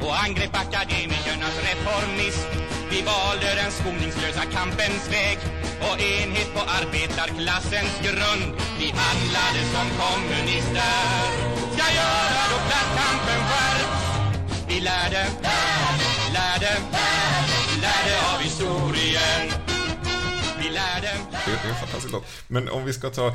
och 0.00 0.22
angrep 0.22 0.56
akademikernas 0.56 1.56
reformism. 1.62 2.67
Vi 2.90 3.02
valde 3.02 3.48
den 3.62 3.72
skoningslösa 3.72 4.44
kampens 4.56 5.04
väg 5.12 5.38
och 5.80 6.00
enhet 6.00 6.54
på 6.54 6.60
arbetarklassens 6.60 7.94
grund. 8.06 8.46
Vi 8.80 8.88
handlade 9.02 9.60
som 9.74 9.86
kommunister. 10.00 11.06
Ska 11.74 11.86
göra 12.00 12.42
då 12.52 12.58
klasskampen 12.68 13.40
skärps. 13.48 14.02
Vi 14.68 14.80
lärde, 14.80 15.26
lärde, 16.32 16.72
lärde 17.82 18.14
av 18.34 18.40
historien. 18.40 19.44
Vi 20.62 20.68
lärde. 20.70 21.10
Det 21.46 21.50
är 21.50 21.70
en 21.70 21.80
fantastisk 21.80 22.12
låt. 22.12 22.24
Men 22.48 22.68
om 22.68 22.84
vi 22.84 22.92
ska 22.92 23.10
ta... 23.10 23.34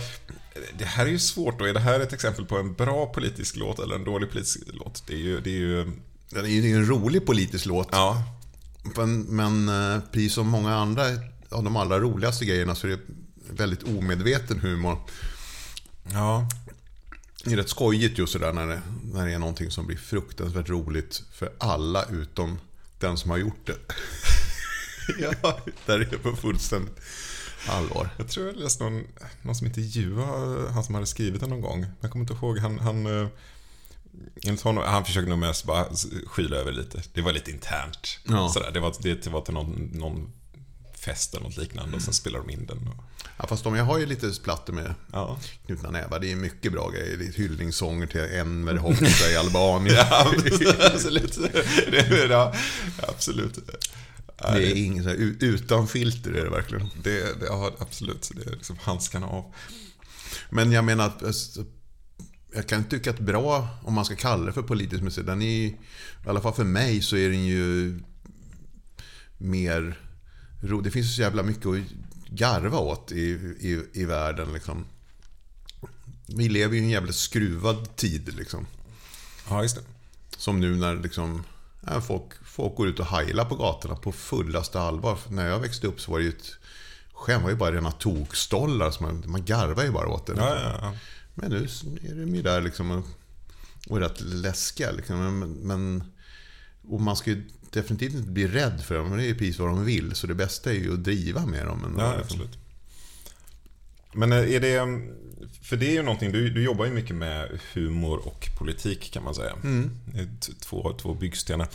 Det 0.77 0.85
här 0.85 1.05
är 1.05 1.09
ju 1.09 1.19
svårt 1.19 1.59
då. 1.59 1.65
Är 1.65 1.73
det 1.73 1.79
här 1.79 1.99
ett 1.99 2.13
exempel 2.13 2.45
på 2.45 2.57
en 2.57 2.73
bra 2.73 3.05
politisk 3.05 3.55
låt 3.55 3.79
eller 3.79 3.95
en 3.95 4.03
dålig 4.03 4.29
politisk 4.31 4.59
låt? 4.67 5.07
Det 5.07 5.13
är 5.13 5.17
ju... 5.17 5.39
Det 5.39 5.49
är 5.49 5.59
ju 5.59 5.91
Den 6.29 6.45
är 6.45 6.49
ju 6.49 6.75
en 6.75 6.85
rolig 6.85 7.25
politisk 7.25 7.65
låt. 7.65 7.87
ja. 7.91 8.23
Men, 8.83 9.21
men 9.21 9.69
eh, 9.69 10.01
precis 10.11 10.33
som 10.33 10.47
många 10.47 10.75
andra 10.75 11.03
av 11.49 11.63
de 11.63 11.75
allra 11.75 11.99
roligaste 11.99 12.45
grejerna 12.45 12.75
så 12.75 12.87
är 12.87 12.91
det 12.91 12.99
väldigt 13.49 13.83
omedveten 13.83 14.59
humor. 14.59 14.97
Ja. 16.11 16.47
Det 17.43 17.51
är 17.51 17.57
rätt 17.57 17.69
skojigt 17.69 18.17
just 18.17 18.33
sådär 18.33 18.53
när 18.53 18.67
det, 18.67 18.81
när 19.13 19.25
det 19.25 19.33
är 19.33 19.39
någonting 19.39 19.71
som 19.71 19.87
blir 19.87 19.97
fruktansvärt 19.97 20.69
roligt 20.69 21.23
för 21.33 21.53
alla 21.57 22.05
utom 22.05 22.59
den 22.99 23.17
som 23.17 23.31
har 23.31 23.37
gjort 23.37 23.65
det. 23.65 23.77
ja, 25.19 25.59
där 25.85 25.99
är 25.99 26.05
det 26.11 26.17
på 26.17 26.35
fullständigt 26.35 26.99
allvar. 27.67 28.09
Jag 28.17 28.27
tror 28.27 28.47
jag 28.47 28.55
läste 28.55 28.83
någon, 28.83 29.03
någon 29.41 29.55
som 29.55 29.67
intervjuade 29.67 30.71
han 30.71 30.83
som 30.83 30.95
hade 30.95 31.07
skrivit 31.07 31.41
den 31.41 31.49
någon 31.49 31.61
gång. 31.61 31.85
Jag 32.01 32.11
kommer 32.11 32.23
inte 32.23 32.33
ihåg. 32.33 32.57
Han, 32.57 32.79
han, 32.79 33.05
eh, 33.05 33.27
enligt 34.43 34.61
honom, 34.61 34.83
han 34.87 35.05
försökte 35.05 35.29
nog 35.29 35.39
mest 35.39 35.65
bara 35.65 35.85
skyla 36.27 36.57
över 36.57 36.71
lite. 36.71 37.01
Det 37.13 37.21
var 37.21 37.31
lite 37.31 37.51
internt. 37.51 38.19
Ja. 38.23 38.49
Sådär. 38.49 38.71
Det, 38.71 38.79
var, 38.79 38.95
det 39.01 39.27
var 39.27 39.41
till 39.41 39.53
någon, 39.53 39.89
någon 39.93 40.31
fest 40.93 41.33
eller 41.33 41.43
något 41.43 41.57
liknande 41.57 41.95
och 41.95 42.01
sen 42.01 42.13
spelade 42.13 42.45
de 42.47 42.53
in 42.53 42.65
den. 42.65 42.87
Och, 42.87 43.03
Ja, 43.37 43.47
fast 43.47 43.63
de, 43.63 43.75
jag 43.75 43.83
har 43.83 43.99
ju 43.99 44.05
lite 44.05 44.33
splatter 44.33 44.73
med 44.73 44.93
ja. 45.11 45.39
Knutna 45.65 45.89
nävar. 45.91 46.19
Det 46.19 46.31
är 46.31 46.35
mycket 46.35 46.71
bra 46.71 46.89
grejer. 46.89 47.17
Det 47.17 47.25
är 47.25 47.31
hyllningssånger 47.31 48.07
till 48.07 48.21
Enver 48.21 48.75
Hoxha 48.75 49.29
i 49.31 49.37
Albanien. 49.37 49.95
Ja, 50.09 50.33
absolut. 50.93 51.39
Det 51.91 51.99
är, 51.99 52.29
ja, 52.29 52.53
absolut. 53.07 53.59
Det 54.37 54.71
är 54.71 54.75
inget 54.75 55.07
utan 55.39 55.87
filter 55.87 56.31
är 56.31 56.43
det 56.43 56.49
verkligen. 56.49 56.89
det, 57.03 57.39
det, 57.39 57.45
ja, 57.45 57.71
absolut. 57.79 58.31
Det 58.35 58.45
är 58.45 58.55
liksom 58.55 58.77
handskarna 58.81 59.27
av. 59.27 59.53
Men 60.49 60.71
jag 60.71 60.83
menar 60.83 61.05
att 61.05 61.23
alltså, 61.23 61.65
jag 62.55 62.67
kan 62.67 62.83
tycka 62.83 63.09
att 63.09 63.19
bra, 63.19 63.67
om 63.83 63.93
man 63.93 64.05
ska 64.05 64.15
kalla 64.15 64.45
det 64.45 64.53
för 64.53 64.61
politisk 64.61 65.03
musik, 65.03 65.25
den 65.25 65.41
är 65.41 65.45
ju, 65.45 65.67
i 65.67 65.77
alla 66.25 66.41
fall 66.41 66.53
för 66.53 66.63
mig 66.63 67.01
så 67.01 67.17
är 67.17 67.29
den 67.29 67.45
ju 67.45 67.99
mer 69.37 69.99
ro. 70.61 70.81
Det 70.81 70.91
finns 70.91 71.15
så 71.15 71.21
jävla 71.21 71.43
mycket 71.43 71.65
att 71.65 71.79
garva 72.29 72.77
åt 72.77 73.11
i, 73.11 73.21
i, 73.59 73.83
i 73.93 74.05
världen 74.05 74.53
liksom. 74.53 74.85
Vi 76.25 76.49
lever 76.49 76.75
ju 76.75 76.81
i 76.81 76.83
en 76.83 76.89
jävla 76.89 77.11
skruvad 77.11 77.95
tid 77.95 78.35
liksom. 78.35 78.67
Ja, 79.49 79.61
just 79.61 79.75
det. 79.75 79.81
Som 80.37 80.59
nu 80.59 80.75
när 80.75 80.95
liksom, 80.95 81.43
ja, 81.87 82.01
folk, 82.01 82.45
folk 82.45 82.75
går 82.75 82.87
ut 82.87 82.99
och 82.99 83.05
heilar 83.05 83.45
på 83.45 83.55
gatorna 83.55 83.95
på 83.95 84.11
fullaste 84.11 84.79
allvar. 84.79 85.15
För 85.15 85.33
när 85.33 85.47
jag 85.47 85.59
växte 85.59 85.87
upp 85.87 86.01
så 86.01 86.11
var 86.11 86.19
det 86.19 86.25
ju 86.25 86.29
ett 86.29 86.55
skämt 87.13 87.43
var 87.43 87.49
ju 87.49 87.55
bara 87.55 87.75
rena 87.75 87.91
tokstollar. 87.91 89.01
Man, 89.01 89.23
man 89.27 89.45
garvar 89.45 89.83
ju 89.83 89.91
bara 89.91 90.07
åt 90.07 90.25
det. 90.25 90.33
Ja, 90.37 90.55
ja, 90.55 90.79
ja. 90.81 90.93
Men 91.35 91.51
nu 91.51 91.57
är 92.11 92.15
de 92.15 92.35
ju 92.35 92.41
där 92.41 92.61
liksom 92.61 92.91
och, 92.91 93.05
och 93.89 93.97
är 93.97 94.01
rätt 94.01 94.21
läskiga. 94.21 94.91
Liksom. 94.91 95.39
Men, 95.39 95.51
men, 95.53 96.03
och 96.87 97.01
man 97.01 97.15
ska 97.15 97.29
ju 97.31 97.43
definitivt 97.69 98.13
inte 98.13 98.29
bli 98.31 98.47
rädd 98.47 98.81
för 98.81 98.95
dem. 98.95 99.17
Det 99.17 99.23
är 99.23 99.27
ju 99.27 99.35
precis 99.35 99.59
vad 99.59 99.69
de 99.69 99.85
vill. 99.85 100.15
Så 100.15 100.27
det 100.27 100.35
bästa 100.35 100.69
är 100.71 100.75
ju 100.75 100.93
att 100.93 101.03
driva 101.03 101.45
med 101.45 101.65
dem. 101.65 101.95
Ja, 101.97 102.15
absolut. 102.19 102.57
Men 104.13 104.31
eh, 104.31 104.53
är 104.53 104.59
det... 104.59 105.01
För 105.61 105.77
det 105.77 105.85
är 105.87 105.91
ju 105.91 106.03
någonting, 106.03 106.31
du, 106.31 106.49
du 106.49 106.63
jobbar 106.63 106.85
ju 106.85 106.91
mycket 106.91 107.15
med 107.15 107.59
humor 107.73 108.27
och 108.27 108.49
politik 108.57 109.11
kan 109.13 109.23
man 109.23 109.35
säga. 109.35 109.53
T- 110.39 110.53
två, 110.59 110.97
två 111.01 111.13
byggstenar. 111.13 111.67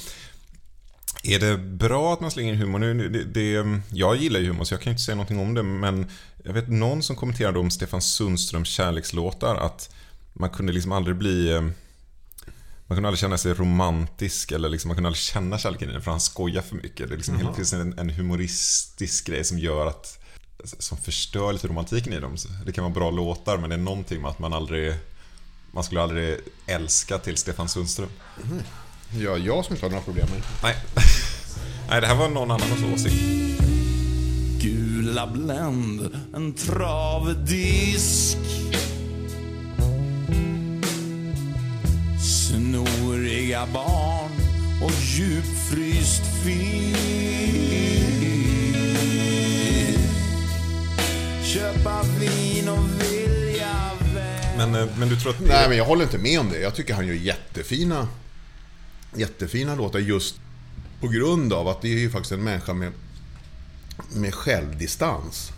Är 1.22 1.38
det 1.38 1.58
bra 1.58 2.12
att 2.12 2.20
man 2.20 2.30
slänger 2.30 2.52
in 2.52 2.58
humor? 2.58 2.78
Nu, 2.78 3.08
det, 3.08 3.24
det, 3.24 3.80
jag 3.92 4.16
gillar 4.16 4.40
ju 4.40 4.46
humor 4.48 4.64
så 4.64 4.74
jag 4.74 4.80
kan 4.80 4.90
inte 4.90 5.02
säga 5.02 5.14
någonting 5.14 5.38
om 5.38 5.54
det 5.54 5.62
men 5.62 6.06
jag 6.44 6.52
vet 6.52 6.68
någon 6.68 7.02
som 7.02 7.16
kommenterade 7.16 7.58
om 7.58 7.70
Stefan 7.70 8.02
Sundströms 8.02 8.68
kärlekslåtar 8.68 9.56
att 9.56 9.94
man 10.32 10.50
kunde 10.50 10.72
liksom 10.72 10.92
aldrig 10.92 11.16
bli... 11.16 11.50
eh, 11.52 11.60
Man 12.86 12.96
kunde 12.96 13.08
aldrig 13.08 13.18
känna 13.20 13.38
sig 13.38 13.54
romantisk 13.54 14.52
eller 14.52 14.68
liksom, 14.68 14.88
man 14.88 14.96
kunde 14.96 15.08
aldrig 15.08 15.20
känna 15.22 15.58
kärleken 15.58 15.88
i 15.90 15.92
den 15.92 16.02
för 16.02 16.10
han 16.10 16.20
skojar 16.20 16.62
för 16.62 16.76
mycket. 16.76 17.08
Det 17.08 17.16
liksom, 17.16 17.38
det 17.38 17.54
finns 17.56 17.72
en, 17.72 17.98
en 17.98 18.10
humoristisk 18.10 19.26
grej 19.26 19.44
som 19.44 19.58
gör 19.58 19.86
att 19.86 20.18
som 20.64 20.98
förstör 20.98 21.52
lite 21.52 21.68
romantiken 21.68 22.12
i 22.12 22.20
dem. 22.20 22.36
Det 22.66 22.72
kan 22.72 22.84
vara 22.84 22.94
bra 22.94 23.10
låtar 23.10 23.58
men 23.58 23.70
det 23.70 23.76
är 23.76 23.80
någonting 23.80 24.20
med 24.22 24.30
att 24.30 24.38
man 24.38 24.52
aldrig 24.52 24.94
man 25.72 25.84
skulle 25.84 26.02
aldrig 26.02 26.38
älska 26.66 27.18
till 27.18 27.36
Stefan 27.36 27.68
Sundström. 27.68 28.08
Ja, 29.10 29.36
jag 29.36 29.64
som 29.64 29.74
inte 29.74 29.86
har 29.86 29.90
några 29.90 30.04
problem 30.04 30.26
med 30.30 30.38
det. 30.38 30.46
Nej. 30.62 30.76
Nej, 31.90 32.00
det 32.00 32.06
här 32.06 32.14
var 32.14 32.28
någon 32.28 32.50
annans 32.50 32.82
åsikt. 32.94 33.14
Gula 34.60 35.26
Blend, 35.26 36.10
en 36.34 36.52
travdisk 36.52 38.38
Snoriga 42.20 43.66
barn 43.74 44.30
och 44.84 44.90
djupfryst 44.90 46.22
fisk 46.44 46.78
Köpa 51.54 52.02
vin 52.20 52.68
och 52.68 53.02
vilja 53.02 53.90
väl 54.14 54.56
Men, 54.56 54.74
eh, 54.74 54.88
men 54.98 55.08
du 55.08 55.16
tror 55.16 55.32
att... 55.32 55.40
Nej, 55.40 55.68
men 55.68 55.78
jag 55.78 55.84
håller 55.84 56.02
inte 56.02 56.18
med 56.18 56.40
om 56.40 56.50
det. 56.50 56.60
Jag 56.60 56.74
tycker 56.74 56.94
han 56.94 57.06
gör 57.06 57.14
jättefina, 57.14 58.08
jättefina 59.16 59.74
låtar 59.74 59.98
just 59.98 60.34
på 61.00 61.08
grund 61.08 61.52
av 61.52 61.68
att 61.68 61.82
det 61.82 61.88
är 61.88 61.98
ju 61.98 62.10
faktiskt 62.10 62.32
en 62.32 62.44
människa 62.44 62.74
med, 62.74 62.92
med 64.14 64.34
självdistans. 64.34 65.52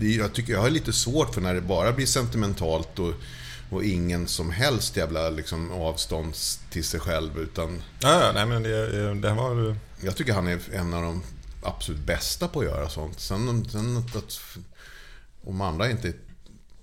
Det 0.00 0.06
är, 0.06 0.18
jag, 0.18 0.32
tycker, 0.32 0.52
jag 0.52 0.60
har 0.60 0.70
lite 0.70 0.92
svårt 0.92 1.34
för 1.34 1.40
när 1.40 1.54
det 1.54 1.60
bara 1.60 1.92
blir 1.92 2.06
sentimentalt 2.06 2.98
och, 2.98 3.12
och 3.70 3.84
ingen 3.84 4.26
som 4.26 4.50
helst 4.50 4.96
jävla 4.96 5.30
liksom, 5.30 5.72
avstånd 5.72 6.34
till 6.70 6.84
sig 6.84 7.00
själv. 7.00 7.38
Utan 7.38 7.82
Ja, 8.00 8.30
nej 8.34 8.46
men 8.46 8.62
det, 8.62 9.14
det 9.14 9.34
var... 9.34 9.76
jag 10.00 10.16
tycker 10.16 10.32
han 10.32 10.46
är 10.46 10.60
en 10.72 10.94
av 10.94 11.02
de 11.02 11.22
absolut 11.62 12.00
bästa 12.00 12.48
på 12.48 12.60
att 12.60 12.66
göra 12.66 12.88
sånt. 12.88 13.20
Sen, 13.20 13.68
sen 13.70 13.96
att, 13.96 14.16
att 14.16 14.40
om 15.44 15.60
andra 15.60 15.90
inte 15.90 16.12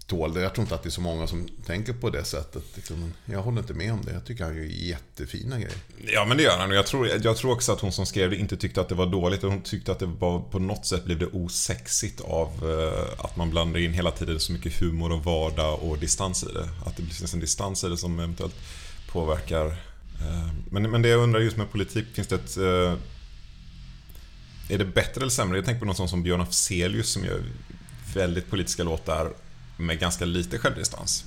tål 0.07 0.33
det, 0.33 0.41
jag 0.41 0.53
tror 0.53 0.63
inte 0.63 0.75
att 0.75 0.83
det 0.83 0.89
är 0.89 0.91
så 0.91 1.01
många 1.01 1.27
som 1.27 1.47
tänker 1.65 1.93
på 1.93 2.09
det 2.09 2.23
sättet. 2.23 2.63
Liksom. 2.75 3.13
Jag 3.25 3.41
håller 3.41 3.59
inte 3.61 3.73
med 3.73 3.93
om 3.93 4.01
det. 4.05 4.13
Jag 4.13 4.25
tycker 4.25 4.43
han 4.43 4.55
gör 4.57 4.63
jättefina 4.63 5.55
grejer. 5.59 5.77
Ja, 6.07 6.25
men 6.25 6.37
det 6.37 6.43
gör 6.43 6.57
han. 6.57 6.71
Jag 6.71 6.85
tror, 6.87 7.07
jag 7.23 7.37
tror 7.37 7.51
också 7.51 7.71
att 7.71 7.79
hon 7.79 7.91
som 7.91 8.05
skrev 8.05 8.29
det 8.29 8.35
inte 8.37 8.57
tyckte 8.57 8.81
att 8.81 8.89
det 8.89 8.95
var 8.95 9.05
dåligt. 9.05 9.41
Hon 9.41 9.61
tyckte 9.61 9.91
att 9.91 9.99
det 9.99 10.05
var, 10.05 10.39
på 10.39 10.59
något 10.59 10.85
sätt 10.85 11.05
blev 11.05 11.19
det 11.19 11.25
osexigt 11.25 12.21
av 12.21 12.47
eh, 12.49 13.25
att 13.25 13.35
man 13.35 13.49
blandar 13.49 13.79
in 13.79 13.93
hela 13.93 14.11
tiden 14.11 14.39
så 14.39 14.51
mycket 14.51 14.79
humor 14.81 15.11
och 15.11 15.23
vardag 15.23 15.79
och 15.83 15.97
distans 15.97 16.43
i 16.43 16.47
det. 16.53 16.69
Att 16.85 16.97
det 16.97 17.03
finns 17.03 17.33
en 17.33 17.39
distans 17.39 17.83
i 17.83 17.87
det 17.89 17.97
som 17.97 18.19
eventuellt 18.19 18.55
påverkar. 19.11 19.65
eh, 20.21 20.49
Men, 20.71 20.91
men 20.91 21.01
det 21.01 21.09
jag 21.09 21.19
undrar 21.23 21.39
just 21.41 21.57
med 21.57 21.71
politik, 21.71 22.05
finns 22.13 22.27
det 22.27 22.35
ett... 22.35 22.57
eh, 22.57 22.93
Är 24.69 24.77
det 24.77 24.85
bättre 24.85 25.21
eller 25.21 25.29
sämre? 25.31 25.57
Jag 25.57 25.65
tänker 25.65 25.79
på 25.79 25.85
någon 25.85 25.95
sån 25.95 26.09
som 26.09 26.23
Björn 26.23 26.41
Afzelius 26.41 27.09
som 27.09 27.25
gör 27.25 27.43
väldigt 28.13 28.49
politiska 28.49 28.83
låtar 28.83 29.33
med 29.77 29.99
ganska 29.99 30.25
lite 30.25 30.59
självdistans. 30.59 31.25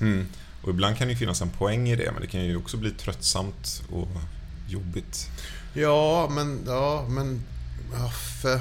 Och 0.62 0.70
ibland 0.70 0.98
kan 0.98 1.06
det 1.06 1.12
ju 1.12 1.18
finnas 1.18 1.42
en 1.42 1.50
poäng 1.50 1.88
i 1.88 1.96
det, 1.96 2.12
men 2.12 2.20
det 2.20 2.26
kan 2.26 2.44
ju 2.44 2.56
också 2.56 2.76
bli 2.76 2.90
tröttsamt 2.90 3.82
och 3.90 4.08
jobbigt. 4.68 5.30
Ja, 5.72 6.28
men... 6.30 6.64
Ja, 6.66 7.06
men... 7.08 7.42
Ja, 7.92 8.10
för, 8.42 8.60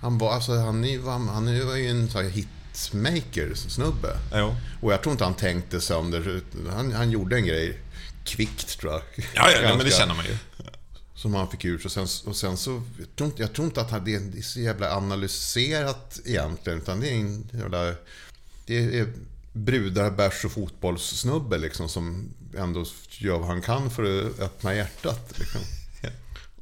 han 0.00 0.18
var, 0.18 0.34
alltså, 0.34 0.52
han, 0.52 0.84
han, 1.04 1.28
han 1.28 1.48
är 1.48 1.76
ju 1.76 1.88
en 1.88 2.08
sån 2.08 2.24
här 2.24 2.30
hitmaker-snubbe. 2.30 4.16
Jo. 4.34 4.54
Och 4.80 4.92
jag 4.92 5.02
tror 5.02 5.12
inte 5.12 5.24
han 5.24 5.34
tänkte 5.34 5.80
sönder. 5.80 6.40
Han, 6.70 6.92
han 6.92 7.10
gjorde 7.10 7.36
en 7.36 7.46
grej 7.46 7.78
kvickt, 8.24 8.78
tror 8.78 8.92
jag. 8.92 9.02
Ja, 9.34 9.50
ja, 9.50 9.60
ja, 9.62 9.76
men 9.76 9.86
det 9.86 9.92
känner 9.92 10.14
man 10.14 10.24
ju. 10.24 10.36
Som 11.16 11.34
han 11.34 11.50
fick 11.50 11.64
ur. 11.64 11.84
Och 11.84 11.92
sen, 11.92 12.06
och 12.24 12.36
sen 12.36 12.56
så... 12.56 12.82
Jag 12.98 13.16
tror, 13.16 13.30
inte, 13.30 13.42
jag 13.42 13.52
tror 13.52 13.66
inte 13.66 13.80
att 13.80 13.90
han, 13.90 14.04
det 14.04 14.14
är 14.14 14.42
så 14.42 14.60
jävla 14.60 14.96
analyserat 14.96 16.20
egentligen. 16.24 16.78
Utan 16.78 17.00
det 17.00 17.08
är 17.08 17.14
en 17.14 17.50
jävla... 17.52 17.94
Det 18.66 18.98
är 18.98 19.12
brudar, 19.52 20.10
bärs 20.10 20.44
och 20.44 20.52
fotbollssnubbe 20.52 21.58
liksom. 21.58 21.88
Som 21.88 22.34
ändå 22.56 22.84
gör 23.08 23.38
vad 23.38 23.48
han 23.48 23.62
kan 23.62 23.90
för 23.90 24.26
att 24.26 24.40
öppna 24.40 24.74
hjärtat. 24.74 25.38
Liksom. 25.38 25.60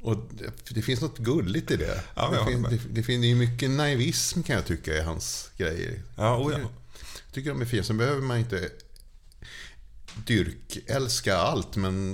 Och 0.01 0.17
det, 0.31 0.73
det 0.75 0.81
finns 0.81 1.01
något 1.01 1.17
gulligt 1.17 1.71
i 1.71 1.77
det. 1.77 2.03
Ja, 2.15 2.31
det, 2.31 2.51
fin, 2.51 2.63
det, 2.63 2.79
det 2.89 3.03
finns 3.03 3.25
ju 3.25 3.35
mycket 3.35 3.69
naivism 3.69 4.43
kan 4.43 4.55
jag 4.55 4.65
tycka 4.65 4.93
i 4.93 5.01
hans 5.01 5.51
grejer. 5.57 6.01
Ja, 6.15 6.37
oh 6.37 6.51
ja. 6.53 6.59
Jag 6.59 7.33
tycker 7.33 7.49
de 7.49 7.61
är 7.61 7.65
fina. 7.65 7.83
Sen 7.83 7.97
behöver 7.97 8.21
man 8.21 8.37
inte 8.37 8.69
dyrkälska 10.25 11.37
allt, 11.37 11.75
men 11.75 12.11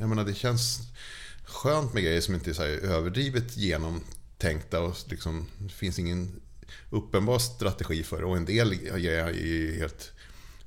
jag 0.00 0.08
menar, 0.08 0.24
det 0.24 0.34
känns 0.34 0.78
skönt 1.44 1.94
med 1.94 2.02
grejer 2.02 2.20
som 2.20 2.34
inte 2.34 2.50
är 2.50 2.54
så 2.54 2.62
överdrivet 2.62 3.56
genomtänkta 3.56 4.80
och 4.80 4.96
liksom, 5.06 5.46
det 5.58 5.72
finns 5.72 5.98
ingen 5.98 6.40
uppenbar 6.90 7.38
strategi 7.38 8.02
för 8.02 8.18
det. 8.20 8.24
Och 8.26 8.36
en 8.36 8.44
del 8.44 8.74
grejer 8.74 9.24
är 9.26 9.30
ju 9.32 9.78
helt 9.78 10.12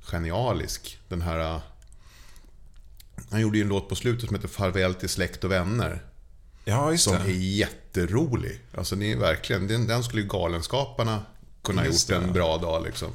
genialisk. 0.00 0.98
Den 1.08 1.22
här... 1.22 1.60
Han 3.30 3.40
gjorde 3.40 3.58
ju 3.58 3.62
en 3.62 3.68
låt 3.68 3.88
på 3.88 3.94
slutet 3.96 4.26
som 4.26 4.34
heter 4.36 4.48
Farväl 4.48 4.94
till 4.94 5.08
släkt 5.08 5.44
och 5.44 5.50
vänner. 5.50 6.02
Ja, 6.64 6.90
just 6.90 7.04
Som 7.04 7.12
det. 7.14 7.30
är 7.30 7.34
jätterolig. 7.34 8.60
Alltså 8.74 8.96
det 8.96 9.12
är 9.12 9.16
verkligen, 9.16 9.66
den, 9.66 9.86
den 9.86 10.04
skulle 10.04 10.22
ju 10.22 10.28
Galenskaparna 10.28 11.22
kunna 11.62 11.80
ha 11.80 11.86
Just 11.86 12.10
gjort 12.10 12.20
det. 12.20 12.26
en 12.26 12.32
bra 12.32 12.58
dag 12.58 12.82
liksom. 12.84 13.08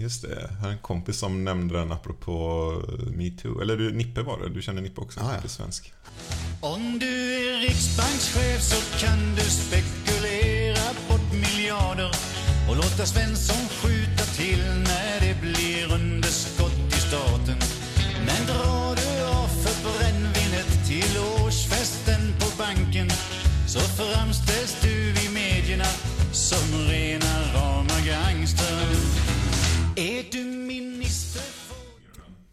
Just 0.00 0.22
det. 0.22 0.48
Jag 0.50 0.56
har 0.56 0.68
en 0.68 0.78
kompis 0.78 1.18
som 1.18 1.44
nämnde 1.44 1.78
den 1.78 1.92
apropå 1.92 2.82
metoo. 3.14 3.60
Eller 3.60 3.76
du, 3.76 3.92
Nippe 3.92 4.22
var 4.22 4.38
det. 4.38 4.48
Du 4.48 4.62
känner 4.62 4.82
Nippe 4.82 5.00
också. 5.00 5.20
Ah, 5.20 5.34
ja. 5.42 5.48
Svensk. 5.48 5.92
Om 6.60 6.98
du 6.98 7.34
är 7.34 7.60
riksbankschef 7.60 8.62
så 8.62 8.98
kan 8.98 9.34
du 9.34 9.42
spekulera 9.42 10.86
bort 11.08 11.32
miljarder 11.32 12.10
och 12.68 12.76
låta 12.76 13.06
Svensson 13.06 13.68
skjuta 13.68 14.24
till 14.24 14.64
när 14.90 15.20
det 15.20 15.40
blir 15.40 15.94
underskott 15.94 16.80
i 16.88 17.00
staten. 17.08 17.56
Men 18.26 18.46
drar 18.46 18.96
du 18.96 19.24
av 19.24 19.48
för 19.48 19.76
brännvinet 19.88 20.86
till 20.88 21.14
årsfesten 21.42 22.20
på 22.40 22.46
banken 22.58 23.10
så 23.66 23.80
framställs 23.80 24.76
du 24.82 24.96
i 25.24 25.28
medierna 25.34 25.90
som 26.32 26.78
rena 26.88 27.54
rama 27.54 27.96
gangstern. 28.06 28.99
Är 30.00 30.24
du 30.32 30.44
minister 30.44 31.42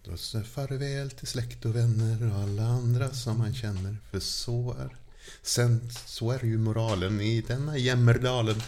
Då 0.04 0.18
säger 0.18 0.46
farväl 0.46 1.12
till 1.12 1.28
släkt 1.28 1.66
och 1.66 1.76
vänner 1.76 2.32
och 2.32 2.40
alla 2.42 2.64
andra 2.64 3.10
som 3.14 3.38
man 3.38 3.54
känner. 3.54 3.98
För 4.12 4.20
så 4.20 4.76
är, 4.80 4.96
sen, 5.42 5.90
så 6.06 6.32
är 6.32 6.46
ju 6.46 6.58
moralen 6.58 7.22
i 7.22 7.42
denna 7.42 7.78
jämmerdalen. 7.78 8.62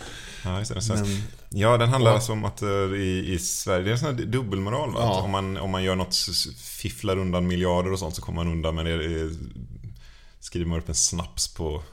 Ja, 0.44 0.60
just 0.60 0.88
det. 0.88 0.94
Men- 0.96 1.24
Ja, 1.52 1.78
den 1.78 1.90
handlar 1.90 2.14
alltså 2.14 2.32
om 2.32 2.46
att 2.46 2.62
eh, 2.62 2.70
i, 2.94 3.34
i 3.34 3.40
Sverige, 3.40 3.84
det 3.84 3.90
är 3.90 3.92
en 3.94 4.00
sån 4.00 4.16
här 4.16 4.26
dubbelmoral 4.26 4.94
va? 4.94 5.00
Ja. 5.02 5.18
Att 5.18 5.24
om 5.26 5.32
man, 5.32 5.58
om 5.58 5.70
man 5.72 5.84
gör 5.84 5.96
något, 5.96 6.16
fifflar 6.58 7.18
undan 7.18 7.48
miljarder 7.48 7.92
och 7.92 8.00
sånt 8.00 8.16
så 8.16 8.22
kommer 8.22 8.44
man 8.44 8.54
undan 8.54 8.76
men 8.76 8.86
det 8.86 8.92
är, 8.92 9.36
skriver 10.40 10.66
man 10.68 10.80
upp 10.80 10.90
en 10.90 10.96
snaps 10.96 11.48
på 11.48 11.84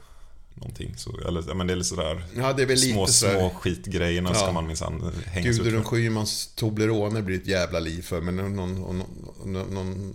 någonting 0.57 0.93
så, 0.97 1.19
eller, 1.27 1.53
men 1.53 1.67
det 1.67 1.73
är 1.73 1.77
lite 1.77 1.89
sådär 1.89 2.25
Ja, 2.35 2.53
det 2.53 2.61
är 2.61 2.67
väl 2.67 2.77
lite 2.77 2.93
små, 2.93 3.07
små 3.07 3.49
skitgrejerna 3.49 4.33
ska 4.33 4.45
Ja. 4.45 4.51
man 4.51 4.67
minsann 4.67 5.11
hängas 5.25 5.57
Gudrun. 5.57 5.83
Schymans 5.83 6.47
Toblerone 6.55 7.21
blir 7.21 7.37
ett 7.37 7.47
jävla 7.47 7.79
liv 7.79 8.01
för. 8.01 8.21
Men 8.21 8.35
någon, 8.35 8.55
någon, 8.55 9.03
någon, 9.45 9.73
någon 9.73 10.13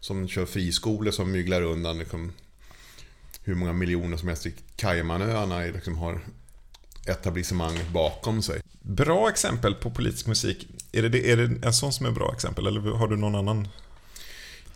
som 0.00 0.28
kör 0.28 0.46
friskolor 0.46 1.10
som 1.10 1.32
myglar 1.32 1.62
undan 1.62 1.98
liksom, 1.98 2.32
hur 3.44 3.54
många 3.54 3.72
miljoner 3.72 4.16
som 4.16 4.28
helst 4.28 4.46
i 4.46 4.54
Caymanöarna 4.76 5.58
liksom 5.58 5.98
har 5.98 6.20
etablissemanget 7.06 7.88
bakom 7.88 8.42
sig. 8.42 8.60
Bra 8.82 9.28
exempel 9.30 9.74
på 9.74 9.90
politisk 9.90 10.26
musik. 10.26 10.68
Är 10.92 11.02
det, 11.02 11.08
det, 11.08 11.30
är 11.30 11.36
det 11.36 11.66
en 11.66 11.72
sån 11.72 11.92
som 11.92 12.06
är 12.06 12.10
bra 12.10 12.32
exempel 12.34 12.66
eller 12.66 12.80
har 12.80 13.08
du 13.08 13.16
någon 13.16 13.34
annan? 13.34 13.68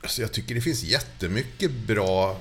Alltså 0.00 0.22
jag 0.22 0.32
tycker 0.32 0.54
det 0.54 0.61
finns 0.61 0.82
jättemycket 0.82 1.70
bra 1.87 2.40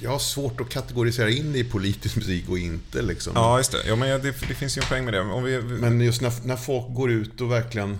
jag 0.00 0.10
har 0.10 0.18
svårt 0.18 0.60
att 0.60 0.68
kategorisera 0.68 1.30
in 1.30 1.52
det 1.52 1.58
i 1.58 1.64
politisk 1.64 2.16
musik 2.16 2.48
och 2.48 2.58
inte 2.58 3.02
liksom. 3.02 3.32
Ja, 3.36 3.58
just 3.58 3.72
det. 3.72 3.82
Ja, 3.86 3.96
men 3.96 4.08
det, 4.08 4.34
det 4.48 4.54
finns 4.54 4.76
ju 4.76 4.82
en 4.82 4.88
poäng 4.88 5.04
med 5.04 5.14
det. 5.14 5.40
Vi, 5.40 5.62
Men 5.62 6.00
just 6.00 6.20
när, 6.20 6.32
när 6.44 6.56
folk 6.56 6.94
går 6.94 7.10
ut 7.10 7.40
och 7.40 7.52
verkligen 7.52 7.98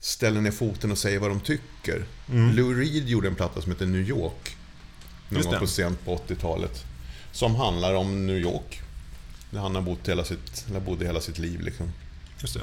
ställer 0.00 0.40
ner 0.40 0.50
foten 0.50 0.92
och 0.92 0.98
säger 0.98 1.18
vad 1.18 1.30
de 1.30 1.40
tycker. 1.40 2.04
Lou 2.26 2.74
Reed 2.74 3.08
gjorde 3.08 3.28
en 3.28 3.34
platta 3.34 3.62
som 3.62 3.72
heter 3.72 3.86
New 3.86 4.08
York. 4.08 4.56
Någon 5.28 5.42
gång 5.42 5.58
på 5.58 5.66
sent 5.66 6.04
på 6.04 6.16
80-talet. 6.16 6.84
Som 7.32 7.54
handlar 7.54 7.94
om 7.94 8.26
New 8.26 8.36
York. 8.36 8.80
Där 9.50 9.60
han 9.60 9.74
har 9.74 9.82
bott 9.82 10.08
hela 10.08 10.24
sitt, 10.24 10.64
eller 10.68 10.80
bodde 10.80 11.06
hela 11.06 11.20
sitt 11.20 11.38
liv 11.38 11.60
liksom. 11.60 11.92
just 12.40 12.54
det. 12.54 12.60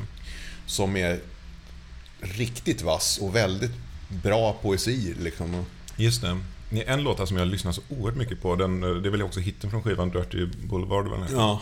Som 0.66 0.98
är 0.98 1.20
riktigt 2.22 2.82
vass 2.82 3.18
och 3.18 3.36
väldigt 3.36 3.72
bra 4.10 4.54
poesi 4.54 5.16
liksom. 5.20 5.66
Just 5.96 6.22
det. 6.22 6.38
Det 6.70 6.84
är 6.88 6.94
En 6.94 7.04
låt 7.04 7.28
som 7.28 7.38
jag 7.38 7.48
lyssnar 7.48 7.72
så 7.72 7.82
oerhört 7.90 8.16
mycket 8.18 8.42
på. 8.42 8.56
Den, 8.56 8.82
det 8.82 8.88
är 9.10 9.12
väl 9.12 9.22
också 9.24 9.40
hitten 9.40 9.70
från 9.72 9.84
skivan 9.84 10.10
Dirty 10.10 10.46
Boulevard. 10.46 11.08
väl? 11.08 11.20
Ja. 11.32 11.62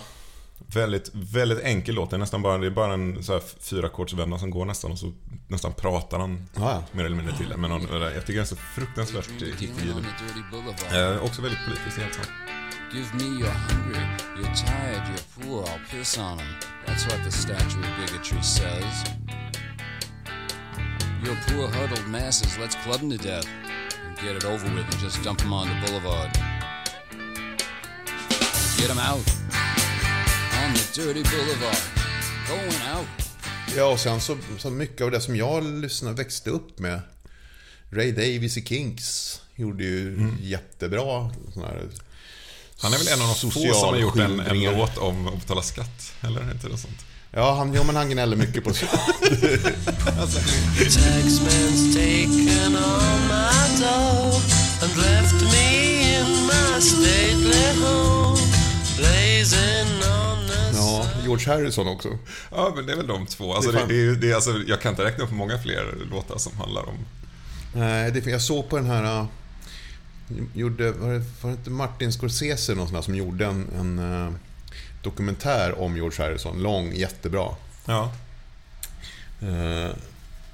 Väldigt, 0.74 1.12
väldigt 1.14 1.60
enkel 1.64 1.96
låt. 1.96 2.10
Det 2.10 2.16
är 2.16 2.18
nästan 2.18 2.42
bara, 2.42 2.58
det 2.58 2.68
är 2.68 2.72
bara 2.72 2.94
en 2.94 3.24
så 3.24 3.34
här 3.34 3.42
fyrakordsvända 3.62 4.40
som 4.40 4.50
går 4.50 4.66
nästan 4.66 4.92
och 4.92 5.00
så 5.00 5.14
nästan 5.48 5.74
pratar 5.74 6.20
han 6.20 6.48
Ja, 6.56 6.62
ja. 6.72 6.84
mer 6.92 7.06
eller 7.06 7.16
mindre 7.16 7.38
till. 7.38 7.54
Men 7.58 7.70
någon, 7.70 7.82
jag 8.02 8.14
tycker 8.26 8.34
den 8.34 8.42
är 8.42 8.46
så 8.46 8.56
fruktansvärt 8.56 9.30
hitgiven. 9.42 10.06
Eh, 10.94 11.24
också 11.24 11.42
väldigt 11.42 11.60
politiskt 11.66 11.98
helt 11.98 12.14
sant. 12.14 12.30
Give 12.94 13.08
me 13.14 13.24
you're 13.24 13.52
hungry, 13.70 14.06
you're 14.38 14.56
tired, 14.56 15.02
you're 15.12 15.44
poor, 15.48 15.64
I'll 15.64 15.92
piss 15.92 16.18
on 16.18 16.40
'em. 16.40 16.48
That's 16.86 17.08
what 17.10 17.24
the 17.26 17.32
statue 17.32 17.80
of 17.80 17.98
bigotry 18.00 18.44
says. 18.44 19.04
You're 21.24 21.38
poor 21.56 21.68
huddled 21.68 22.08
masses, 22.08 22.58
let's 22.58 22.76
club 22.84 23.02
'em 23.02 23.18
to 23.18 23.24
death. 23.24 23.48
Get 24.22 24.36
it 24.38 24.46
over 24.46 24.66
with 24.76 24.86
and 24.94 25.02
just 25.04 25.24
dump 25.24 25.42
'em 25.42 25.54
on 25.54 25.68
the 25.68 25.76
boulevard. 25.86 26.32
Get 28.78 28.90
'em 28.90 29.00
out. 29.00 29.28
On 30.64 30.74
the 30.74 31.02
dirty 31.02 31.24
boulevard. 31.24 31.78
Going 32.48 32.98
out. 32.98 33.08
Ja, 33.76 33.86
och 33.86 34.00
sen 34.00 34.22
så, 34.22 34.38
så 34.58 34.70
mycket 34.70 35.02
av 35.02 35.12
det 35.12 35.22
som 35.22 35.36
jag 35.36 35.64
lyssnade, 35.64 36.16
växte 36.16 36.50
upp 36.50 36.80
med. 36.80 37.02
Ray 37.90 38.12
Davis 38.12 38.58
i 38.58 38.66
Kinks 38.66 39.42
gjorde 39.56 39.84
ju 39.84 40.30
jättebra 40.42 41.32
sån 41.54 41.64
här 41.64 41.90
Han 42.82 42.94
är 42.94 42.98
väl 42.98 43.08
en 43.08 43.22
av 43.22 43.28
de 43.42 43.52
få 43.52 43.74
som 43.74 43.90
har 43.90 43.98
gjort 43.98 44.18
en, 44.18 44.40
en 44.40 44.64
låt 44.64 44.98
om 44.98 45.28
att 45.28 45.40
betala 45.40 45.62
skatt? 45.62 46.14
Eller 46.22 46.42
är 46.42 46.52
inte 46.52 46.68
det 46.68 46.78
sånt? 46.78 47.06
Ja, 47.32 47.56
han, 47.56 47.74
ja, 47.74 47.84
men 47.84 47.96
han 47.96 48.10
gnäller 48.10 48.38
mycket 48.38 48.64
på 48.64 48.74
sig. 48.74 48.88
Ja, 60.74 61.06
George 61.24 61.48
Harrison 61.54 61.88
också. 61.88 62.10
Ja, 62.52 62.74
men 62.76 62.86
det 62.86 62.92
är 62.92 62.98
väl 62.98 63.08
de 63.08 63.26
två. 63.26 63.54
Alltså, 63.54 63.72
Det 63.72 63.80
det 63.80 63.86
det 63.88 64.02
är, 64.02 64.16
det 64.16 64.32
är, 64.32 64.36
alltså, 64.36 64.52
jag 64.68 64.82
kan 64.82 64.90
inte 64.90 65.04
räkna 65.04 65.24
upp 65.24 65.32
många 65.32 65.58
fler 65.58 65.98
låtar 66.12 66.38
som 66.38 66.58
handlar 66.58 66.90
om... 66.90 66.96
Nej, 67.76 68.12
det, 68.12 68.26
jag 68.26 68.42
såg 68.42 68.70
på 68.70 68.78
den 68.78 68.86
här... 68.86 69.20
äh, 69.20 69.26
Gjorde, 70.54 70.92
var, 70.92 71.14
det, 71.14 71.20
var 71.42 71.50
det 71.52 71.58
inte 71.58 71.70
Martin 71.70 72.12
Scorsese 72.12 72.76
någon 72.76 72.88
sån 72.88 72.96
här, 72.96 73.02
som 73.02 73.16
gjorde 73.16 73.46
en, 73.46 73.68
en 73.80 74.00
äh, 74.00 74.34
dokumentär 75.04 75.80
om 75.80 75.96
George 75.96 76.24
Harrison. 76.26 76.62
Lång, 76.62 76.96
jättebra. 76.96 77.56
Ja. 77.86 78.14
Eh, 79.42 79.92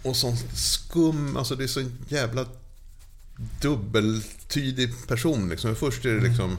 och 0.04 0.15
sån 0.15 0.38
skum, 0.54 1.38
alltså 1.38 1.56
det 1.56 1.63
är 1.63 1.67
så 1.67 1.84
jävla 2.08 2.45
dubbeltydig 3.62 5.08
person 5.08 5.49
liksom. 5.49 5.76
Först 5.76 6.06
är 6.06 6.13
det 6.13 6.28
liksom 6.28 6.58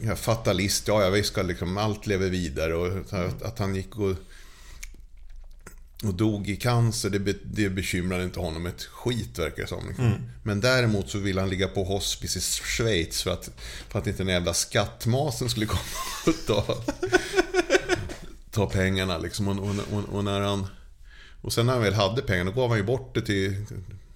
ja, 0.00 0.16
fatalist, 0.16 0.88
ja, 0.88 1.02
ja 1.02 1.10
visst 1.10 1.28
ska 1.28 1.42
liksom, 1.42 1.78
allt 1.78 2.06
lever 2.06 2.30
vidare 2.30 2.74
och 2.74 3.14
att, 3.14 3.42
att 3.42 3.58
han 3.58 3.74
gick 3.74 3.98
och, 3.98 4.16
och 6.04 6.14
dog 6.14 6.48
i 6.48 6.56
cancer, 6.56 7.10
det, 7.10 7.18
be, 7.18 7.34
det 7.42 7.68
bekymrade 7.68 8.24
inte 8.24 8.40
honom 8.40 8.66
ett 8.66 8.82
skit 8.82 9.38
verkar 9.38 9.62
det 9.62 9.68
som. 9.68 9.88
Liksom. 9.88 10.14
Men 10.42 10.60
däremot 10.60 11.10
så 11.10 11.18
vill 11.18 11.38
han 11.38 11.48
ligga 11.48 11.68
på 11.68 11.84
hospice 11.84 12.36
i 12.36 12.40
Schweiz 12.40 13.22
för 13.22 13.30
att, 13.30 13.50
för 13.88 13.98
att 13.98 14.06
inte 14.06 14.22
den 14.22 14.32
jävla 14.32 14.54
skattmasen 14.54 15.50
skulle 15.50 15.66
komma 15.66 15.80
och 16.26 16.46
ta, 16.46 16.76
ta 18.50 18.66
pengarna 18.66 19.18
liksom. 19.18 19.48
Och, 19.48 19.74
och, 19.92 20.14
och, 20.14 20.24
när 20.24 20.40
han... 20.40 20.66
Och 21.42 21.52
sen 21.52 21.66
när 21.66 21.72
han 21.72 21.82
väl 21.82 21.94
hade 21.94 22.22
pengarna, 22.22 22.50
då 22.50 22.56
gav 22.60 22.68
han 22.68 22.78
ju 22.78 22.84
bort 22.84 23.14
det 23.14 23.22
till... 23.22 23.66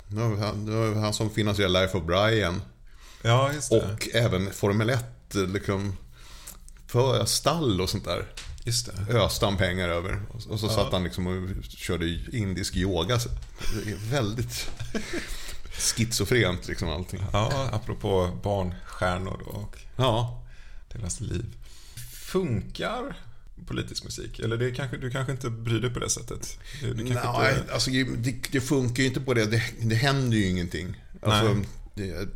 Det 0.09 0.17
var 0.17 0.95
han, 0.95 1.15
som 1.15 1.31
finansierade 1.31 1.81
Life 1.81 1.99
of 1.99 2.05
Brian. 2.05 2.63
Ja. 3.23 3.53
Och 3.71 4.09
även 4.15 4.51
Formel 4.51 4.91
1, 4.91 5.05
liksom... 5.35 5.97
För 6.87 7.25
stall 7.25 7.81
och 7.81 7.91
sånt 7.91 8.05
där. 8.05 8.27
Just 8.69 8.91
det. 9.07 9.15
Öste 9.15 9.45
han 9.45 9.57
pengar 9.57 9.89
över. 9.89 10.21
Och- 10.31 10.61
så 10.61 10.69
satt 10.69 10.93
han 10.93 11.05
liksom 11.05 11.27
och 11.27 11.65
körde 11.65 12.19
indisk 12.33 12.77
yoga. 12.77 13.19
Det 13.85 13.91
är 13.91 14.11
väldigt 14.11 14.71
schizofrent 15.73 16.69
liksom 16.69 16.89
allting. 16.89 17.23
Ja, 17.33 17.69
apropå 17.73 18.39
barnstjärnor 18.43 19.43
och 19.43 19.77
Ja. 19.97 20.45
deras 20.93 21.21
liv. 21.21 21.45
Funkar 22.13 23.17
politisk 23.67 24.05
musik? 24.05 24.39
Eller 24.39 24.57
det 24.57 24.71
kanske, 24.71 24.97
du 24.97 25.11
kanske 25.11 25.33
inte 25.33 25.51
bryr 25.51 25.81
dig 25.81 25.91
på 25.91 25.99
det 25.99 26.11
sättet? 26.11 26.59
Du, 26.81 26.95
du 26.95 26.95
Nej, 26.95 27.07
inte... 27.13 27.73
alltså 27.73 27.91
det, 27.91 28.33
det 28.53 28.61
funkar 28.61 29.03
ju 29.03 29.09
inte 29.09 29.21
på 29.21 29.35
det. 29.35 29.47
Det, 29.47 29.63
det 29.83 29.95
händer 29.95 30.37
ju 30.37 30.47
ingenting. 30.49 30.97
Alltså, 31.23 31.53
Nej. 31.55 31.67
det, 31.95 32.29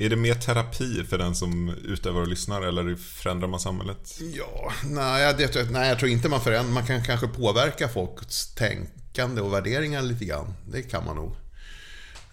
Är 0.00 0.08
det 0.10 0.16
mer 0.16 0.34
terapi 0.34 1.04
för 1.04 1.18
den 1.18 1.34
som 1.34 1.68
utövar 1.84 2.20
och 2.20 2.28
lyssnar 2.28 2.62
eller 2.62 2.96
förändrar 2.96 3.48
man 3.48 3.60
samhället? 3.60 4.18
Ja, 4.36 4.72
nej, 4.84 5.22
jag- 5.22 5.38
det, 5.38 5.70
nej, 5.70 5.88
jag 5.88 5.98
tror 5.98 6.10
inte 6.10 6.28
man 6.28 6.40
förändrar. 6.40 6.72
Man 6.74 6.86
kan 6.86 7.04
kanske 7.04 7.26
påverka 7.28 7.88
folks 7.88 8.54
tänkande 8.54 9.40
och 9.40 9.52
värderingar 9.52 10.02
lite 10.02 10.24
grann. 10.24 10.54
Det 10.68 10.82
kan 10.82 11.04
man 11.04 11.16
nog. 11.16 11.36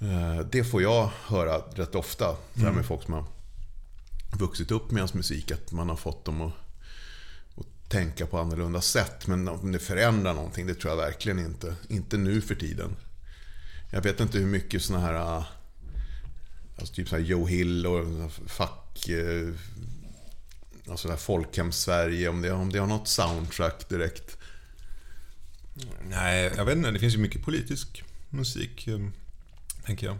Eh, 0.01 0.45
Det 0.51 0.63
får 0.63 0.81
jag 0.81 1.09
höra 1.27 1.57
rätt 1.57 1.95
ofta. 1.95 2.35
Här 2.55 2.71
med 2.71 2.85
folk 2.85 3.03
som 3.03 3.13
har 3.13 3.25
vuxit 4.39 4.71
upp 4.71 4.91
med 4.91 4.97
ens 4.99 5.13
musik. 5.13 5.51
Att 5.51 5.71
man 5.71 5.89
har 5.89 5.95
fått 5.95 6.25
dem 6.25 6.41
att, 6.41 6.53
att 7.57 7.89
tänka 7.89 8.25
på 8.25 8.39
annorlunda 8.39 8.81
sätt. 8.81 9.27
Men 9.27 9.47
om 9.47 9.71
det 9.71 9.79
förändrar 9.79 10.33
någonting, 10.33 10.67
det 10.67 10.75
tror 10.75 10.91
jag 10.93 10.97
verkligen 10.97 11.39
inte. 11.39 11.75
Inte 11.89 12.17
nu 12.17 12.41
för 12.41 12.55
tiden. 12.55 12.95
Jag 13.91 14.01
vet 14.01 14.19
inte 14.19 14.37
hur 14.37 14.47
mycket 14.47 14.81
såna 14.81 14.99
här... 14.99 15.43
Alltså 16.79 16.93
typ 16.93 17.09
så 17.09 17.15
här 17.15 17.23
Joe 17.23 17.45
Hill 17.47 17.85
och 17.87 18.05
fack... 18.47 19.09
eh, 19.09 19.49
Alltså 20.89 21.07
det 21.07 21.13
här 21.13 21.19
Folkhem-Sverige, 21.19 22.29
om 22.29 22.41
det, 22.41 22.51
om 22.51 22.71
det 22.71 22.79
har 22.79 22.87
något 22.87 23.07
soundtrack 23.07 23.89
direkt. 23.89 24.37
Nej, 26.09 26.51
jag 26.57 26.65
vet 26.65 26.77
inte. 26.77 26.91
Det 26.91 26.99
finns 26.99 27.13
ju 27.13 27.17
mycket 27.17 27.43
politisk 27.43 28.03
musik, 28.29 28.87
eh, 28.87 28.99
tänker 29.85 30.07
jag. 30.07 30.17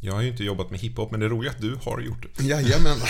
Jag 0.00 0.12
har 0.14 0.22
ju 0.22 0.28
inte 0.28 0.44
jobbat 0.44 0.70
med 0.70 0.80
hiphop, 0.80 1.10
men 1.10 1.20
det 1.20 1.26
är 1.26 1.30
roligt 1.30 1.50
att 1.52 1.60
du 1.60 1.78
har 1.82 2.00
gjort 2.00 2.26
det. 2.36 2.44
Jajamän. 2.44 2.96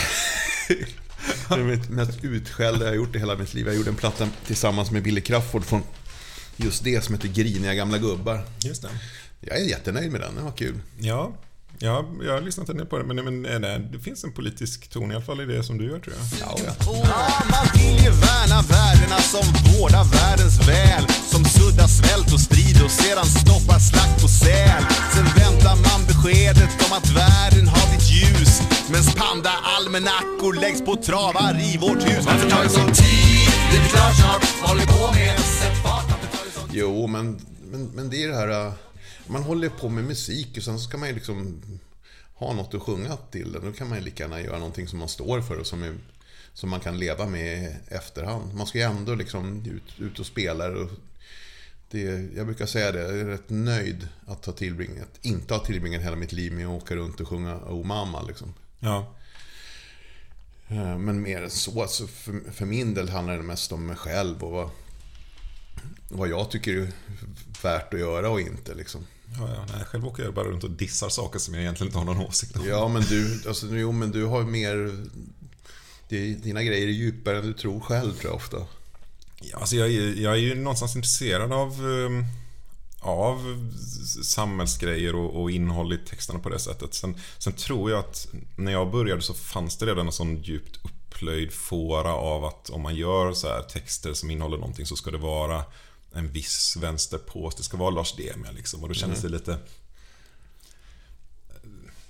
Det 1.48 1.54
är 1.54 1.64
mitt 1.64 1.88
mest 1.88 2.24
utskällda 2.24 2.84
jag 2.84 2.90
har 2.90 2.96
gjort 2.96 3.16
i 3.16 3.18
hela 3.18 3.36
mitt 3.36 3.54
liv. 3.54 3.66
Jag 3.66 3.76
gjorde 3.76 3.90
en 3.90 3.96
platta 3.96 4.28
tillsammans 4.46 4.90
med 4.90 5.02
Billy 5.02 5.20
Crafoord 5.20 5.64
från 5.64 5.82
just 6.56 6.84
det 6.84 7.04
som 7.04 7.14
heter 7.14 7.28
Griniga 7.28 7.74
gamla 7.74 7.98
gubbar. 7.98 8.46
Just 8.64 8.82
det. 8.82 8.88
Jag 9.40 9.58
är 9.60 9.64
jättenöjd 9.64 10.12
med 10.12 10.20
den, 10.20 10.34
den 10.34 10.44
var 10.44 10.52
kul. 10.52 10.80
Ja, 10.98 11.32
ja 11.80 12.04
jag 12.26 12.32
har 12.32 12.40
lyssnat 12.40 12.68
en 12.68 12.76
del 12.76 12.86
på 12.86 12.98
det, 12.98 13.04
men, 13.04 13.16
men 13.16 13.62
nej, 13.62 13.88
det 13.92 13.98
finns 13.98 14.24
en 14.24 14.32
politisk 14.32 14.90
ton 14.90 15.12
i 15.12 15.14
alla 15.14 15.24
fall 15.24 15.40
i 15.40 15.46
det 15.54 15.62
som 15.62 15.78
du 15.78 15.84
gör, 15.90 15.98
tror 15.98 16.14
jag. 16.18 16.26
Ja, 16.40 16.50
ja. 16.66 16.72
Ja, 17.04 17.44
man 17.54 17.66
vill 17.74 17.96
ju 18.04 18.10
värna 18.10 18.58
värdena 18.74 19.18
som 19.32 19.44
vårdar 19.68 20.04
världens 20.18 20.68
väl 20.68 21.04
Som 21.32 21.44
suddar 21.44 21.88
svält 21.98 22.32
och 22.34 22.40
strid 22.40 22.76
och 22.84 22.90
sedan 22.90 23.26
stoppar 23.26 23.78
slakt 23.90 24.22
på 24.22 24.28
säl 24.28 24.82
Sen 25.14 25.26
väntar 25.40 25.76
man 25.86 26.00
beskedet 26.10 26.72
om 26.86 26.92
att 26.98 27.08
världen 27.20 27.66
har 27.74 27.82
blivit 27.88 28.08
ljus 28.16 28.52
Mens 28.92 29.08
panda-almanackor 29.20 30.52
läggs 30.60 30.80
på 30.88 30.96
travar 30.96 31.52
i 31.68 31.78
vårt 31.84 32.02
hus 32.08 32.22
Varför 32.26 32.50
tar 32.50 32.62
det 32.64 32.68
sån 32.68 32.92
tid? 33.02 33.48
Det 33.70 33.78
blir 33.82 33.92
klart 33.96 34.16
snart, 34.22 34.44
håller 34.68 34.86
på 34.94 35.14
med 35.14 35.38
Sätt 35.38 35.76
fart, 35.84 36.08
Jo, 36.72 37.06
men, 37.06 37.40
men, 37.70 37.82
men 37.96 38.10
det 38.10 38.22
är 38.24 38.28
det 38.28 38.36
här... 38.36 38.66
äh, 38.66 38.72
Man 39.30 39.42
håller 39.42 39.68
på 39.68 39.88
med 39.88 40.04
musik 40.04 40.56
och 40.56 40.62
sen 40.62 40.78
så 40.78 40.84
ska 40.84 40.98
man 40.98 41.08
ju 41.08 41.14
liksom 41.14 41.62
ha 42.34 42.52
något 42.52 42.74
att 42.74 42.82
sjunga 42.82 43.16
till. 43.16 43.52
Då 43.52 43.72
kan 43.72 43.88
man 43.88 43.98
ju 43.98 44.04
lika 44.04 44.22
gärna 44.22 44.40
göra 44.40 44.58
någonting 44.58 44.88
som 44.88 44.98
man 44.98 45.08
står 45.08 45.40
för 45.40 45.58
och 45.58 45.66
som, 45.66 45.82
är, 45.82 45.94
som 46.54 46.70
man 46.70 46.80
kan 46.80 46.98
leva 46.98 47.26
med 47.26 47.62
i 47.62 47.94
efterhand. 47.94 48.54
Man 48.54 48.66
ska 48.66 48.78
ju 48.78 48.84
ändå 48.84 49.14
liksom 49.14 49.64
ut, 49.66 50.00
ut 50.00 50.18
och 50.18 50.26
spela. 50.26 50.68
Och 50.68 50.90
det, 51.90 52.00
jag 52.36 52.46
brukar 52.46 52.66
säga 52.66 52.92
det, 52.92 53.00
jag 53.00 53.18
är 53.18 53.24
rätt 53.24 53.50
nöjd 53.50 54.08
att 54.26 54.46
ha 54.46 54.52
tillbringat, 54.52 55.08
inte 55.22 55.54
ha 55.54 55.64
tillbringat 55.64 56.02
hela 56.02 56.16
mitt 56.16 56.32
liv 56.32 56.52
med 56.52 56.66
att 56.66 56.82
åka 56.82 56.96
runt 56.96 57.20
och 57.20 57.28
sjunga 57.28 57.56
Oh 57.56 57.86
mamma 57.86 58.22
liksom. 58.22 58.54
Ja. 58.78 59.14
Eh, 60.68 60.98
Men 60.98 61.22
mer 61.22 61.42
än 61.42 61.50
så, 61.50 61.82
alltså 61.82 62.06
för, 62.06 62.52
för 62.52 62.66
min 62.66 62.94
del 62.94 63.08
handlar 63.08 63.36
det 63.36 63.42
mest 63.42 63.72
om 63.72 63.86
mig 63.86 63.96
själv 63.96 64.42
och 64.44 64.50
vad, 64.50 64.70
vad 66.08 66.28
jag 66.28 66.50
tycker 66.50 66.76
är 66.76 66.92
värt 67.62 67.94
att 67.94 68.00
göra 68.00 68.30
och 68.30 68.40
inte 68.40 68.74
liksom. 68.74 69.06
Ja, 69.38 69.48
ja, 69.54 69.64
nej, 69.76 69.84
själv 69.84 70.06
åker 70.06 70.22
jag 70.22 70.34
bara 70.34 70.48
runt 70.48 70.64
och 70.64 70.70
dissar 70.70 71.08
saker 71.08 71.38
som 71.38 71.54
jag 71.54 71.62
egentligen 71.62 71.88
inte 71.88 71.98
har 71.98 72.04
någon 72.04 72.26
åsikt 72.26 72.56
om. 72.56 72.68
Ja, 72.68 72.88
men 72.88 73.02
du, 73.02 73.42
alltså, 73.48 73.66
jo, 73.70 73.92
men 73.92 74.10
du 74.10 74.24
har 74.24 74.42
mer... 74.42 75.04
Dina 76.42 76.62
grejer 76.62 76.88
är 76.88 76.92
djupare 76.92 77.38
än 77.38 77.46
du 77.46 77.52
tror 77.52 77.80
själv, 77.80 78.12
tror 78.12 78.32
jag 78.32 78.34
ofta. 78.34 78.56
Ja, 79.40 79.58
alltså 79.58 79.76
jag, 79.76 79.88
är, 79.88 80.22
jag 80.22 80.32
är 80.32 80.38
ju 80.38 80.54
någonstans 80.54 80.96
intresserad 80.96 81.52
av, 81.52 81.72
ehm, 81.72 82.24
av 83.00 83.70
samhällsgrejer 84.22 85.14
och, 85.14 85.42
och 85.42 85.50
innehåll 85.50 85.92
i 85.92 85.98
texterna 85.98 86.38
på 86.38 86.48
det 86.48 86.58
sättet. 86.58 86.94
Sen, 86.94 87.16
sen 87.38 87.52
tror 87.52 87.90
jag 87.90 87.98
att 87.98 88.28
när 88.56 88.72
jag 88.72 88.90
började 88.90 89.22
så 89.22 89.34
fanns 89.34 89.76
det 89.76 89.86
redan 89.86 90.06
en 90.06 90.12
sån 90.12 90.42
djupt 90.42 90.80
upplöjd 90.84 91.52
fåra 91.52 92.14
av 92.14 92.44
att 92.44 92.70
om 92.70 92.82
man 92.82 92.94
gör 92.94 93.32
så 93.32 93.48
här 93.48 93.62
texter 93.62 94.12
som 94.12 94.30
innehåller 94.30 94.58
någonting 94.58 94.86
så 94.86 94.96
ska 94.96 95.10
det 95.10 95.18
vara 95.18 95.64
en 96.12 96.32
viss 96.32 96.76
vänsterpås. 96.76 97.54
Det 97.54 97.62
ska 97.62 97.76
vara 97.76 97.90
Lars 97.90 98.16
Demia 98.16 98.50
liksom. 98.50 98.82
Och 98.82 98.88
då 98.88 98.94
kändes 98.94 99.22
det 99.22 99.28
lite... 99.28 99.58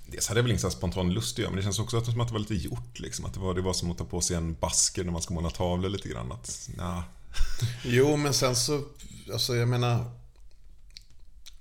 Dels 0.06 0.28
hade 0.28 0.38
jag 0.38 0.42
väl 0.42 0.52
ingen 0.52 0.70
spontan 0.70 1.12
lust 1.12 1.34
att 1.34 1.38
göra, 1.38 1.50
men 1.50 1.56
det 1.56 1.62
känns 1.62 1.78
också 1.78 1.96
att, 1.96 2.04
som 2.04 2.20
att 2.20 2.28
det 2.28 2.32
var 2.32 2.40
lite 2.40 2.54
gjort. 2.54 2.98
Liksom. 2.98 3.24
Att 3.24 3.34
det 3.34 3.40
var, 3.40 3.54
det 3.54 3.60
var 3.60 3.72
som 3.72 3.90
att 3.90 3.98
ta 3.98 4.04
på 4.04 4.20
sig 4.20 4.36
en 4.36 4.54
basker 4.54 5.04
när 5.04 5.12
man 5.12 5.22
ska 5.22 5.34
måla 5.34 5.50
tavlor 5.50 5.88
lite 5.88 6.08
grann. 6.08 6.32
Att, 6.32 6.70
nah. 6.76 7.02
Jo, 7.84 8.16
men 8.16 8.34
sen 8.34 8.56
så... 8.56 8.84
Alltså, 9.32 9.56
jag 9.56 9.68
menar... 9.68 10.10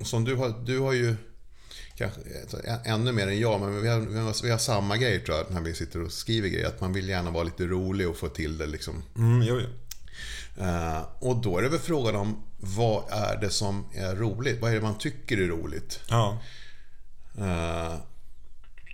Som 0.01 0.23
du 0.25 0.35
har... 0.35 0.49
Du 0.65 0.79
har 0.79 0.93
ju... 0.93 1.15
Kanske 1.95 2.21
ä- 2.63 2.81
ännu 2.85 3.11
mer 3.11 3.27
än 3.27 3.39
jag, 3.39 3.59
men 3.61 3.81
vi 3.81 3.87
har, 3.87 3.99
vi 3.99 4.19
har, 4.19 4.43
vi 4.43 4.51
har 4.51 4.57
samma 4.57 4.97
grej 4.97 5.23
tror 5.25 5.37
jag, 5.37 5.51
när 5.51 5.61
vi 5.61 5.75
sitter 5.75 6.01
och 6.01 6.11
skriver 6.11 6.49
grejer. 6.49 6.67
Att 6.67 6.81
man 6.81 6.93
vill 6.93 7.09
gärna 7.09 7.31
vara 7.31 7.43
lite 7.43 7.65
rolig 7.65 8.09
och 8.09 8.17
få 8.17 8.29
till 8.29 8.57
det 8.57 8.67
liksom. 8.67 9.03
Mm, 9.17 9.41
jo, 9.41 9.59
jo. 9.59 9.67
Eh, 10.59 11.01
och 11.19 11.35
då 11.35 11.57
är 11.57 11.61
det 11.61 11.69
väl 11.69 11.79
frågan 11.79 12.15
om 12.15 12.43
vad 12.57 13.03
är 13.11 13.37
det 13.37 13.49
som 13.49 13.85
är 13.93 14.15
roligt? 14.15 14.61
Vad 14.61 14.71
är 14.71 14.75
det 14.75 14.81
man 14.81 14.97
tycker 14.97 15.37
är 15.37 15.47
roligt? 15.47 15.99
Ja. 16.09 16.37
Eh, 17.37 17.93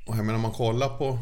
och 0.06 0.18
jag 0.18 0.26
menar 0.26 0.36
om 0.36 0.42
man 0.42 0.52
kollar 0.52 0.98
på 0.98 1.20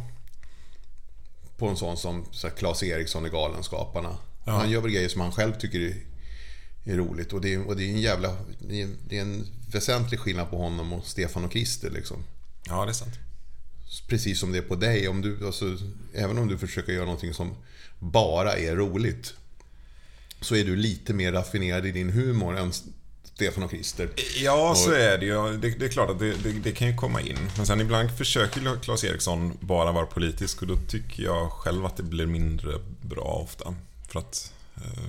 på 1.57 1.67
en 1.67 1.77
sån 1.77 1.97
som 1.97 2.25
så 2.31 2.47
här, 2.47 2.55
Claes 2.55 2.83
Eriksson 2.83 3.25
i 3.25 3.29
Galenskaparna. 3.29 4.17
Han 4.45 4.69
gör 4.69 4.81
väl 4.81 4.91
grejer 4.91 5.09
som 5.09 5.21
han 5.21 5.31
själv 5.31 5.53
tycker 5.53 5.79
är, 5.79 5.95
är 6.83 6.97
roligt. 6.97 7.33
Och 7.33 7.41
det 7.41 7.53
är, 7.53 7.67
och 7.67 7.75
det 7.75 7.83
är 7.83 7.89
en 7.89 8.01
jävla... 8.01 8.35
Det 8.59 8.81
är, 8.81 8.89
det 9.07 9.17
är 9.17 9.21
en 9.21 9.47
väsentlig 9.71 10.19
skillnad 10.19 10.49
på 10.49 10.57
honom 10.57 10.93
och 10.93 11.05
Stefan 11.05 11.45
och 11.45 11.51
Christer 11.51 11.89
liksom. 11.89 12.23
ja, 12.67 12.85
det 12.85 12.91
är 12.91 12.93
sant. 12.93 13.13
Precis 14.07 14.39
som 14.39 14.51
det 14.51 14.57
är 14.57 14.61
på 14.61 14.75
dig. 14.75 15.07
Om 15.07 15.21
du, 15.21 15.45
alltså, 15.45 15.77
även 16.13 16.37
om 16.37 16.47
du 16.47 16.57
försöker 16.57 16.93
göra 16.93 17.05
någonting 17.05 17.33
som 17.33 17.55
bara 17.99 18.53
är 18.53 18.75
roligt. 18.75 19.33
Så 20.43 20.55
är 20.55 20.63
du 20.63 20.75
lite 20.75 21.13
mer 21.13 21.31
raffinerad 21.31 21.85
i 21.85 21.91
din 21.91 22.09
humor 22.09 22.57
än 22.57 22.73
Stefan 23.35 23.63
och 23.63 23.69
Christer. 23.69 24.09
Ja, 24.35 24.75
så 24.75 24.91
är 24.91 25.17
det 25.17 25.25
ju. 25.25 25.57
Det, 25.57 25.69
det 25.69 25.85
är 25.85 25.89
klart 25.89 26.09
att 26.09 26.19
det, 26.19 26.33
det, 26.43 26.51
det 26.51 26.71
kan 26.71 26.87
ju 26.87 26.95
komma 26.95 27.21
in. 27.21 27.37
Men 27.57 27.65
sen 27.65 27.81
ibland 27.81 28.17
försöker 28.17 28.81
Claes 28.81 29.03
Eriksson 29.03 29.57
bara 29.59 29.91
vara 29.91 30.05
politisk 30.05 30.61
och 30.61 30.67
då 30.67 30.75
tycker 30.87 31.23
jag 31.23 31.51
själv 31.51 31.85
att 31.85 31.97
det 31.97 32.03
blir 32.03 32.25
mindre 32.25 32.79
bra 33.01 33.23
ofta. 33.43 33.75
För 34.07 34.19
att... 34.19 34.53
Eh, 34.75 35.03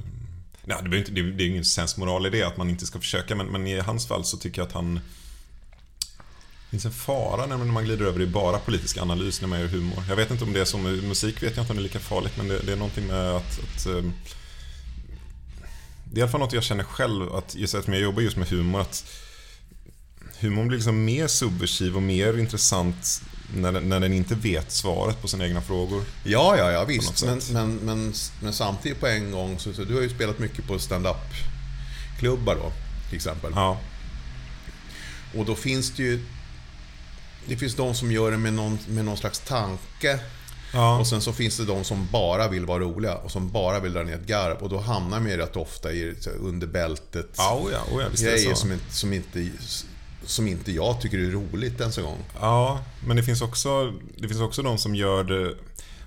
nej, 0.64 0.76
det, 0.90 0.98
inte, 0.98 1.10
det, 1.10 1.22
det 1.22 1.42
är 1.42 1.44
ju 1.44 1.50
ingen 1.50 1.64
sensmoral 1.64 2.26
i 2.26 2.30
det 2.30 2.42
att 2.42 2.56
man 2.56 2.70
inte 2.70 2.86
ska 2.86 2.98
försöka, 2.98 3.34
men, 3.34 3.46
men 3.46 3.66
i 3.66 3.80
hans 3.80 4.06
fall 4.06 4.24
så 4.24 4.36
tycker 4.36 4.60
jag 4.60 4.66
att 4.66 4.74
han... 4.74 4.94
Det 4.94 6.70
finns 6.70 6.84
en 6.84 6.92
fara 6.92 7.46
när 7.46 7.56
man 7.56 7.84
glider 7.84 8.06
över 8.06 8.22
i 8.22 8.26
bara 8.26 8.58
politisk 8.58 8.98
analys 8.98 9.40
när 9.40 9.48
man 9.48 9.60
gör 9.60 9.66
humor. 9.66 10.04
Jag 10.08 10.16
vet 10.16 10.30
inte 10.30 10.44
om 10.44 10.52
det 10.52 10.74
är 10.74 10.78
med 10.78 11.04
musik, 11.04 11.42
vet 11.42 11.56
jag 11.56 11.62
inte 11.62 11.72
om 11.72 11.76
det 11.76 11.80
är 11.80 11.84
lika 11.84 12.00
farligt, 12.00 12.32
men 12.36 12.48
det, 12.48 12.58
det 12.58 12.72
är 12.72 12.76
någonting 12.76 13.06
med 13.06 13.30
att... 13.30 13.60
att 13.60 13.86
eh, 13.86 14.02
det 16.14 16.18
är 16.18 16.20
i 16.20 16.22
alla 16.22 16.30
fall 16.30 16.40
något 16.40 16.52
jag 16.52 16.62
känner 16.62 16.84
själv, 16.84 17.34
att 17.34 17.54
just 17.54 17.74
eftersom 17.74 17.94
jag 17.94 18.02
jobbar 18.02 18.22
just 18.22 18.36
med 18.36 18.48
humor, 18.48 18.80
att 18.80 19.04
humorn 20.38 20.68
blir 20.68 20.78
liksom 20.78 21.04
mer 21.04 21.26
subversiv 21.26 21.96
och 21.96 22.02
mer 22.02 22.38
intressant 22.38 23.22
när 23.54 23.72
den, 23.72 23.88
när 23.88 24.00
den 24.00 24.12
inte 24.12 24.34
vet 24.34 24.72
svaret 24.72 25.22
på 25.22 25.28
sina 25.28 25.46
egna 25.46 25.60
frågor. 25.60 26.04
Ja, 26.24 26.56
ja, 26.56 26.72
ja 26.72 26.84
visst. 26.84 27.24
Men, 27.24 27.40
men, 27.52 27.76
men, 27.76 28.12
men 28.42 28.52
samtidigt 28.52 29.00
på 29.00 29.06
en 29.06 29.30
gång 29.30 29.58
så, 29.58 29.72
så 29.72 29.84
du 29.84 29.94
har 29.94 30.02
ju 30.02 30.08
spelat 30.08 30.38
mycket 30.38 30.66
på 30.66 30.78
stand-up 30.78 31.16
klubbar 32.18 32.54
då, 32.54 32.72
till 33.08 33.16
exempel. 33.16 33.52
Ja, 33.54 33.80
Och 35.36 35.44
då 35.44 35.54
finns 35.54 35.90
det 35.90 36.02
ju... 36.02 36.24
Det 37.46 37.56
finns 37.56 37.74
de 37.74 37.94
som 37.94 38.12
gör 38.12 38.30
det 38.30 38.38
med 38.38 38.54
någon, 38.54 38.78
med 38.88 39.04
någon 39.04 39.16
slags 39.16 39.40
tanke. 39.40 40.18
Ja, 40.74 40.98
Och 40.98 41.06
sen 41.06 41.20
så 41.20 41.32
finns 41.32 41.56
det 41.56 41.64
de 41.64 41.84
som 41.84 42.08
bara 42.12 42.48
vill 42.48 42.66
vara 42.66 42.78
roliga 42.78 43.16
och 43.16 43.30
som 43.30 43.50
bara 43.50 43.80
vill 43.80 43.92
dra 43.92 44.02
ner 44.02 44.14
ett 44.14 44.26
garv. 44.26 44.56
Och 44.56 44.68
då 44.68 44.78
hamnar 44.78 45.20
man 45.20 45.30
ju 45.30 45.36
rätt 45.36 45.56
ofta 45.56 45.92
i 45.92 46.14
under 46.40 46.66
bältet. 46.66 47.30
ja, 47.36 47.60
oh 47.62 47.72
ja, 47.72 47.96
oh 47.96 48.02
ja 48.02 48.08
grejer 48.24 48.54
som 48.54 48.72
inte, 48.72 48.94
som, 48.94 49.12
inte, 49.12 49.48
som 50.24 50.46
inte 50.46 50.72
jag 50.72 51.00
tycker 51.00 51.18
är 51.18 51.30
roligt 51.30 51.80
ens 51.80 51.98
en 51.98 52.04
gång. 52.04 52.18
Ja, 52.40 52.84
men 53.06 53.16
det 53.16 53.22
finns 53.22 53.42
också, 53.42 53.92
det 54.16 54.28
finns 54.28 54.40
också 54.40 54.62
de 54.62 54.78
som 54.78 54.94
gör 54.94 55.24
det 55.24 55.54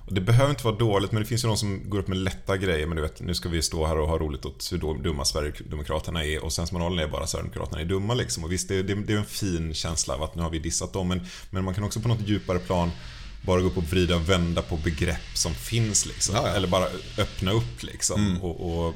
det 0.10 0.21
behöver 0.21 0.49
inte 0.49 0.63
vara 0.63 0.75
dåligt, 0.75 1.12
men 1.12 1.21
det 1.21 1.27
finns 1.27 1.43
ju 1.43 1.47
de 1.47 1.58
som 1.58 1.89
går 1.89 1.99
upp 1.99 2.08
med 2.08 2.17
lätta 2.17 2.58
grejer. 2.58 2.88
Men 2.88 2.95
du 2.95 3.01
vet, 3.01 3.21
nu 3.21 3.34
ska 3.34 3.49
vi 3.49 3.62
stå 3.62 3.86
här 3.86 3.97
och 3.97 4.08
ha 4.08 4.17
roligt 4.17 4.45
åt 4.45 4.69
hur 4.71 5.03
dumma 5.03 5.25
Sverigedemokraterna 5.25 6.25
är. 6.25 6.43
Och 6.43 6.53
sensmoralen 6.53 6.99
är 6.99 7.08
bara 7.08 7.27
Sverigedemokraterna 7.27 7.82
är 7.82 7.86
dumma 7.86 8.13
liksom. 8.13 8.43
Och 8.43 8.51
visst, 8.51 8.67
det, 8.67 8.84
det, 8.84 8.95
det 8.95 9.13
är 9.13 9.17
en 9.17 9.25
fin 9.25 9.73
känsla 9.73 10.13
av 10.13 10.23
att 10.23 10.36
nu 10.36 10.41
har 10.41 10.49
vi 10.49 10.60
dissat 10.60 10.93
dem. 10.93 11.08
Men, 11.08 11.21
men 11.49 11.63
man 11.63 11.73
kan 11.73 11.84
också 11.84 11.99
på 11.99 12.08
något 12.08 12.27
djupare 12.27 12.60
plan 12.60 12.91
bara 13.41 13.62
gå 13.62 13.67
upp 13.67 13.78
och 13.78 13.84
vrida 13.84 14.15
och 14.15 14.30
vända 14.30 14.62
på 14.62 14.78
begrepp 14.78 15.28
som 15.34 15.56
finns 15.56 16.06
liksom. 16.06 16.36
Ja, 16.36 16.47
ja. 16.47 16.54
Eller 16.54 16.67
bara 16.67 16.88
öppna 17.17 17.52
upp 17.52 17.84
liksom. 17.84 18.41
Och, 18.41 18.88
och, 18.88 18.95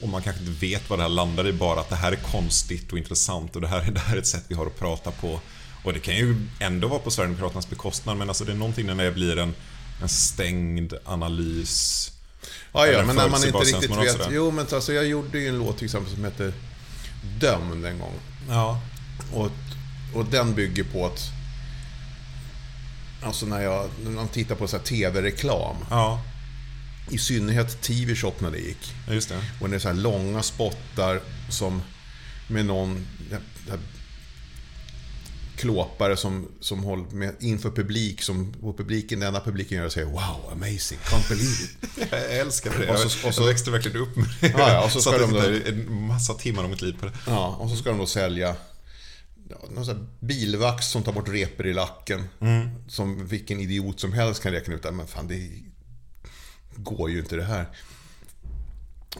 och 0.00 0.08
man 0.08 0.22
kanske 0.22 0.42
inte 0.42 0.60
vet 0.60 0.90
vad 0.90 0.98
det 0.98 1.02
här 1.02 1.08
landar 1.08 1.46
i, 1.46 1.52
bara 1.52 1.80
att 1.80 1.88
det 1.88 1.96
här 1.96 2.12
är 2.12 2.16
konstigt 2.16 2.92
och 2.92 2.98
intressant 2.98 3.56
och 3.56 3.62
det 3.62 3.68
här, 3.68 3.90
det 3.94 4.00
här 4.00 4.16
är 4.16 4.20
ett 4.20 4.26
sätt 4.26 4.44
vi 4.48 4.54
har 4.54 4.66
att 4.66 4.78
prata 4.78 5.10
på. 5.10 5.40
Och 5.84 5.92
det 5.92 5.98
kan 6.00 6.16
ju 6.16 6.36
ändå 6.60 6.88
vara 6.88 6.98
på 6.98 7.10
Sverigedemokraternas 7.10 7.70
bekostnad, 7.70 8.16
men 8.16 8.28
alltså 8.28 8.44
det 8.44 8.52
är 8.52 8.56
någonting 8.56 8.86
när 8.86 9.04
det 9.04 9.12
blir 9.12 9.38
en, 9.38 9.54
en 10.02 10.08
stängd 10.08 10.94
analys. 11.04 12.12
Ja, 12.72 12.86
ja, 12.86 13.00
en 13.00 13.06
men 13.06 13.16
när 13.16 13.28
man 13.28 13.44
inte 13.44 13.58
riktigt 13.58 13.96
vet. 13.96 14.12
sådär. 14.12 14.28
Jo, 14.30 14.50
men 14.50 14.66
alltså, 14.72 14.92
jag 14.92 15.06
gjorde 15.06 15.38
ju 15.38 15.48
en 15.48 15.58
låt 15.58 15.76
till 15.78 15.84
exempel 15.84 16.12
som 16.14 16.24
heter 16.24 16.52
Dömd 17.40 17.86
en 17.86 17.98
gång. 17.98 18.14
Ja. 18.48 18.80
Och, 19.32 19.50
och 20.14 20.24
den 20.24 20.54
bygger 20.54 20.84
på 20.84 21.06
att... 21.06 21.20
Alltså 23.22 23.46
när 23.46 23.62
jag 23.62 23.88
när 24.04 24.10
man 24.10 24.28
tittar 24.28 24.54
på 24.54 24.68
så 24.68 24.78
TV-reklam. 24.78 25.76
Ja, 25.90 26.22
I 27.10 27.18
synnerhet 27.18 27.82
TV-shop 27.82 28.32
när 28.38 28.50
det 28.50 28.58
gick. 28.58 28.94
just 29.10 29.28
det. 29.28 29.44
Och 29.60 29.70
det 29.70 29.76
är 29.76 29.80
så 29.80 29.88
här 29.88 29.94
långa 29.94 30.42
spottar 30.42 31.20
som 31.50 31.82
med 32.48 32.66
någon 32.66 33.06
ja, 33.30 33.36
ja, 33.68 33.74
klåpare 35.56 36.16
som, 36.16 36.48
som 36.60 36.84
håller 36.84 37.04
med, 37.04 37.34
inför 37.40 37.70
publik. 37.70 38.22
Som, 38.22 38.54
och 38.62 38.76
publiken, 38.76 39.20
den 39.20 39.28
enda 39.28 39.40
publiken 39.40 39.76
gör 39.76 39.82
är 39.82 39.86
att 39.86 39.92
säga 39.92 40.06
Wow, 40.06 40.52
amazing, 40.52 40.98
can't 41.04 41.28
believe 41.28 41.64
it. 41.64 42.08
Jag 42.12 42.36
älskar 42.38 42.78
det. 42.78 42.90
Och 42.90 42.98
så- 42.98 43.28
och 43.28 43.34
så- 43.34 43.42
jag 43.42 43.46
växte 43.48 43.70
verkligen 43.70 43.96
upp 43.96 44.16
med 44.16 44.26
det. 44.40 44.48
Ja, 44.48 44.72
ja, 44.72 44.84
och 44.84 44.90
så 44.90 45.00
ska 45.10 45.18
de 45.18 45.32
då- 45.32 45.68
en 45.70 46.06
massa 46.06 46.34
timmar 46.34 46.64
av 46.64 46.70
mitt 46.70 46.82
liv 46.82 46.96
på 47.00 47.06
det. 47.06 47.12
Ja, 47.26 47.46
och 47.60 47.70
så 47.70 47.76
ska 47.76 47.90
de 47.90 47.98
då 47.98 48.06
sälja 48.06 48.56
ja, 49.50 49.68
någon 49.74 49.84
sån 49.86 49.96
här 49.96 50.06
bilvax 50.20 50.86
som 50.86 51.02
tar 51.02 51.12
bort 51.12 51.28
repor 51.28 51.66
i 51.66 51.72
lacken. 51.72 52.24
Som 52.88 53.26
vilken 53.26 53.60
idiot 53.60 54.00
som 54.00 54.12
helst 54.12 54.42
kan 54.42 54.52
räkna 54.52 54.74
ut. 54.74 54.84
Men 54.92 55.06
fan, 55.06 55.28
det 55.28 55.50
går 56.76 57.10
ju 57.10 57.18
inte 57.18 57.36
det 57.36 57.44
här. 57.44 57.66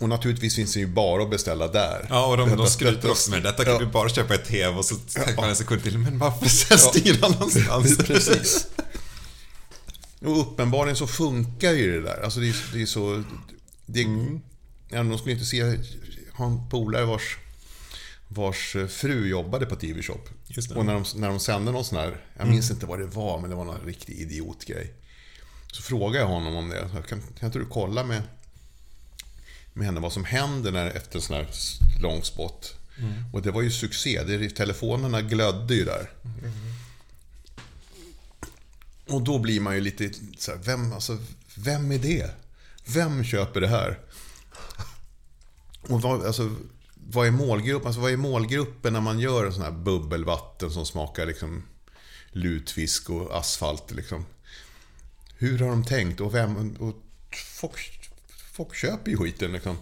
Och 0.01 0.09
naturligtvis 0.09 0.55
finns 0.57 0.73
det 0.75 0.81
ju 0.81 0.87
bara 0.87 1.23
att 1.23 1.31
beställa 1.31 1.69
där. 1.69 2.07
Ja, 2.11 2.27
och 2.27 2.37
de, 2.37 2.49
Detta- 2.49 2.63
de 2.63 2.71
skryter 2.71 2.95
detta- 2.97 3.11
också 3.11 3.31
med 3.31 3.43
detta 3.43 3.65
kan 3.65 3.73
ja. 3.73 3.79
du 3.79 3.87
bara 3.87 4.09
köpa 4.09 4.35
i 4.35 4.39
TV 4.39 4.77
och 4.79 4.85
så 4.85 4.95
tänker 4.97 5.37
man 5.37 5.49
en 5.49 5.57
sekund 5.57 5.83
till, 5.83 5.99
men 5.99 6.19
varför 6.19 6.49
säljs 6.49 6.91
det 6.93 6.99
ingen 7.01 7.25
annanstans? 7.25 7.99
Precis. 7.99 8.67
Och 10.21 10.41
uppenbarligen 10.41 10.97
så 10.97 11.07
funkar 11.07 11.73
ju 11.73 11.93
det 11.93 12.03
där. 12.09 12.21
Alltså 12.25 12.41
det 12.41 12.49
är, 12.49 12.57
det 12.73 12.83
är 12.83 12.87
så... 12.87 13.25
Det, 13.87 14.01
ja, 14.91 15.03
de 15.03 15.19
skulle 15.19 15.33
inte 15.33 15.45
se... 15.47 15.79
Ha 16.33 16.47
en 16.47 16.69
polare 16.69 17.05
vars, 17.05 17.39
vars 18.33 18.77
fru 18.89 19.29
jobbade 19.29 19.67
på 19.67 19.77
TV-shop. 19.77 20.21
Och 20.75 20.85
när 20.85 20.95
de, 20.95 21.05
när 21.15 21.29
de 21.29 21.41
sände 21.41 21.73
någon 21.73 21.85
sån 21.85 21.99
här... 21.99 22.25
Jag 22.39 22.49
minns 22.49 22.71
inte 22.71 22.87
vad 22.87 22.99
det 22.99 23.07
var, 23.07 23.41
men 23.41 23.51
det 23.51 23.57
var 23.57 23.65
någon 23.65 23.87
riktig 23.87 24.21
idiotgrej. 24.21 24.95
Så 25.73 25.83
frågade 25.83 26.19
jag 26.19 26.27
honom 26.27 26.57
om 26.57 26.69
det. 26.69 26.89
Kan, 27.09 27.23
kan 27.39 27.47
inte 27.47 27.59
du 27.59 27.67
kolla 27.67 28.05
med, 28.05 28.23
med 29.73 29.87
henne 29.87 30.01
vad 30.01 30.13
som 30.13 30.25
händer 30.25 30.73
när, 30.73 30.87
efter 30.87 31.17
en 31.17 31.23
sån 31.23 31.37
här 31.37 31.49
lång 32.03 32.23
spot? 32.23 32.75
Och 33.33 33.43
det 33.43 33.51
var 33.51 33.63
ju 33.63 33.71
succé. 33.71 34.23
Det, 34.27 34.51
telefonerna 34.51 35.23
glödde 35.23 35.75
ju 35.75 35.85
där. 35.85 36.11
Och 39.09 39.23
då 39.23 39.39
blir 39.39 39.61
man 39.61 39.75
ju 39.75 39.81
lite 39.81 40.11
så 40.39 40.51
här, 40.51 40.59
vem, 40.59 40.93
alltså, 40.93 41.19
vem 41.55 41.93
är 41.93 41.99
det? 41.99 42.31
Vem 42.85 43.25
köper 43.25 43.61
det 43.61 43.69
här? 43.69 43.99
Och 45.81 46.03
vad, 46.03 46.27
alltså, 46.27 46.57
vad 47.07 47.27
är 47.27 47.31
målgruppen? 47.31 47.87
Alltså, 47.87 48.01
vad 48.01 48.13
är 48.13 48.17
målgruppen 48.17 48.93
när 48.93 49.01
man 49.01 49.19
gör 49.19 49.47
en 49.47 49.53
sån 49.53 49.63
här 49.63 49.71
bubbelvatten 49.71 50.71
som 50.71 50.87
smakar 50.87 51.27
liksom 51.27 51.63
lutfisk 52.29 53.11
och 53.11 53.39
asfalt? 53.39 53.91
Liksom? 53.91 54.27
Hur 55.37 55.59
har 55.59 55.69
de 55.69 55.85
tänkt? 55.85 56.21
Och, 56.21 56.35
vem, 56.35 56.77
och 56.79 56.95
folk, 57.61 58.11
folk 58.53 58.75
köper 58.75 59.11
ju 59.11 59.17
skiten 59.17 59.53
liksom. 59.53 59.77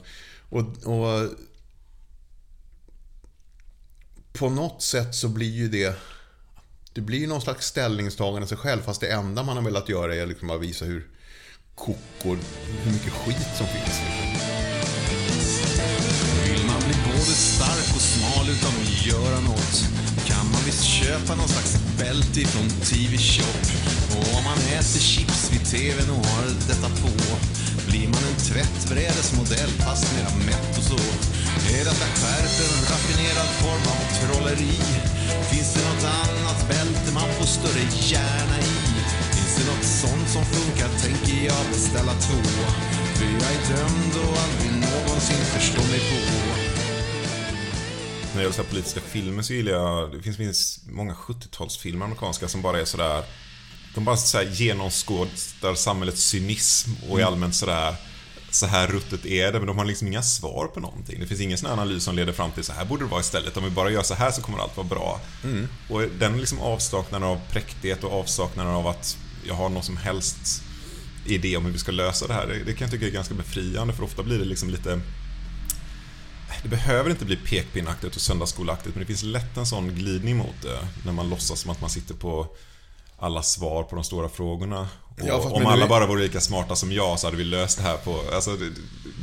Och, 0.49 0.61
och 0.85 1.31
på 4.33 4.51
något 4.51 4.83
sätt 4.83 5.15
så 5.15 5.29
blir 5.29 5.51
ju 5.51 5.69
det... 5.69 5.97
Det 6.93 7.01
blir 7.01 7.19
ju 7.19 7.27
någon 7.27 7.41
slags 7.41 7.67
ställningstagande 7.67 8.49
sig 8.49 8.59
själv 8.59 8.83
fast 8.83 9.01
det 9.01 9.13
enda 9.13 9.43
man 9.43 9.57
har 9.57 9.65
velat 9.65 9.89
göra 9.89 10.15
är 10.15 10.27
liksom 10.27 10.51
att 10.51 10.61
visa 10.61 10.85
hur 10.85 11.09
koko, 11.75 12.37
hur 12.83 12.93
mycket 12.93 13.13
skit 13.13 13.57
som 13.57 13.67
finns. 13.67 13.87
Liksom 13.87 14.78
blir 16.89 16.97
man 16.97 17.13
både 17.13 17.35
stark 17.55 17.89
och 17.97 18.01
smal 18.01 18.47
utan 18.49 18.73
att 18.81 19.07
göra 19.07 19.41
något 19.41 19.77
kan 20.29 20.45
man 20.53 20.63
visst 20.67 20.85
köpa 20.85 21.35
någon 21.35 21.49
slags 21.49 21.73
bälte 21.99 22.41
ifrån 22.41 22.69
TV 22.91 23.19
Shop. 23.19 23.63
Och 24.17 24.29
om 24.39 24.45
man 24.45 24.59
äter 24.79 25.01
chips 25.11 25.43
vid 25.53 25.65
TVn 25.73 26.11
och 26.11 26.27
har 26.27 26.45
detta 26.71 26.89
på 27.03 27.13
blir 27.89 28.09
man 28.15 28.23
en 28.31 28.39
tvättbrädesmodell 28.51 29.73
fast 29.85 30.07
mera 30.15 30.33
mätt 30.49 30.79
och 30.79 30.85
så. 30.93 31.01
Är 31.77 31.85
detta 31.89 32.09
skärp 32.19 32.57
en 32.67 32.79
raffinerad 32.91 33.51
form 33.63 33.85
av 33.95 34.01
trolleri? 34.17 34.79
Finns 35.51 35.71
det 35.75 35.85
något 35.91 36.07
annat 36.23 36.61
bälte 36.69 37.11
man 37.15 37.29
får 37.37 37.49
större 37.57 37.85
hjärna 38.11 38.57
i? 38.59 38.75
Finns 39.37 39.55
det 39.59 39.67
något 39.73 39.89
sånt 40.03 40.29
som 40.35 40.45
funkar 40.55 40.91
tänker 41.05 41.47
jag 41.51 41.63
beställa 41.73 42.13
två. 42.13 42.39
För 43.17 43.25
jag 43.25 43.51
är 43.57 43.63
dömd 43.73 44.15
och 44.25 44.39
aldrig 44.45 44.73
någonsin 44.87 45.45
förstår 45.55 45.87
mig 45.93 46.01
på. 46.11 46.48
När 48.29 48.37
det 48.37 48.43
gäller 48.43 48.55
så 48.55 48.65
politiska 48.65 49.01
filmer 49.01 49.43
så 49.43 49.53
gillar 49.53 49.73
jag, 49.73 50.13
det 50.13 50.23
finns, 50.23 50.37
finns 50.37 50.81
många 50.91 51.15
70-talsfilmer 51.15 52.05
amerikanska 52.05 52.49
som 52.49 52.63
bara 52.63 52.81
är 52.81 52.85
sådär 52.85 53.25
De 53.95 54.05
bara 54.05 54.17
så 54.17 54.43
genomskådar 54.43 55.75
samhällets 55.75 56.23
cynism 56.23 56.91
och 57.09 57.21
är 57.21 57.25
allmänt 57.25 57.55
sådär 57.55 57.95
så 58.51 58.67
här 58.67 58.87
ruttet 58.87 59.27
är 59.27 59.53
det, 59.53 59.59
men 59.59 59.67
de 59.67 59.79
har 59.79 59.85
liksom 59.85 60.09
inga 60.09 60.23
svar 60.23 60.67
på 60.67 60.81
någonting. 60.81 61.21
Det 61.21 61.27
finns 61.27 61.41
ingen 61.41 61.59
sån 61.59 61.67
här 61.67 61.73
analys 61.73 62.05
som 62.05 62.17
leder 62.17 62.33
fram 62.33 62.51
till 62.51 62.65
så 62.65 62.73
här 62.73 62.85
borde 62.85 63.05
det 63.05 63.11
vara 63.11 63.21
istället. 63.21 63.57
Om 63.57 63.65
vi 63.65 63.71
bara 63.71 63.91
gör 63.91 64.03
så 64.03 64.15
här 64.15 64.31
så 64.31 64.43
kommer 64.43 64.59
allt 64.59 64.77
vara 64.77 64.87
bra. 64.87 65.21
Och 65.89 66.03
den 66.19 66.39
liksom 66.39 66.61
avsaknaden 66.61 67.29
av 67.29 67.41
präktighet 67.51 68.05
och 68.05 68.13
avsaknaden 68.13 68.73
av 68.75 68.87
att 68.87 69.17
jag 69.47 69.55
har 69.55 69.69
någon 69.69 69.83
som 69.83 69.97
helst 69.97 70.63
idé 71.27 71.57
om 71.57 71.65
hur 71.65 71.73
vi 71.73 71.79
ska 71.79 71.93
lösa 71.93 72.27
det 72.27 72.35
här, 72.35 72.47
det, 72.47 72.65
det 72.65 72.73
kan 72.73 72.85
jag 72.85 72.91
tycka 72.91 73.07
är 73.07 73.11
ganska 73.11 73.35
befriande 73.35 73.95
för 73.95 74.03
ofta 74.03 74.23
blir 74.23 74.39
det 74.39 74.45
liksom 74.45 74.71
lite 74.71 75.01
det 76.63 76.69
behöver 76.69 77.11
inte 77.11 77.25
bli 77.25 77.37
pekpinnaktigt 77.37 78.17
och 78.17 78.23
söndagsskoleaktigt 78.23 78.95
men 78.95 79.01
det 79.01 79.07
finns 79.07 79.23
lätt 79.23 79.57
en 79.57 79.67
sån 79.67 79.89
glidning 79.95 80.37
mot 80.37 80.63
det 80.63 80.79
när 81.05 81.13
man 81.13 81.29
låtsas 81.31 81.61
som 81.61 81.71
att 81.71 81.81
man 81.81 81.91
sitter 81.91 82.15
på 82.15 82.47
alla 83.19 83.43
svar 83.43 83.83
på 83.83 83.95
de 83.95 84.05
stora 84.05 84.29
frågorna. 84.29 84.89
Ja, 85.27 85.35
om 85.35 85.67
alla 85.67 85.83
du- 85.85 85.89
bara 85.89 86.07
vore 86.07 86.23
lika 86.23 86.41
smarta 86.41 86.77
som 86.77 86.93
jag 86.93 87.19
så 87.19 87.27
hade 87.27 87.37
vi 87.37 87.45
löst 87.45 87.79
det 87.79 87.83
här 87.85 87.97
på... 87.97 88.23
Alltså, 88.35 88.57
det, 88.57 88.71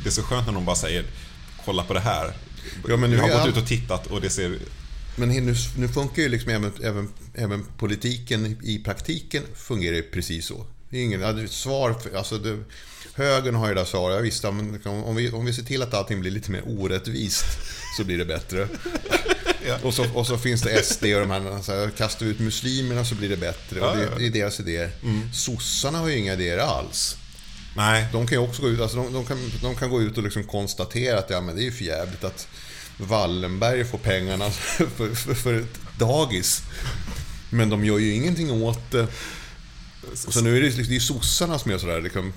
det 0.02 0.08
är 0.08 0.10
så 0.10 0.22
skönt 0.22 0.46
när 0.46 0.52
någon 0.52 0.64
bara 0.64 0.76
säger 0.76 1.04
Kolla 1.64 1.82
på 1.84 1.94
det 1.94 2.00
här. 2.00 2.32
Ja, 2.88 2.96
men 2.96 3.10
nu 3.10 3.16
jag 3.16 3.22
har 3.22 3.28
gått 3.30 3.38
all- 3.40 3.48
ut 3.48 3.56
och 3.56 3.66
tittat 3.66 4.06
och 4.06 4.20
det 4.20 4.30
ser... 4.30 4.58
Men 5.16 5.28
nu, 5.28 5.54
nu 5.78 5.88
funkar 5.88 6.22
ju 6.22 6.28
liksom 6.28 6.50
även, 6.50 6.72
även, 6.82 7.08
även 7.34 7.64
politiken 7.78 8.58
i 8.62 8.78
praktiken 8.78 9.42
fungerar 9.54 9.96
ju 9.96 10.02
precis 10.02 10.46
så. 10.46 10.66
Det 10.90 10.98
är 10.98 11.02
ingen 11.02 11.20
ja, 11.20 11.48
svar, 11.48 11.92
för, 11.92 12.16
alltså 12.16 12.38
det, 12.38 12.58
högern 13.14 13.54
har 13.54 13.68
ju 13.68 13.74
det 13.74 13.80
där 13.80 13.86
svaret, 13.86 14.16
ja, 14.16 14.22
visst, 14.22 14.44
ja, 14.44 14.50
men 14.50 14.80
om 14.84 15.16
vi, 15.16 15.30
om 15.30 15.44
vi 15.44 15.52
ser 15.52 15.62
till 15.62 15.82
att 15.82 15.94
allting 15.94 16.20
blir 16.20 16.30
lite 16.30 16.50
mer 16.50 16.62
orättvist 16.66 17.46
så 17.96 18.04
blir 18.04 18.18
det 18.18 18.24
bättre. 18.24 18.68
och, 19.82 19.94
så, 19.94 20.06
och 20.14 20.26
så 20.26 20.38
finns 20.38 20.62
det 20.62 20.82
SD 20.84 21.04
och 21.04 21.20
de 21.20 21.30
här, 21.30 21.62
så 21.62 21.72
här 21.72 21.90
kastar 21.90 22.26
vi 22.26 22.32
ut 22.32 22.40
muslimerna 22.40 23.04
så 23.04 23.14
blir 23.14 23.28
det 23.28 23.36
bättre. 23.36 23.80
Och 23.80 23.96
det, 23.96 24.10
det 24.18 24.26
är 24.26 24.30
deras 24.30 24.60
idéer. 24.60 24.90
Sossarna 25.32 25.98
har 25.98 26.08
ju 26.08 26.18
inga 26.18 26.32
idéer 26.32 26.58
alls. 26.58 27.16
Nej. 27.76 28.06
De 28.12 28.26
kan 28.26 28.38
ju 28.38 28.48
också 28.48 28.62
gå 28.62 28.68
ut, 28.68 28.80
alltså 28.80 28.96
de, 28.96 29.12
de, 29.12 29.24
kan, 29.24 29.50
de 29.62 29.74
kan 29.74 29.90
gå 29.90 30.02
ut 30.02 30.16
och 30.16 30.22
liksom 30.22 30.44
konstatera 30.44 31.18
att 31.18 31.30
ja, 31.30 31.40
men 31.40 31.56
det 31.56 31.62
är 31.62 31.64
ju 31.64 31.72
för 31.72 31.84
jävligt 31.84 32.24
att 32.24 32.48
Wallenberg 32.96 33.84
får 33.84 33.98
pengarna 33.98 34.50
för, 34.50 35.14
för, 35.14 35.34
för 35.34 35.54
ett 35.54 35.78
dagis. 35.98 36.62
Men 37.50 37.70
de 37.70 37.84
gör 37.84 37.98
ju 37.98 38.14
ingenting 38.14 38.62
åt 38.62 38.90
det. 38.90 39.06
Så 40.14 40.40
nu 40.40 40.56
är 40.56 40.60
det, 40.60 40.66
liksom- 40.66 40.84
det 40.84 40.90
är 40.90 40.94
ju 40.94 41.00
sossarna 41.00 41.58
som 41.58 41.70
är 41.70 41.78
sådär 41.78 42.00
liksom, 42.00 42.32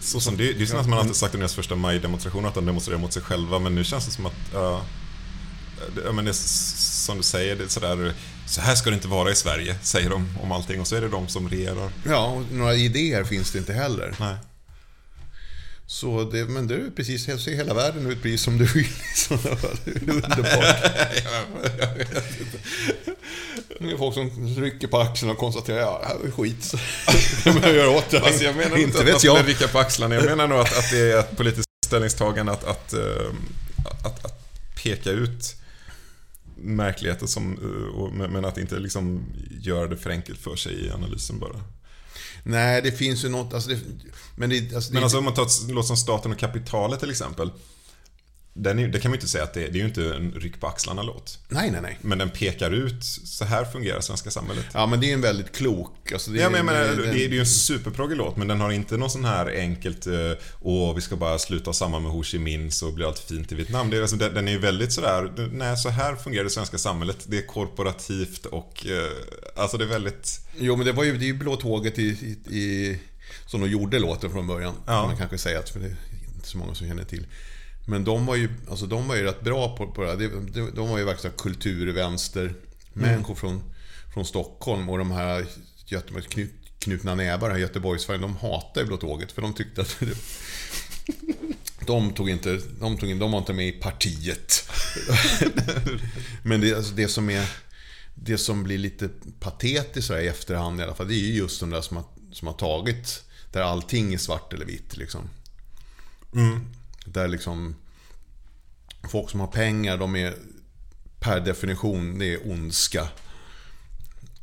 Så 0.00 0.20
som 0.20 0.36
det, 0.36 0.52
det 0.52 0.62
är 0.62 0.66
som 0.66 0.90
man 0.90 0.98
alltid 0.98 1.16
sagt 1.16 1.34
i 1.34 1.38
deras 1.38 1.54
första 1.54 1.74
majdemonstrationer 1.76 2.48
att 2.48 2.54
de 2.54 2.66
demonstrerar 2.66 2.98
mot 2.98 3.12
sig 3.12 3.22
själva 3.22 3.58
men 3.58 3.74
nu 3.74 3.84
känns 3.84 4.06
det 4.06 4.12
som 4.12 4.26
att 4.26 4.32
ja, 4.52 4.84
det- 5.94 6.12
men 6.12 6.24
det 6.24 6.34
som 6.34 7.16
du 7.16 7.22
säger, 7.22 7.56
det 7.56 7.64
är 7.64 7.68
sådär 7.68 8.14
Så 8.46 8.60
här 8.60 8.74
ska 8.74 8.90
det 8.90 8.96
inte 8.96 9.08
vara 9.08 9.30
i 9.30 9.34
Sverige, 9.34 9.76
säger 9.82 10.10
de 10.10 10.28
om 10.42 10.52
allting 10.52 10.80
och 10.80 10.86
så 10.86 10.96
är 10.96 11.00
det 11.00 11.08
de 11.08 11.28
som 11.28 11.48
regerar. 11.48 11.90
Ja, 12.06 12.26
och 12.26 12.42
några 12.52 12.74
idéer 12.74 13.24
finns 13.24 13.50
det 13.50 13.58
inte 13.58 13.72
heller. 13.72 14.14
Nej. 14.20 14.36
Så 15.86 16.24
det, 16.24 16.44
men 16.44 16.66
det 16.66 16.74
är 16.74 16.90
precis, 16.96 17.24
ser 17.24 17.56
hela 17.56 17.74
världen 17.74 18.10
ut 18.10 18.22
precis 18.22 18.42
som 18.42 18.58
du 18.58 18.64
vill 18.64 18.86
fall. 19.28 19.76
Det 19.84 19.90
är 19.90 20.10
underbart. 20.10 20.76
Det 23.78 23.90
är 23.90 23.96
folk 23.96 24.14
som 24.14 24.48
rycker 24.56 24.88
på 24.88 24.98
axlarna 24.98 25.32
och 25.32 25.38
konstaterar 25.38 25.78
ja, 25.78 26.00
det 26.02 26.06
här 26.06 26.26
är 26.26 26.30
skit. 26.30 26.74
Man 27.62 27.74
göra 27.74 27.90
åt 27.90 28.10
det. 28.10 28.20
Alltså 28.20 28.44
jag 28.44 28.56
menar 28.56 28.76
inte 28.76 29.00
att 29.00 29.10
man 29.10 29.20
ska 29.20 29.42
rycka 29.42 29.68
på 29.68 29.78
axlarna. 29.78 30.14
Jag 30.14 30.24
menar 30.24 30.48
nog 30.48 30.58
att, 30.58 30.78
att 30.78 30.90
det 30.90 31.12
är 31.12 31.18
ett 31.18 31.36
politiskt 31.36 31.68
ställningstagande 31.86 32.52
att, 32.52 32.64
att, 32.64 32.92
eh, 32.92 33.32
att, 34.04 34.24
att 34.24 34.54
peka 34.82 35.10
ut 35.10 35.56
märkligheter 36.56 37.26
som, 37.26 37.52
eh, 38.20 38.28
men 38.28 38.44
att 38.44 38.58
inte 38.58 38.78
liksom 38.78 39.24
göra 39.60 39.86
det 39.86 39.96
för 39.96 40.10
enkelt 40.10 40.38
för 40.38 40.56
sig 40.56 40.86
i 40.86 40.90
analysen 40.90 41.38
bara. 41.38 41.60
Nej, 42.46 42.82
det 42.82 42.92
finns 42.92 43.24
ju 43.24 43.28
något, 43.28 43.54
alltså 43.54 43.70
det, 43.70 43.78
men 44.36 44.50
det, 44.50 44.74
alltså 44.74 44.90
det, 44.90 44.94
Men 44.94 45.02
alltså 45.02 45.18
om 45.18 45.24
man 45.24 45.34
tar 45.34 45.42
ett 45.42 45.68
låt 45.68 45.86
som 45.86 45.96
Staten 45.96 46.32
och 46.32 46.38
kapitalet 46.38 47.00
till 47.00 47.10
exempel. 47.10 47.50
Den 48.56 48.78
är, 48.78 48.88
det 48.88 49.00
kan 49.00 49.10
man 49.10 49.14
ju 49.14 49.16
inte 49.18 49.28
säga 49.28 49.44
att 49.44 49.54
det, 49.54 49.60
det 49.60 49.78
är 49.78 49.80
ju 49.80 49.84
inte 49.84 50.14
en 50.14 50.32
ryck 50.32 50.60
på 50.60 50.66
axlarna-låt. 50.66 51.38
Nej, 51.48 51.70
nej, 51.70 51.80
nej. 51.82 51.98
Men 52.00 52.18
den 52.18 52.30
pekar 52.30 52.70
ut, 52.70 53.04
så 53.24 53.44
här 53.44 53.64
fungerar 53.64 54.00
svenska 54.00 54.30
samhället. 54.30 54.66
Ja, 54.74 54.86
men 54.86 55.00
det 55.00 55.10
är 55.10 55.14
en 55.14 55.20
väldigt 55.20 55.56
klok. 55.56 56.12
Alltså 56.12 56.30
det, 56.30 56.38
Ja, 56.40 56.50
men 56.50 56.56
jag 56.56 56.66
menar, 56.66 56.80
det- 56.80 56.96
det, 56.96 57.12
det 57.12 57.24
är 57.24 57.28
ju 57.28 57.40
en 57.40 57.46
superproggig 57.46 58.16
låt, 58.16 58.36
men 58.36 58.48
den 58.48 58.60
har 58.60 58.70
inte 58.72 58.96
någon 58.96 59.10
sån 59.10 59.24
här 59.24 59.46
enkelt 59.46 60.06
eh, 60.06 60.12
Åh, 60.60 60.94
vi 60.94 61.00
ska 61.00 61.16
bara 61.16 61.38
sluta 61.38 61.72
samman 61.72 62.02
med 62.02 62.12
Ho 62.12 62.22
Chi 62.22 62.38
Minh 62.38 62.70
så 62.70 62.92
blir 62.92 63.06
allt 63.06 63.18
fint 63.18 63.52
i 63.52 63.54
Vietnam. 63.54 63.90
Det 63.90 63.96
är, 63.96 64.00
alltså, 64.00 64.16
den 64.16 64.34
den 64.34 64.48
är 64.48 64.52
ju 64.52 64.58
väldigt 64.58 64.92
sådär, 64.92 65.48
nej 65.52 65.76
så 65.76 65.88
här 65.88 66.16
fungerar 66.16 66.44
det 66.44 66.50
svenska 66.50 66.78
samhället. 66.78 67.18
Det 67.26 67.38
är 67.38 67.46
korporativt 67.46 68.46
och, 68.46 68.86
eh, 68.86 69.10
alltså 69.62 69.76
det 69.78 69.84
är 69.84 69.88
väldigt... 69.88 70.40
Jo, 70.58 70.76
men 70.76 70.86
det 70.86 70.92
var 70.92 71.04
ju, 71.04 71.18
det 71.18 71.24
är 71.24 71.26
ju 71.26 71.34
Blå 71.34 71.56
tåget 71.56 71.98
i, 71.98 72.02
i, 72.48 72.56
i, 72.58 72.98
som 73.46 73.60
de 73.60 73.70
gjorde 73.70 73.98
låten 73.98 74.30
från 74.30 74.46
början. 74.46 74.74
Ja. 74.86 74.92
Kan 75.00 75.06
man 75.08 75.16
kanske 75.16 75.38
säga, 75.38 75.62
för 75.62 75.80
det 75.80 75.86
är 75.86 75.96
inte 76.36 76.48
så 76.48 76.58
många 76.58 76.74
som 76.74 76.86
känner 76.88 77.04
till. 77.04 77.26
Men 77.86 78.04
de 78.04 78.26
var 78.26 78.36
ju, 78.36 78.48
alltså 78.70 78.86
de 78.86 79.08
var 79.08 79.16
ju 79.16 79.22
rätt 79.22 79.40
bra 79.40 79.76
på, 79.76 79.86
på 79.86 80.02
det 80.02 80.08
här. 80.08 80.16
De, 80.74 80.88
var 80.88 80.98
ju 80.98 81.04
verkligen 81.04 81.36
kulturvänster 81.36 82.54
människor 82.92 83.34
från, 83.34 83.62
från 84.14 84.24
Stockholm. 84.24 84.88
Och 84.88 84.98
de 84.98 85.10
här 85.10 85.46
knut, 86.28 86.50
knutna 86.78 87.14
nävar, 87.14 87.50
här 87.50 87.58
Göteborgsfärgen, 87.58 88.22
de 88.22 88.36
hatade 88.36 88.80
ju 88.80 88.86
Blå 88.86 88.96
tåget. 88.96 89.32
För 89.32 89.42
de 89.42 89.54
tyckte 89.54 89.80
att 89.80 89.96
det, 90.00 90.16
de 91.86 92.12
tog 92.12 92.30
inte, 92.30 92.60
de, 92.80 92.98
tog 92.98 93.10
in, 93.10 93.18
de 93.18 93.32
var 93.32 93.38
inte 93.38 93.52
med 93.52 93.68
i 93.68 93.72
partiet. 93.72 94.70
Men 96.42 96.60
det, 96.60 96.74
alltså 96.74 96.94
det 96.94 97.08
som 97.08 97.30
är 97.30 97.50
det 98.14 98.38
som 98.38 98.62
blir 98.62 98.78
lite 98.78 99.08
patetiskt 99.40 100.10
i 100.10 100.14
efterhand 100.14 100.80
i 100.80 100.82
alla 100.82 100.94
fall, 100.94 101.08
det 101.08 101.14
är 101.14 101.26
ju 101.26 101.34
just 101.34 101.60
de 101.60 101.70
där 101.70 101.80
som 101.80 101.96
har, 101.96 102.06
som 102.32 102.48
har 102.48 102.54
tagit, 102.54 103.24
där 103.52 103.62
allting 103.62 104.14
är 104.14 104.18
svart 104.18 104.52
eller 104.52 104.66
vitt 104.66 104.96
liksom. 104.96 105.28
Där 107.04 107.28
liksom, 107.28 107.76
folk 109.10 109.30
som 109.30 109.40
har 109.40 109.46
pengar, 109.46 109.98
de 109.98 110.16
är 110.16 110.34
per 111.20 111.40
definition, 111.40 112.18
det 112.18 112.34
är 112.34 112.50
ondska. 112.50 113.08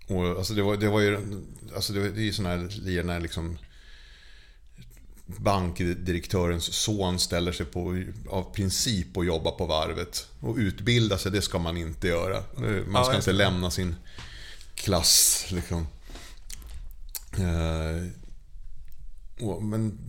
Och 0.08 0.26
alltså 0.26 0.54
det 0.54 0.62
var, 0.62 0.78
det 0.78 0.90
var 0.90 1.00
ju, 1.00 1.42
alltså 1.76 1.94
det, 1.94 2.00
var, 2.00 2.08
det 2.08 2.22
är 2.22 2.24
ju 2.24 2.34
sådana 2.34 2.56
här 2.56 2.70
lir 2.70 3.04
när 3.04 3.20
liksom 3.20 3.58
bankdirektörens 5.26 6.74
son 6.74 7.20
ställer 7.20 7.52
sig 7.52 7.66
på, 7.66 8.04
av 8.30 8.54
princip 8.54 9.18
och 9.18 9.26
jobba 9.26 9.52
på 9.52 9.66
varvet. 9.66 10.28
Och 10.40 10.56
utbilda 10.56 11.18
sig, 11.18 11.32
det 11.32 11.42
ska 11.42 11.60
man 11.60 11.78
inte 11.78 12.08
göra. 12.08 12.44
Man 12.88 13.06
ska 13.06 13.14
Ja, 13.14 13.18
inte 13.18 13.32
lämna 13.32 13.72
sin 13.72 13.96
klass 14.76 15.46
liksom. 15.50 15.88
Eh, 17.38 18.08
och, 19.46 19.64
men 19.64 20.00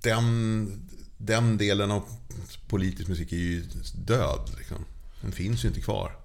den, 0.00 0.83
den 1.18 1.56
delen 1.56 1.90
av 1.90 2.02
politisk 2.68 3.08
musik 3.08 3.32
är 3.32 3.36
ju 3.36 3.64
död. 3.94 4.50
Liksom. 4.58 4.84
Den 5.20 5.32
finns 5.32 5.64
ju 5.64 5.68
inte 5.68 5.80
kvar. 5.80 6.16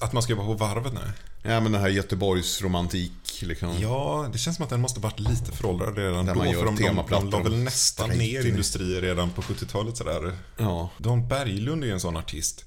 Att 0.00 0.12
man 0.12 0.22
ska 0.22 0.32
jobba 0.32 0.44
på 0.44 0.54
varvet, 0.54 0.92
nej. 0.92 1.12
Ja 1.42 1.60
men 1.60 1.72
den 1.72 1.80
här 1.80 1.88
Göteborgs 1.88 2.62
romantik 2.62 3.42
liksom. 3.42 3.80
Ja, 3.80 4.28
det 4.32 4.38
känns 4.38 4.56
som 4.56 4.64
att 4.64 4.70
den 4.70 4.80
måste 4.80 5.00
varit 5.00 5.20
lite 5.20 5.52
föråldrad 5.52 5.98
redan 5.98 6.26
Där 6.26 6.34
då. 6.34 6.42
För 6.42 6.64
de, 6.64 6.76
de, 6.76 7.04
de 7.10 7.30
la 7.30 7.42
väl 7.42 7.56
nästan 7.56 8.10
ner 8.10 8.46
industrier 8.46 9.00
redan 9.00 9.30
på 9.30 9.42
70-talet 9.42 9.96
sådär. 9.96 10.38
Ja. 10.56 10.90
Dan 10.98 11.28
Berglund 11.28 11.82
är 11.82 11.86
ju 11.86 11.92
en 11.92 12.00
sån 12.00 12.16
artist. 12.16 12.64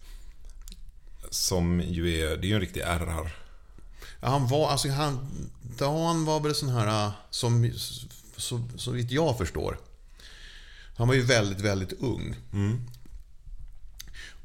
Som 1.30 1.82
ju 1.82 2.22
är, 2.22 2.38
det 2.38 2.48
är 2.48 2.50
ju 2.50 2.56
en 2.56 2.62
riktig 2.62 2.82
RR. 2.82 3.36
Ja, 4.22 4.30
han 4.30 4.48
var, 4.48 4.70
alltså 4.70 4.90
han, 4.90 5.30
Dan 5.78 6.26
var 6.26 6.40
väl 6.40 6.56
sån 6.56 6.70
här, 6.70 7.06
äh, 7.06 7.12
som, 7.30 7.72
så, 8.38 8.62
så 8.76 8.92
vitt 8.92 9.12
jag 9.12 9.38
förstår. 9.38 9.78
Han 10.96 11.08
var 11.08 11.16
ju 11.16 11.22
väldigt, 11.22 11.62
väldigt 11.62 11.94
ung. 11.94 12.36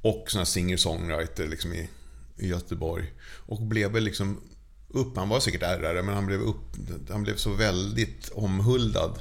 Och 0.03 0.24
sån 0.30 0.38
här 0.38 0.44
singer-songwriter 0.44 1.49
liksom 1.49 1.72
i, 1.72 1.88
i 2.36 2.49
Göteborg. 2.49 3.12
Och 3.22 3.62
blev 3.62 3.90
väl 3.92 4.05
liksom 4.05 4.40
upp, 4.88 5.16
han 5.16 5.28
var 5.28 5.40
säkert 5.40 5.62
ärrare, 5.62 6.03
men 6.03 6.14
han 6.14 6.26
blev, 6.26 6.40
upp, 6.40 6.64
han 7.11 7.22
blev 7.22 7.36
så 7.36 7.51
väldigt 7.53 8.28
omhuldad 8.28 9.18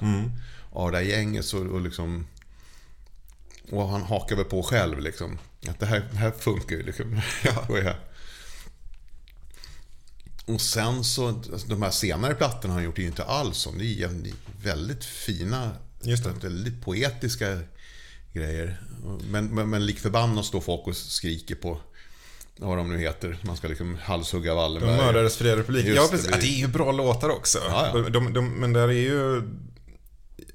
av 0.71 0.91
det 0.91 0.97
här 0.97 1.03
gänget. 1.05 1.45
Så, 1.45 1.67
och, 1.67 1.81
liksom, 1.81 2.27
och 3.71 3.87
han 3.89 4.01
hakade 4.01 4.35
väl 4.35 4.45
på 4.45 4.63
själv 4.63 4.99
liksom. 5.01 5.37
Att 5.67 5.79
det 5.79 5.85
här, 5.85 6.07
det 6.11 6.17
här 6.17 6.31
funkar 6.31 6.75
ju 6.75 6.83
liksom. 6.83 7.13
Och 7.69 7.77
jag- 7.77 7.95
och 10.45 10.61
sen 10.61 11.03
så, 11.03 11.27
alltså, 11.27 11.67
de 11.67 11.81
här 11.81 11.91
senare 11.91 12.33
plattorna 12.35 12.73
han 12.73 12.83
gjort 12.83 12.97
är 12.97 13.01
ju 13.01 13.07
inte 13.07 13.23
alls 13.23 13.57
som. 13.57 13.77
Det 13.77 13.85
är 14.03 14.09
väldigt 14.63 15.05
fina, 15.05 15.71
Just 16.01 16.23
det. 16.23 16.29
väldigt 16.29 16.81
poetiska 16.81 17.59
grejer. 18.33 18.81
Men, 19.31 19.45
men, 19.47 19.69
men 19.69 19.85
lik 19.85 19.99
förbannat 19.99 20.45
står 20.45 20.61
folk 20.61 20.87
och 20.87 20.95
skriker 20.95 21.55
på 21.55 21.79
vad 22.59 22.77
de 22.77 22.89
nu 22.89 22.97
heter. 22.97 23.37
Man 23.41 23.57
ska 23.57 23.67
liksom 23.67 23.97
halshugga 24.03 24.51
De 24.51 24.57
Wallenberg. 24.57 24.97
mördades 24.97 25.37
fria 25.37 25.55
republiken. 25.55 25.93
Ja, 25.95 26.03
det, 26.03 26.09
precis. 26.09 26.31
det 26.31 26.47
är 26.47 26.59
ju 26.59 26.67
bra 26.67 26.91
låtar 26.91 27.29
också. 27.29 27.59
Ja, 27.69 27.87
ja. 27.93 28.01
De, 28.01 28.11
de, 28.11 28.33
de, 28.33 28.49
men 28.49 28.73
där 28.73 28.87
är 28.87 28.91
ju... 28.91 29.43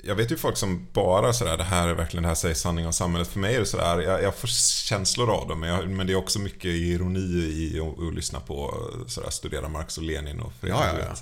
Jag 0.05 0.15
vet 0.15 0.33
ju 0.33 0.37
folk 0.37 0.57
som 0.57 0.87
bara 0.93 1.33
sådär, 1.33 1.57
det 1.57 1.65
här 1.65 1.89
är 1.89 1.95
verkligen, 1.95 2.23
det 2.23 2.29
här 2.29 2.35
säger 2.35 2.55
sanning 2.55 2.87
om 2.87 2.93
samhället. 2.93 3.29
För 3.29 3.39
mig 3.39 3.55
är 3.55 3.61
det 3.61 3.67
sådär, 3.67 4.01
jag, 4.01 4.23
jag 4.23 4.37
får 4.37 4.49
känslor 4.89 5.31
av 5.31 5.49
dem. 5.49 5.61
Men, 5.61 5.69
jag, 5.69 5.89
men 5.91 6.07
det 6.07 6.13
är 6.13 6.17
också 6.17 6.39
mycket 6.39 6.65
ironi 6.65 7.21
i 7.21 7.81
att, 7.81 8.15
lyssna 8.15 8.41
på, 8.41 8.75
sådär, 9.07 9.31
studera 9.31 9.69
Marx 9.69 9.99
och 9.99 10.05
Lenin 10.05 10.41
och 10.41 10.53
Ja, 10.61 10.69
ja, 10.69 10.99
ja. 10.99 11.17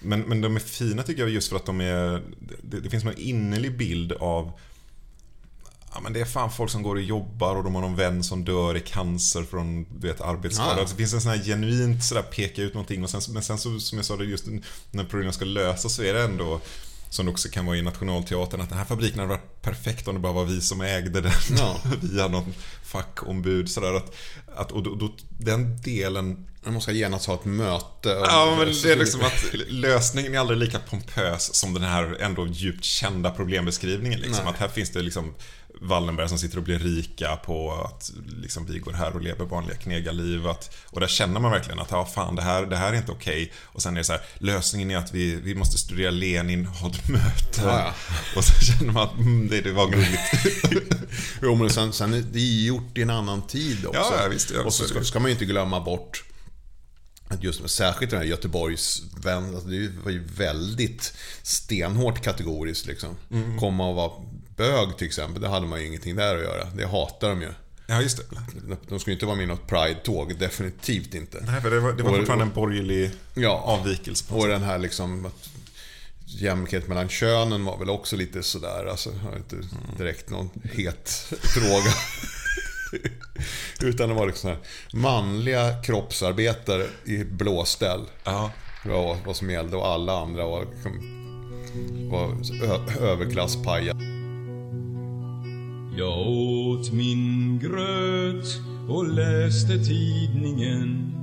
Men, 0.00 0.20
men 0.20 0.40
de 0.40 0.56
är 0.56 0.60
fina 0.60 1.02
tycker 1.02 1.22
jag 1.22 1.30
just 1.30 1.48
för 1.48 1.56
att 1.56 1.66
de 1.66 1.80
är... 1.80 2.22
Det, 2.62 2.80
det 2.80 2.90
finns 2.90 3.04
en 3.04 3.18
innerlig 3.18 3.78
bild 3.78 4.12
av 4.12 4.52
Ja 5.92 6.00
men 6.00 6.12
det 6.12 6.20
är 6.20 6.24
fan 6.24 6.50
folk 6.52 6.70
som 6.70 6.82
går 6.82 6.94
och 6.94 7.02
jobbar 7.02 7.56
och 7.56 7.64
de 7.64 7.74
har 7.74 7.82
någon 7.82 7.96
vän 7.96 8.24
som 8.24 8.44
dör 8.44 8.76
i 8.76 8.80
cancer 8.80 9.42
från 9.42 9.86
du 10.00 10.08
vet, 10.08 10.20
arbetsskada. 10.20 10.80
Ja. 10.80 10.86
Det 10.90 10.94
finns 10.96 11.14
en 11.14 11.20
sån 11.20 11.30
här 11.30 11.42
genuint 11.44 12.04
sådär 12.04 12.22
peka 12.22 12.62
ut 12.62 12.74
någonting 12.74 13.04
och 13.04 13.10
sen, 13.10 13.20
men 13.28 13.42
sen 13.42 13.58
så, 13.58 13.80
som 13.80 13.98
jag 13.98 14.04
sa, 14.04 14.16
det 14.16 14.24
just 14.24 14.44
när 14.90 15.04
problemen 15.04 15.32
ska 15.32 15.44
lösas 15.44 15.94
så 15.94 16.02
är 16.02 16.14
det 16.14 16.22
ändå 16.22 16.60
som 17.10 17.26
det 17.26 17.32
också 17.32 17.48
kan 17.48 17.66
vara 17.66 17.76
i 17.76 17.82
Nationalteatern, 17.82 18.60
att 18.60 18.68
den 18.68 18.78
här 18.78 18.84
fabriken 18.84 19.18
hade 19.18 19.30
varit 19.30 19.62
perfekt 19.62 20.08
om 20.08 20.14
det 20.14 20.20
bara 20.20 20.32
var 20.32 20.44
vi 20.44 20.60
som 20.60 20.80
ägde 20.80 21.20
den 21.20 21.32
Ja. 21.58 21.80
via 22.02 22.28
någon 22.28 22.54
fackombud. 22.84 23.70
Sådär, 23.70 23.94
att, 23.94 24.14
att, 24.56 24.72
och 24.72 24.82
då, 24.82 24.94
då, 24.94 25.12
den 25.38 25.80
delen 25.82 26.47
Man 26.64 26.74
måste 26.74 26.92
genast 26.92 27.26
ha 27.26 27.34
ett 27.34 27.44
möte. 27.44 28.08
Ja, 28.08 28.54
men 28.58 28.66
det 28.82 28.92
är 28.92 28.96
liksom 28.96 29.20
att 29.20 29.54
lösningen 29.68 30.34
är 30.34 30.38
aldrig 30.38 30.58
lika 30.58 30.78
pompös 30.78 31.54
som 31.54 31.74
den 31.74 31.82
här 31.82 32.16
ändå 32.20 32.46
djupt 32.46 32.84
kända 32.84 33.30
problembeskrivningen. 33.30 34.20
Liksom. 34.20 34.44
Nej. 34.44 34.54
Att 34.54 34.60
här 34.60 34.68
finns 34.68 34.90
det 34.90 35.02
liksom 35.02 35.34
Wallenberg 35.80 36.28
som 36.28 36.38
sitter 36.38 36.56
och 36.56 36.62
blir 36.62 36.78
rika 36.78 37.36
på 37.36 37.72
att 37.72 38.12
liksom, 38.42 38.66
vi 38.66 38.78
går 38.78 38.92
här 38.92 39.14
och 39.14 39.20
lever 39.20 39.44
vanliga 39.44 39.76
knegarliv. 39.76 40.46
Att, 40.46 40.76
och 40.86 41.00
där 41.00 41.06
känner 41.06 41.40
man 41.40 41.50
verkligen 41.50 41.80
att 41.80 41.90
ja, 41.90 42.04
fan, 42.04 42.36
det, 42.36 42.42
här, 42.42 42.66
det 42.66 42.76
här 42.76 42.92
är 42.92 42.96
inte 42.96 43.12
okej. 43.12 43.52
Och 43.64 43.82
sen 43.82 43.94
är 43.94 43.98
det 43.98 44.04
så 44.04 44.12
här, 44.12 44.22
lösningen 44.38 44.90
är 44.90 44.96
att 44.96 45.14
vi, 45.14 45.34
vi 45.34 45.54
måste 45.54 45.78
studera 45.78 46.10
Lenin, 46.10 46.66
ha 46.66 46.90
ett 46.90 47.08
möte. 47.08 47.62
Ja. 47.62 47.94
Och 48.36 48.44
så 48.44 48.64
känner 48.64 48.92
man 48.92 49.02
att 49.02 49.18
mm, 49.18 49.48
det, 49.48 49.60
det 49.60 49.72
var 49.72 49.86
gulligt. 49.86 50.94
Jo, 51.42 51.54
men 51.54 51.70
sen, 51.70 51.92
sen 51.92 52.14
är 52.14 52.20
det 52.32 52.38
är 52.38 52.66
gjort 52.66 52.98
i 52.98 53.02
en 53.02 53.10
annan 53.10 53.46
tid 53.46 53.86
också. 53.86 54.00
Ja, 54.00 54.28
visst, 54.30 54.50
och 54.50 54.74
så 54.74 54.84
ska, 54.84 55.04
ska 55.04 55.20
man 55.20 55.28
ju 55.28 55.32
inte 55.32 55.44
glömma 55.44 55.80
bort 55.80 56.24
just 57.40 57.70
särskilt 57.70 58.10
den 58.10 58.20
här 58.20 58.26
Göteborgs 58.26 59.02
alltså 59.54 59.68
det 59.68 59.88
var 60.04 60.10
ju 60.10 60.24
väldigt 60.36 61.12
stenhårt 61.42 62.22
kategoriskt 62.22 62.86
liksom. 62.86 63.16
Mm. 63.30 63.58
Komma 63.58 63.88
och 63.88 63.94
vara 63.96 64.12
bög 64.56 64.96
till 64.98 65.06
exempel, 65.06 65.42
det 65.42 65.48
hade 65.48 65.66
man 65.66 65.80
ju 65.80 65.86
ingenting 65.86 66.16
där 66.16 66.36
att 66.36 66.42
göra. 66.42 66.64
Det 66.64 66.86
hatar 66.86 67.28
de 67.28 67.42
ju. 67.42 67.48
Ja, 67.86 68.02
just 68.02 68.16
det. 68.18 68.24
De 68.88 69.00
skulle 69.00 69.14
inte 69.14 69.26
vara 69.26 69.36
med 69.36 69.44
i 69.44 69.46
något 69.46 69.66
Pride-tåg, 69.66 70.38
definitivt 70.38 71.14
inte. 71.14 71.42
Nej, 71.46 71.60
för 71.60 71.70
det 71.70 71.80
var, 71.80 71.92
det 71.92 72.02
var 72.02 72.10
Och- 72.10 72.16
fortfarande 72.16 72.44
en 72.44 72.52
borgerlig 72.52 73.10
Ja. 73.34 73.50
avvikelse. 73.64 74.24
Och 74.34 74.42
sätt. 74.42 74.50
den 74.50 74.62
här 74.62 74.78
liksom 74.78 75.26
att 75.26 75.48
jämlikhet 76.24 76.88
mellan 76.88 77.08
könen 77.08 77.64
var 77.64 77.78
väl 77.78 77.90
också 77.90 78.16
lite 78.16 78.42
sådär, 78.42 78.86
alltså 78.90 79.10
inte 79.36 79.56
direkt 79.98 80.30
någon 80.30 80.50
het 80.74 81.10
fråga. 81.42 81.92
Utan 83.82 84.08
det 84.08 84.14
var 84.14 84.26
liksom 84.26 84.54
manliga 84.92 85.82
kroppsarbetare 85.82 86.84
i 87.04 87.24
blåställ. 87.24 88.00
Ja. 88.24 88.50
Det 88.84 88.88
var 88.88 89.16
vad 89.26 89.36
som 89.36 89.50
gällde 89.50 89.76
och 89.76 89.86
alla 89.86 90.20
andra 90.22 90.46
var, 90.46 90.64
liksom- 90.64 92.08
var 92.10 92.28
ö- 92.64 93.06
överklasspajar. 93.12 93.96
Jag 95.98 96.28
åt 96.28 96.92
min 96.92 97.58
gröt 97.58 98.46
och 98.88 99.08
läste 99.08 99.84
tidningen 99.84 101.14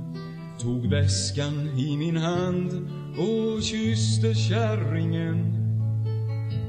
Tog 0.60 0.90
väskan 0.90 1.68
i 1.78 1.96
min 1.96 2.16
hand 2.16 2.90
och 3.18 3.62
kysste 3.62 4.34
kärringen 4.34 5.52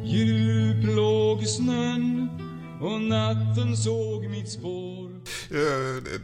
Djup 0.06 0.96
låg 0.96 1.48
snön 1.48 2.30
och 2.82 3.02
natten 3.02 3.78
såg 3.78 4.26
mitt 4.30 4.50
spår 4.50 5.07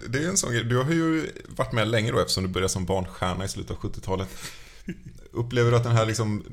Det 0.08 0.20
är 0.24 0.28
en 0.30 0.38
sån 0.38 0.54
grej. 0.54 0.64
Du 0.64 0.78
har 0.78 0.92
ju 0.92 1.32
varit 1.48 1.72
med 1.72 1.88
länge 1.88 2.12
då 2.12 2.20
eftersom 2.20 2.44
du 2.44 2.50
började 2.50 2.70
som 2.70 2.86
barnstjärna 2.86 3.46
i 3.46 3.48
slutet 3.48 3.72
av 3.72 3.78
70-talet. 3.78 4.30
Upplever 5.32 5.72
du 5.72 5.78
att 5.78 5.84
den 5.84 5.96
här 5.96 6.06
liksom... 6.06 6.44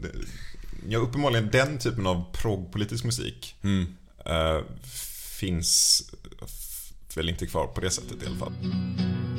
Ja, 0.88 0.98
uppenbarligen 0.98 1.50
den 1.50 1.78
typen 1.78 2.06
av 2.06 2.24
proggpolitisk 2.32 3.04
musik 3.04 3.54
eh, 4.24 4.60
finns 5.38 6.02
väl 7.16 7.28
inte 7.28 7.46
kvar 7.46 7.66
på 7.66 7.80
det 7.80 7.90
sättet 7.90 8.22
i 8.22 8.26
alla 8.26 8.36
fall. 8.36 8.52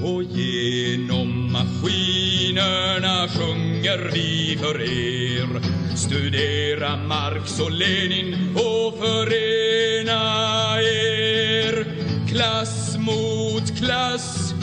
Och 0.03 0.23
genom 0.23 1.51
maskinerna 1.51 3.27
sjunger 3.27 4.11
vi 4.13 4.57
för 4.61 4.81
er 4.81 5.61
Studera 5.95 6.97
Marx 6.97 7.59
och 7.59 7.71
Lenin 7.71 8.55
och 8.55 8.99
förena 8.99 10.81
er 10.81 11.85
Klass 12.29 12.90
mot 13.01 13.77
klass 13.77 14.53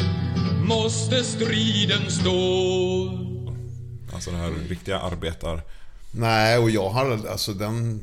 måste 0.64 1.24
striden 1.24 2.11
stå 2.11 3.24
Alltså 4.12 4.30
den 4.30 4.41
här 4.41 4.51
riktiga 4.68 4.99
arbetar... 5.01 5.62
Nej, 6.11 6.59
och 6.59 6.70
jag 6.70 6.91
har 6.91 7.26
alltså 7.28 7.53
den... 7.55 8.03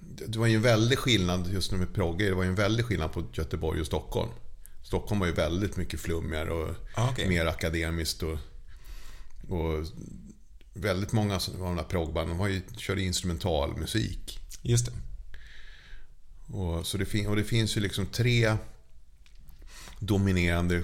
Det 0.00 0.38
var 0.38 0.46
ju 0.46 0.56
en 0.56 0.62
väldig 0.62 0.98
skillnad 0.98 1.52
just 1.52 1.72
nu 1.72 1.78
med 1.78 1.94
progger. 1.94 2.28
Det 2.28 2.34
var 2.34 2.42
ju 2.42 2.48
en 2.48 2.54
väldig 2.54 2.84
skillnad 2.84 3.12
på 3.12 3.24
Göteborg 3.32 3.80
och 3.80 3.86
Stockholm. 3.86 4.30
Stockholm 4.84 5.20
var 5.20 5.26
ju 5.26 5.32
väldigt 5.32 5.76
mycket 5.76 6.00
flummigare 6.00 6.50
och 6.50 6.74
Ah, 6.94 7.08
okej. 7.10 7.28
mer 7.28 7.46
akademiskt. 7.46 8.22
Och, 8.22 8.38
och 9.48 9.86
väldigt 10.74 11.12
många 11.12 11.34
av 11.34 11.40
de 11.58 11.76
där 11.76 11.82
proggbanden 11.84 12.38
var 12.38 12.48
ju, 12.48 12.60
körde 12.76 13.02
instrumentalmusik. 13.02 14.38
Just 14.62 14.86
det. 14.86 14.92
Och, 16.56 16.86
så 16.86 16.98
det, 16.98 17.04
fin- 17.04 17.26
och 17.26 17.36
det 17.36 17.44
finns 17.44 17.76
ju 17.76 17.80
liksom 17.80 18.06
tre 18.06 18.56
dominerande 20.06 20.82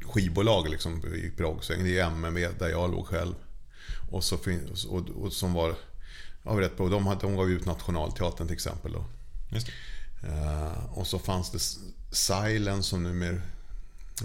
skivbolag 0.00 0.68
liksom 0.68 1.14
i 1.14 1.30
proggsvängen. 1.36 1.84
Det 1.86 1.98
är 1.98 2.06
MMV 2.06 2.48
där 2.58 2.68
jag 2.68 2.90
låg 2.90 3.06
själv. 3.06 3.34
Och, 4.10 4.24
så 4.24 4.38
och, 4.88 5.08
och 5.10 5.32
som 5.32 5.52
var 5.52 5.74
ja, 6.42 6.50
rätt 6.50 6.76
bra. 6.76 6.88
De, 6.88 7.18
de 7.20 7.36
gav 7.36 7.50
ut 7.50 7.64
Nationalteatern 7.64 8.46
till 8.46 8.54
exempel. 8.54 8.92
Då. 8.92 9.04
Eh, 10.28 10.98
och 10.98 11.06
så 11.06 11.18
fanns 11.18 11.50
det 11.50 11.58
Silence 12.16 12.88
som 12.88 13.02
numera 13.02 13.40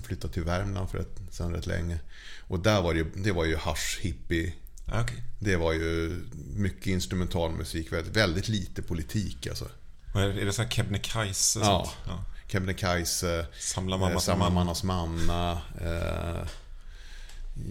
flyttade 0.03 0.33
till 0.33 0.43
Värmland 0.43 0.89
för 0.89 0.97
ett, 0.97 1.19
sen 1.29 1.53
rätt 1.53 1.67
länge. 1.67 1.99
Och 2.39 2.59
där 2.59 2.81
var 2.81 2.93
det, 2.93 3.03
det 3.15 3.31
var 3.31 3.45
ju 3.45 3.55
hasch 3.55 3.99
hippie. 4.01 4.53
Okej. 4.87 5.23
Det 5.39 5.55
var 5.55 5.73
ju 5.73 6.21
mycket 6.55 6.87
instrumentalmusik, 6.87 7.91
väldigt, 7.93 8.15
väldigt 8.15 8.47
lite 8.47 8.81
politik 8.81 9.47
alltså. 9.47 9.69
Är 10.13 10.45
det 10.45 10.53
så 10.53 10.61
här 10.61 10.69
Kebnekaise? 10.69 11.59
Ja. 11.59 11.91
ja. 12.07 12.25
Kebnekaise, 12.51 13.45
Samla 13.59 13.95
eh, 13.95 13.99
mammas 13.99 14.23
Samla 14.25 14.49
mannas 14.49 14.83
manna. 14.83 15.61
Eh, 15.81 16.47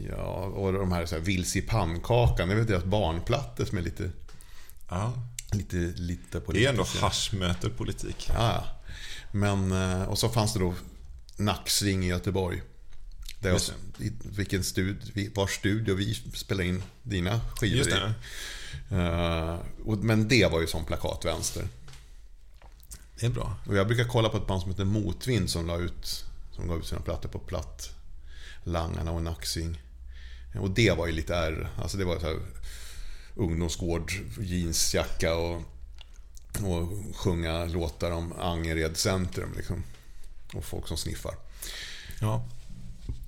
ja, 0.09 0.24
och 0.45 0.72
de 0.72 0.93
här, 0.93 1.07
så 1.07 1.14
här 1.14 1.22
Vilse 1.22 1.59
i 1.59 1.62
pannkakan. 1.62 2.49
Det 2.49 2.55
är 2.55 2.57
väl 2.57 2.66
deras 2.66 2.85
barnplattor 2.85 3.64
som 3.64 3.78
är 3.78 3.83
lite, 3.83 4.11
Ja. 4.91 5.12
lite, 5.53 5.76
lite 5.76 6.22
Det 6.33 6.41
politiska. 6.41 6.68
är 6.68 6.72
ändå 6.72 6.87
hasch 7.01 7.31
möter 7.35 7.68
politik. 7.70 8.31
Ja. 8.35 8.64
Men, 9.33 9.72
eh, 9.72 10.03
och 10.03 10.18
så 10.18 10.28
fanns 10.28 10.53
det 10.53 10.59
då 10.61 10.74
Nacksving 11.37 12.05
i 12.05 12.09
Göteborg. 12.09 12.62
Där 13.41 13.51
jag, 13.51 13.61
vilken 14.37 14.64
stud, 14.64 15.31
vars 15.35 15.51
studio 15.51 15.95
vi 15.95 16.14
spelade 16.14 16.68
in 16.68 16.83
dina 17.03 17.41
skivor 17.57 17.89
i. 17.89 17.91
det. 17.91 18.14
Och, 19.85 19.99
men 19.99 20.28
det 20.28 20.47
var 20.53 20.61
ju 20.61 20.66
som 20.66 20.85
plakatvänster. 20.85 21.68
Det 23.21 23.27
är 23.27 23.31
bra. 23.31 23.57
Och 23.66 23.77
jag 23.77 23.87
brukar 23.87 24.05
kolla 24.05 24.29
på 24.29 24.37
ett 24.37 24.47
band 24.47 24.62
som 24.62 24.71
heter 24.71 24.85
Motvind 24.85 25.51
som 25.51 25.66
la 25.66 25.77
ut 25.77 26.25
Som 26.53 26.68
gav 26.68 26.79
ut 26.79 26.87
sina 26.87 27.01
plattor 27.01 27.29
på 27.29 27.39
platt 27.39 27.91
Langarna 28.64 29.12
och 29.12 29.23
Nacksing 29.23 29.83
Och 30.61 30.71
det 30.71 30.91
var 30.91 31.07
ju 31.07 31.12
lite 31.12 31.37
R 31.37 31.68
Alltså 31.77 31.97
det 31.99 32.05
var 32.05 32.18
så 32.18 32.27
här 32.27 32.39
Ungdomsgård, 33.35 34.12
jeansjacka 34.41 35.35
och 35.35 35.62
Och 36.62 37.16
sjunga 37.16 37.64
låtar 37.64 38.11
om 38.11 38.33
Angered 38.33 38.97
centrum 38.97 39.53
liksom 39.57 39.83
Och 40.55 40.64
folk 40.64 40.89
som 40.89 40.97
sniffar. 40.97 41.35
Ja. 42.21 42.45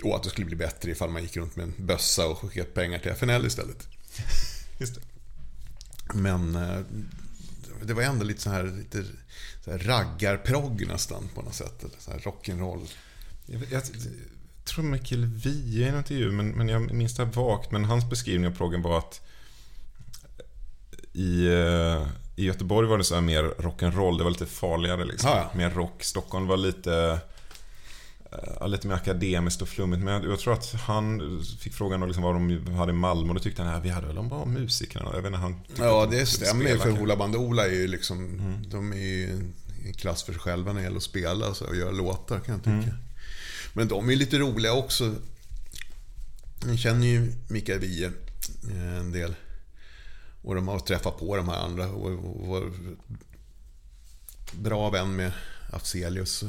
Och 0.05 0.16
att 0.16 0.22
det 0.22 0.30
skulle 0.30 0.47
bli 0.47 0.57
bättre 0.57 0.90
ifall 0.90 1.11
man 1.11 1.22
gick 1.22 1.36
runt 1.36 1.57
med 1.57 1.64
en 1.64 1.86
bössa 1.86 2.28
och 2.28 2.38
skickade 2.38 2.70
pengar 2.70 2.99
till 2.99 3.11
FNL 3.11 3.47
istället. 3.47 3.88
Just 4.78 4.95
det. 4.95 5.01
Men 6.14 6.57
eh, 6.57 6.80
det 7.85 7.95
var 7.95 8.03
ändå 8.03 8.24
lite 8.24 8.41
så 8.41 8.51
här, 8.51 8.64
lite 8.64 9.05
så 9.64 9.70
här 9.70 9.78
raggarprogg 9.78 10.87
nästan 10.87 11.28
på 11.35 11.43
något 11.43 11.55
sätt. 11.55 11.85
Så 11.99 12.11
här 12.11 12.18
rock'n'roll. 12.18 12.87
Jag, 13.47 13.62
jag, 13.70 13.83
tror 14.64 14.85
Mikael 14.85 15.24
Wiehe 15.24 15.85
i 15.85 15.89
en 15.89 15.99
intervju, 15.99 16.33
men, 16.33 16.49
men 16.49 16.68
jag 16.68 16.93
minns 16.93 17.16
det 17.16 17.24
här 17.24 17.33
vagt. 17.33 17.70
Men 17.70 17.85
hans 17.85 18.11
beskrivning 18.11 18.51
av 18.51 18.57
proggen 18.57 18.83
var 18.83 18.99
att 18.99 19.20
i, 21.12 21.47
eh, 21.47 22.07
i 22.37 22.45
Göteborg 22.45 22.89
var 22.89 22.99
det 22.99 23.05
så 23.05 23.14
här 23.14 23.22
mer 23.22 23.43
rock'n'roll. 23.43 24.18
Det 24.18 24.24
var 24.24 24.30
lite 24.30 24.47
farligare 24.47 25.05
liksom. 25.05 25.30
Ja, 25.30 25.51
ja. 25.53 25.59
Mer 25.59 25.70
rock. 25.70 26.05
Stockholm 26.05 26.47
var 26.47 26.57
lite 26.57 27.20
eh, 28.33 28.68
lite 28.68 28.87
mer 28.89 28.95
akademiskt 28.95 29.62
och 29.62 29.68
flummigt. 29.68 30.03
Men 30.03 30.14
jag, 30.14 30.24
jag 30.24 30.39
tror 30.39 30.53
att 30.53 30.72
han 30.72 31.20
fick 31.61 31.74
frågan 31.74 32.01
då 32.01 32.07
liksom 32.07 32.22
vad 32.22 32.35
de 32.35 32.74
hade 32.74 32.93
i 32.93 32.95
Malmö 32.95 33.28
och 33.28 33.35
då 33.35 33.41
tyckte 33.41 33.62
han 33.62 33.74
att 33.74 33.85
vi 33.85 33.89
hade 33.89 34.07
väl 34.07 34.28
bara 34.28 34.45
musikerna. 34.45 35.11
Jag 35.12 35.22
vet 35.22 35.26
inte, 35.26 35.39
han 35.39 35.61
Ja, 35.78 36.07
de 36.11 36.16
det 36.16 36.26
skulle 36.26 36.47
stämmer 36.47 36.68
ju 36.70 36.78
för. 36.78 36.91
Hoola 36.91 37.16
Bandoola 37.16 37.66
är 37.66 37.72
ju 37.72 37.87
liksom, 37.87 38.41
de 38.68 38.93
är 38.93 38.97
ju 38.97 39.30
en 39.87 39.95
klass 39.95 40.22
för 40.22 40.33
sig 40.33 40.41
själva 40.41 40.72
när 40.72 40.80
det 40.80 40.85
gäller 40.85 40.97
att 40.97 41.03
spela 41.03 41.55
så, 41.55 41.66
och 41.66 41.76
göra 41.76 41.91
låtar 41.91 42.41
kan 42.41 42.55
jag 42.55 42.64
tycka. 42.64 42.97
Men 43.72 43.89
de 43.89 44.11
är 44.11 44.16
lite 44.16 44.39
roliga 44.39 44.72
också. 44.72 45.14
Jag 46.66 46.78
känner 46.78 47.07
ju 47.07 47.33
Mikael 47.49 47.78
Wiehe 47.78 48.11
eh, 48.70 48.97
en 48.97 49.12
del. 49.12 49.35
Och 50.43 50.55
de 50.55 50.68
har 50.68 50.78
träffat 50.78 51.18
på 51.18 51.37
de 51.37 51.49
här 51.49 51.59
andra 51.59 51.89
och 51.89 52.11
och 52.11 52.47
var 52.47 52.72
bra 54.53 54.91
vän 54.91 55.16
med 55.16 55.33
Afzelius. 55.72 56.45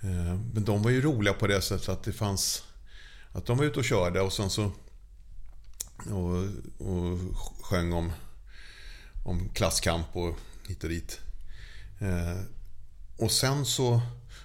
Eh, 0.00 0.38
Men 0.54 0.64
de 0.64 0.82
var 0.82 0.90
ju 0.90 1.00
roliga 1.00 1.34
på 1.34 1.46
det 1.46 1.62
sättet 1.62 1.88
att 1.88 2.02
det 2.02 2.12
fanns... 2.12 2.62
Att 3.32 3.46
de 3.46 3.58
var 3.58 3.64
ute 3.64 3.78
och 3.78 3.84
körde 3.84 4.20
och 4.20 4.32
sen 4.32 4.50
så... 4.50 4.72
Och, 6.10 6.44
och 6.88 7.18
sjöng 7.62 7.92
om, 7.92 8.12
om 9.24 9.48
klasskamp 9.48 10.06
och 10.12 10.36
hit 10.68 10.84
och 10.84 10.90
dit. 10.90 11.20
Eh, 11.98 12.42
och 13.16 13.30
sen 13.30 13.66
så 13.66 14.00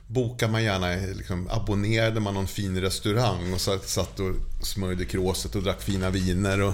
bokade 0.07 0.51
man 0.51 0.63
gärna, 0.63 0.87
liksom, 0.95 1.47
abonnerade 1.51 2.19
man 2.19 2.33
någon 2.33 2.47
fin 2.47 2.81
restaurang 2.81 3.53
och 3.53 3.61
satt, 3.61 3.89
satt 3.89 4.19
och 4.19 4.35
smörjde 4.61 5.05
kråset 5.05 5.55
och 5.55 5.63
drack 5.63 5.81
fina 5.81 6.09
viner. 6.09 6.61
Och, 6.61 6.73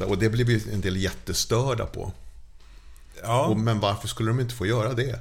och, 0.00 0.08
och 0.08 0.18
det 0.18 0.28
blev 0.28 0.50
ju 0.50 0.72
en 0.72 0.80
del 0.80 0.96
jättestörda 0.96 1.86
på. 1.86 2.12
Ja. 3.22 3.46
Och, 3.46 3.56
men 3.56 3.80
varför 3.80 4.08
skulle 4.08 4.30
de 4.30 4.40
inte 4.40 4.54
få 4.54 4.66
göra 4.66 4.94
det? 4.94 5.20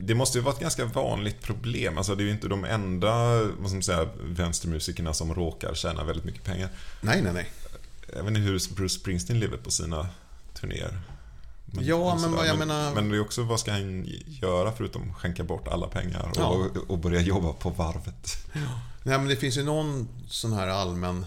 Det 0.00 0.14
måste 0.14 0.38
ju 0.38 0.44
vara 0.44 0.54
ett 0.54 0.60
ganska 0.60 0.84
vanligt 0.84 1.40
problem. 1.42 1.98
Alltså 1.98 2.14
det 2.14 2.22
är 2.22 2.24
ju 2.24 2.30
inte 2.30 2.48
de 2.48 2.64
enda 2.64 3.42
vad 3.42 3.66
ska 3.68 3.74
man 3.74 3.82
säga, 3.82 4.08
vänstermusikerna 4.22 5.14
som 5.14 5.34
råkar 5.34 5.74
tjäna 5.74 6.04
väldigt 6.04 6.24
mycket 6.24 6.44
pengar. 6.44 6.68
Nej, 7.00 7.22
nej, 7.22 7.32
nej. 7.32 7.46
Jag 8.16 8.22
vet 8.22 8.28
inte 8.28 8.40
hur 8.40 8.74
Bruce 8.74 8.94
Springsteen 8.94 9.40
lever 9.40 9.56
på 9.56 9.70
sina 9.70 10.08
turnéer. 10.60 11.00
Ja, 11.80 12.18
men 12.20 12.32
vad 12.32 12.46
jag 12.46 12.58
menar- 12.58 12.94
Men 12.94 13.08
det 13.08 13.16
är 13.16 13.20
också, 13.20 13.42
vad 13.42 13.60
ska 13.60 13.72
han 13.72 14.04
göra 14.26 14.72
förutom 14.72 15.14
skänka 15.14 15.44
bort 15.44 15.68
alla 15.68 15.86
pengar 15.86 16.28
och, 16.30 16.36
Ja. 16.36 16.68
och 16.86 16.98
börja 16.98 17.20
jobba 17.20 17.52
på 17.52 17.70
varvet? 17.70 18.36
Nej, 19.02 19.18
men 19.18 19.28
det 19.28 19.36
finns 19.36 19.56
ju 19.56 19.62
någon 19.64 20.08
sån 20.28 20.52
här 20.52 20.68
allmän... 20.68 21.26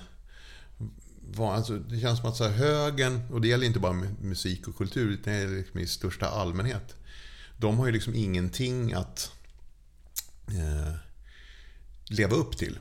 Alltså, 1.37 1.73
det 1.77 1.99
känns 1.99 2.19
som 2.19 2.29
att 2.29 2.35
så 2.37 2.43
här, 2.43 2.51
högern, 2.51 3.21
och 3.31 3.41
det 3.41 3.47
gäller 3.47 3.65
inte 3.67 3.79
bara 3.79 3.93
mu- 3.93 4.15
musik 4.23 4.67
och 4.67 4.77
kultur, 4.77 5.09
utan 5.11 5.33
det 5.33 5.39
gäller 5.39 5.57
liksom 5.57 5.79
i 5.79 5.87
största 5.87 6.27
allmänhet. 6.29 6.95
De 7.59 7.77
har 7.79 7.85
ju 7.85 7.91
liksom 7.91 8.15
ingenting 8.15 8.93
att 8.93 9.31
eh, 10.47 10.93
leva 12.09 12.35
upp 12.35 12.57
till. 12.57 12.77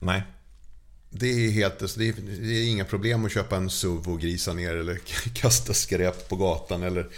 Nej. 0.00 0.22
Det 1.10 1.26
är, 1.26 1.50
helt, 1.50 1.82
alltså 1.82 1.98
det, 1.98 2.08
är, 2.08 2.12
det 2.40 2.54
är 2.54 2.68
inga 2.70 2.84
problem 2.84 3.24
att 3.24 3.32
köpa 3.32 3.56
en 3.56 3.70
SUV 3.70 4.08
och 4.08 4.20
grisa 4.20 4.52
ner 4.52 4.74
eller 4.76 4.98
kasta 5.34 5.74
skräp 5.74 6.28
på 6.28 6.36
gatan 6.36 6.82
eller 6.82 7.08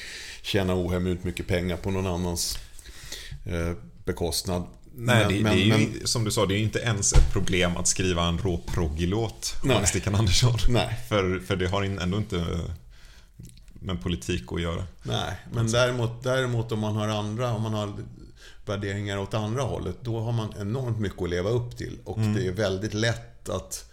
tjäna 0.42 0.74
ohemult 0.74 1.24
mycket 1.24 1.46
pengar 1.46 1.76
på 1.76 1.90
någon 1.90 2.06
annans 2.06 2.58
eh, 3.46 3.72
bekostnad. 4.04 4.66
Nej, 4.96 5.24
Men- 5.24 5.32
det, 5.34 5.40
men- 5.42 5.56
det 5.56 5.62
är 5.62 5.64
ju, 5.64 5.88
men- 5.98 6.06
som 6.06 6.24
du 6.24 6.30
sa, 6.30 6.46
det 6.46 6.54
är 6.54 6.58
ju 6.58 6.64
inte 6.64 6.78
ens 6.78 7.12
ett 7.12 7.32
problem 7.32 7.76
att 7.76 7.86
skriva 7.88 8.24
en 8.28 8.38
rå 8.38 8.58
proggilåt 8.66 9.54
Nej. 9.64 9.76
av 9.76 9.84
Stickan 9.84 10.14
Andersson. 10.14 10.58
Nej. 10.68 10.98
För, 11.08 11.40
för 11.40 11.56
det 11.56 11.66
har 11.68 11.82
ändå 11.82 12.18
inte 12.18 12.60
med 13.84 14.02
politik 14.02 14.52
att 14.52 14.60
göra. 14.60 14.84
Nej, 15.02 15.40
men 15.52 15.72
däremot, 15.72 16.22
däremot 16.22 16.72
om 16.72 16.78
man 16.78 16.96
har 16.96 17.08
andra, 17.08 17.52
om 17.52 17.62
man 17.62 17.74
har 17.74 17.92
värderingar 18.66 19.18
åt 19.18 19.34
andra 19.34 19.62
hållet, 19.62 19.96
då 20.00 20.20
har 20.20 20.32
man 20.32 20.54
enormt 20.60 20.98
mycket 21.00 21.22
att 21.22 21.30
leva 21.30 21.50
upp 21.50 21.76
till. 21.76 21.98
Och 22.04 22.18
det 22.18 22.46
är 22.46 22.52
väldigt 22.52 22.94
lätt 22.94 23.48
att, 23.48 23.90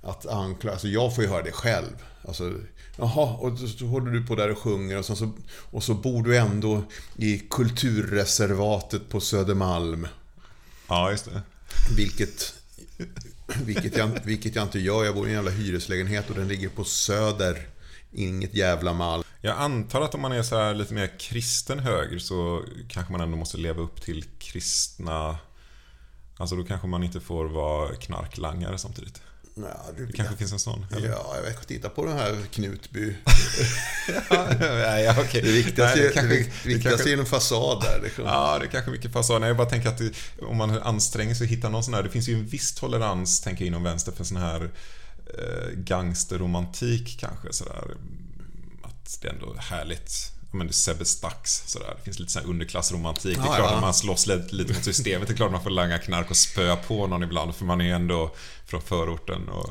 att 0.00 0.26
anklaga, 0.26 0.72
alltså 0.72 0.88
jag 0.88 1.14
får 1.14 1.24
ju 1.24 1.30
höra 1.30 1.42
det 1.42 1.52
själv. 1.52 2.04
Alltså, 2.28 2.54
jaha, 2.96 3.36
och 3.36 3.58
så 3.58 3.86
håller 3.86 4.10
du 4.10 4.26
på 4.26 4.34
där 4.34 4.50
och 4.50 4.58
sjunger 4.58 4.98
och, 4.98 5.04
så, 5.04 5.32
och 5.70 5.84
så 5.84 5.94
bor 5.94 6.22
du 6.22 6.36
ändå 6.36 6.82
i 7.16 7.38
kulturreservatet 7.38 9.08
på 9.08 9.20
Södermalm. 9.20 10.08
Ja, 10.88 11.10
just 11.10 11.24
det. 11.24 11.42
Vilket, 11.96 12.54
vilket, 13.64 13.96
jag, 13.96 14.10
vilket 14.24 14.54
jag 14.54 14.64
inte 14.64 14.78
gör. 14.78 15.04
Jag 15.04 15.14
bor 15.14 15.26
i 15.26 15.28
en 15.30 15.34
jävla 15.34 15.50
hyreslägenhet 15.50 16.30
och 16.30 16.36
den 16.36 16.48
ligger 16.48 16.68
på 16.68 16.84
Söder. 16.84 17.66
Inget 18.12 18.54
jävla 18.54 18.92
Malm. 18.92 19.22
Jag 19.40 19.56
antar 19.56 20.00
att 20.02 20.14
om 20.14 20.20
man 20.20 20.32
är 20.32 20.42
så 20.42 20.56
här 20.56 20.74
lite 20.74 20.94
mer 20.94 21.10
kristen 21.18 21.78
höger 21.78 22.18
så 22.18 22.62
kanske 22.88 23.12
man 23.12 23.20
ändå 23.20 23.36
måste 23.36 23.56
leva 23.56 23.82
upp 23.82 24.02
till 24.02 24.24
kristna... 24.38 25.38
Alltså 26.36 26.56
då 26.56 26.64
kanske 26.64 26.86
man 26.86 27.02
inte 27.02 27.20
får 27.20 27.44
vara 27.44 27.94
knarklangare 27.94 28.78
samtidigt. 28.78 29.20
Ja, 29.54 29.84
du 29.96 30.06
Det 30.06 30.12
kanske 30.12 30.36
finns 30.36 30.52
en 30.52 30.58
sån? 30.58 30.86
eller? 30.96 31.08
Ja, 31.08 31.32
jag 31.36 31.42
vet. 31.42 31.68
Titta 31.68 31.88
på 31.88 32.04
den 32.04 32.18
här 32.18 32.36
Knutby. 32.52 33.16
ja, 34.30 34.98
ja, 35.00 35.14
okej. 35.20 35.42
Det 35.42 35.52
viktigaste, 35.52 35.98
Nej, 35.98 36.08
det 36.08 36.14
kanske- 36.14 36.36
det 36.64 36.74
det 36.74 36.80
kanske- 36.82 37.12
är 37.12 37.18
en 37.18 37.26
fasad 37.26 37.80
där. 37.82 38.00
Liksom. 38.02 38.24
Ja, 38.24 38.58
det 38.58 38.66
är 38.66 38.70
kanske 38.70 38.90
mycket 38.90 39.12
fasad. 39.12 39.40
Nej, 39.40 39.48
jag 39.48 39.56
bara 39.56 39.68
tänker 39.68 39.88
att 39.88 39.98
det, 39.98 40.12
om 40.42 40.56
man 40.56 40.70
anstränger 40.82 41.34
sig 41.34 41.44
och 41.44 41.50
hittar 41.50 41.70
någon 41.70 41.84
sån 41.84 41.94
här... 41.94 42.02
Det 42.02 42.10
finns 42.10 42.28
ju 42.28 42.34
en 42.34 42.46
viss 42.46 42.74
tolerans, 42.74 43.40
tänker 43.40 43.64
jag, 43.64 43.66
inom 43.66 43.82
vänster 43.82 44.12
för 44.12 44.24
sån 44.24 44.36
här 44.36 44.70
gangsterromantik 45.74 47.16
kanske. 47.20 47.52
Sådär. 47.52 47.84
Att 48.82 49.18
det 49.22 49.28
är 49.28 49.32
ändå 49.32 49.54
härligt. 49.58 50.32
Ja, 50.50 50.56
men 50.56 50.66
det 50.66 50.70
är 50.70 50.74
Sebbe 50.74 51.04
Stax, 51.04 51.62
sådär. 51.66 51.94
Det 51.98 52.04
finns 52.04 52.18
lite 52.18 52.32
sån 52.32 52.42
underklassromantik. 52.44 53.36
det 53.36 53.42
är 53.42 53.46
Ja, 53.46 53.54
klart 53.56 53.70
ja. 53.70 53.74
att 53.76 53.80
man 53.82 53.94
slåss 53.94 54.26
lite, 54.26 54.54
lite 54.54 54.72
mot 54.72 54.84
systemet. 54.84 55.28
Det 55.28 55.34
är 55.34 55.36
klart 55.36 55.46
att 55.46 55.52
man 55.52 55.62
får 55.62 55.70
langa 55.70 55.98
knark 55.98 56.30
och 56.30 56.36
spöa 56.36 56.76
på 56.76 57.06
någon 57.06 57.22
ibland. 57.22 57.54
För 57.54 57.64
man 57.64 57.80
är 57.80 57.84
ju 57.84 57.90
ändå 57.90 58.34
från 58.66 58.82
förorten. 58.82 59.48
Och, 59.48 59.70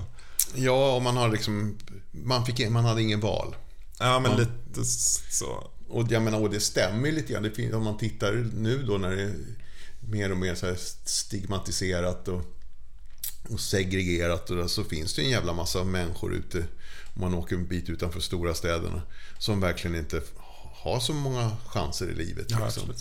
Ja, 0.56 0.96
och 0.96 1.02
man 1.02 1.18
har 1.18 1.30
liksom... 1.30 1.78
Man, 2.12 2.46
fick, 2.46 2.70
man 2.70 2.86
hade 2.86 3.02
ingen 3.02 3.20
val. 3.20 3.56
ja, 4.00 4.20
men 4.20 4.32
Ja. 4.32 4.38
lite 4.38 4.86
så. 5.30 5.72
Och 5.90 6.12
jag 6.12 6.22
menar, 6.22 6.40
och 6.42 6.50
det 6.50 6.60
stämmer 6.60 7.12
lite 7.12 7.34
grann. 7.34 7.44
Det 7.44 7.52
finns, 7.52 7.74
om 7.74 7.84
man 7.84 7.98
tittar 7.98 8.50
nu 8.54 8.84
då 8.84 8.98
när 8.98 9.10
det 9.16 9.22
är 9.22 9.34
mer 10.10 10.32
och 10.32 10.38
mer 10.38 10.56
så 10.56 10.76
stigmatiserat 11.06 12.28
och, 12.28 12.42
och 13.50 13.60
segregerat 13.60 14.50
och 14.50 14.72
så 14.72 14.84
finns 14.84 15.16
det 15.16 15.22
en 15.22 15.30
jävla 15.30 15.54
massa 15.54 15.84
människor 15.84 16.34
ute, 16.34 16.58
om 17.16 17.22
man 17.22 17.34
åker 17.34 17.56
en 17.56 17.68
bit 17.68 17.90
utanför 17.90 18.20
stora 18.20 18.54
städerna, 18.54 19.02
som 19.40 19.62
verkligen 19.62 19.96
inte 19.98 20.22
har 20.74 21.00
så 21.00 21.14
många 21.14 21.58
chanser 21.68 22.10
i 22.10 22.16
livet. 22.16 22.48
Ja, 22.50 22.66
liksom. 22.66 22.94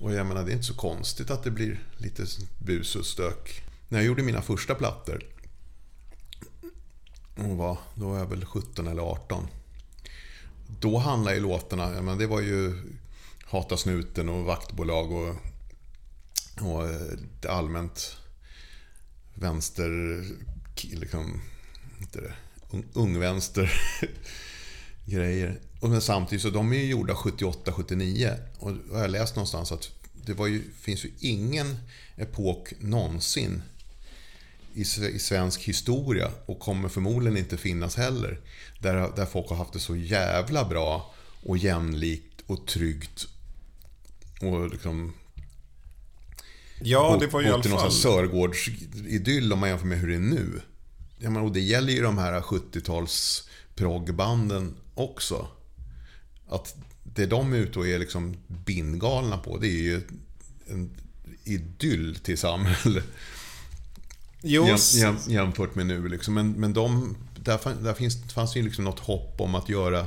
Och 0.00 0.14
jag 0.14 0.26
menar, 0.26 0.44
det 0.44 0.50
är 0.50 0.54
inte 0.54 0.66
så 0.66 0.74
konstigt 0.74 1.30
att 1.30 1.42
det 1.42 1.50
blir 1.50 1.80
lite 1.96 2.26
bus 2.58 2.96
och 2.96 3.06
stök. 3.06 3.64
När 3.88 3.98
jag 3.98 4.06
gjorde 4.06 4.22
mina 4.22 4.42
första 4.42 4.74
plattor, 4.74 5.24
och 7.36 7.56
var, 7.56 7.78
då 7.94 8.08
var 8.08 8.18
jag 8.18 8.26
väl 8.26 8.44
17 8.44 8.86
eller 8.86 9.02
18. 9.02 9.46
Då 10.80 10.98
handlade 10.98 11.36
ju 11.36 11.42
låtarna, 11.42 11.94
jag 11.94 12.04
menar, 12.04 12.18
det 12.18 12.26
var 12.26 12.40
ju 12.40 12.82
Hata 13.44 13.76
snuten 13.76 14.28
och 14.28 14.44
Vaktbolag 14.44 15.12
och, 15.12 15.36
och 16.60 16.88
eh, 16.88 17.56
allmänt 17.56 18.16
vänster, 19.34 20.22
liksom, 20.82 21.40
inte 22.00 22.20
det, 22.20 22.34
ungvänster 22.92 23.72
grejer. 25.04 25.60
Och 25.80 25.90
men 25.90 26.00
samtidigt 26.00 26.42
så 26.42 26.50
de 26.50 26.72
är 26.72 26.76
ju 26.76 26.86
gjorda 26.86 27.14
78-79. 27.14 28.38
Och 28.58 28.72
jag 28.92 28.98
har 28.98 29.08
läst 29.08 29.36
någonstans 29.36 29.72
att 29.72 29.90
det 30.26 30.34
var 30.34 30.46
ju, 30.46 30.62
finns 30.80 31.04
ju 31.04 31.10
ingen 31.18 31.76
epok 32.16 32.72
någonsin 32.80 33.62
i, 34.74 34.80
i 34.80 35.18
svensk 35.18 35.60
historia 35.60 36.30
och 36.46 36.58
kommer 36.58 36.88
förmodligen 36.88 37.38
inte 37.38 37.56
finnas 37.56 37.96
heller. 37.96 38.40
Där, 38.78 39.16
där 39.16 39.26
folk 39.26 39.48
har 39.48 39.56
haft 39.56 39.72
det 39.72 39.80
så 39.80 39.96
jävla 39.96 40.64
bra 40.64 41.14
och 41.42 41.58
jämlikt 41.58 42.40
och 42.46 42.66
tryggt. 42.66 43.26
Och 44.40 44.70
liksom 44.70 45.12
Ja, 46.80 47.16
det 47.20 47.26
var 47.26 47.40
ju 47.40 47.46
i 47.46 47.50
alla 47.50 47.56
någon 47.56 47.70
fall... 47.70 47.80
här 47.80 47.90
Sörgårdsidyll 47.90 49.52
om 49.52 49.58
man 49.58 49.68
jämför 49.68 49.86
med 49.86 49.98
hur 49.98 50.08
det 50.08 50.14
är 50.14 50.18
nu. 50.18 50.60
Jag 51.18 51.32
menar, 51.32 51.46
och 51.46 51.52
det 51.52 51.60
gäller 51.60 51.92
ju 51.92 52.02
de 52.02 52.18
här 52.18 52.40
70-tals 52.40 53.48
proggbanden 53.74 54.76
också. 54.94 55.48
Att 56.48 56.74
det 57.02 57.26
de 57.26 57.52
är 57.52 57.56
ute 57.56 57.78
och 57.78 57.86
är 57.86 57.98
liksom 57.98 58.36
bindgalna 58.46 59.38
på, 59.38 59.58
det 59.58 59.68
är 59.68 59.82
ju 59.82 60.00
en 60.66 60.90
idyll 61.44 62.16
till 62.22 62.38
samhälle. 62.38 63.02
Jäm, 64.42 64.76
jäm, 64.94 65.16
jämfört 65.28 65.74
med 65.74 65.86
nu 65.86 66.08
liksom. 66.08 66.34
Men, 66.34 66.52
men 66.52 66.72
de, 66.72 67.16
där, 67.36 67.58
fan- 67.58 67.82
där 67.82 67.94
finns, 67.94 68.32
fanns 68.32 68.56
ju 68.56 68.62
liksom 68.62 68.84
något 68.84 69.00
hopp 69.00 69.40
om 69.40 69.54
att 69.54 69.68
göra 69.68 70.06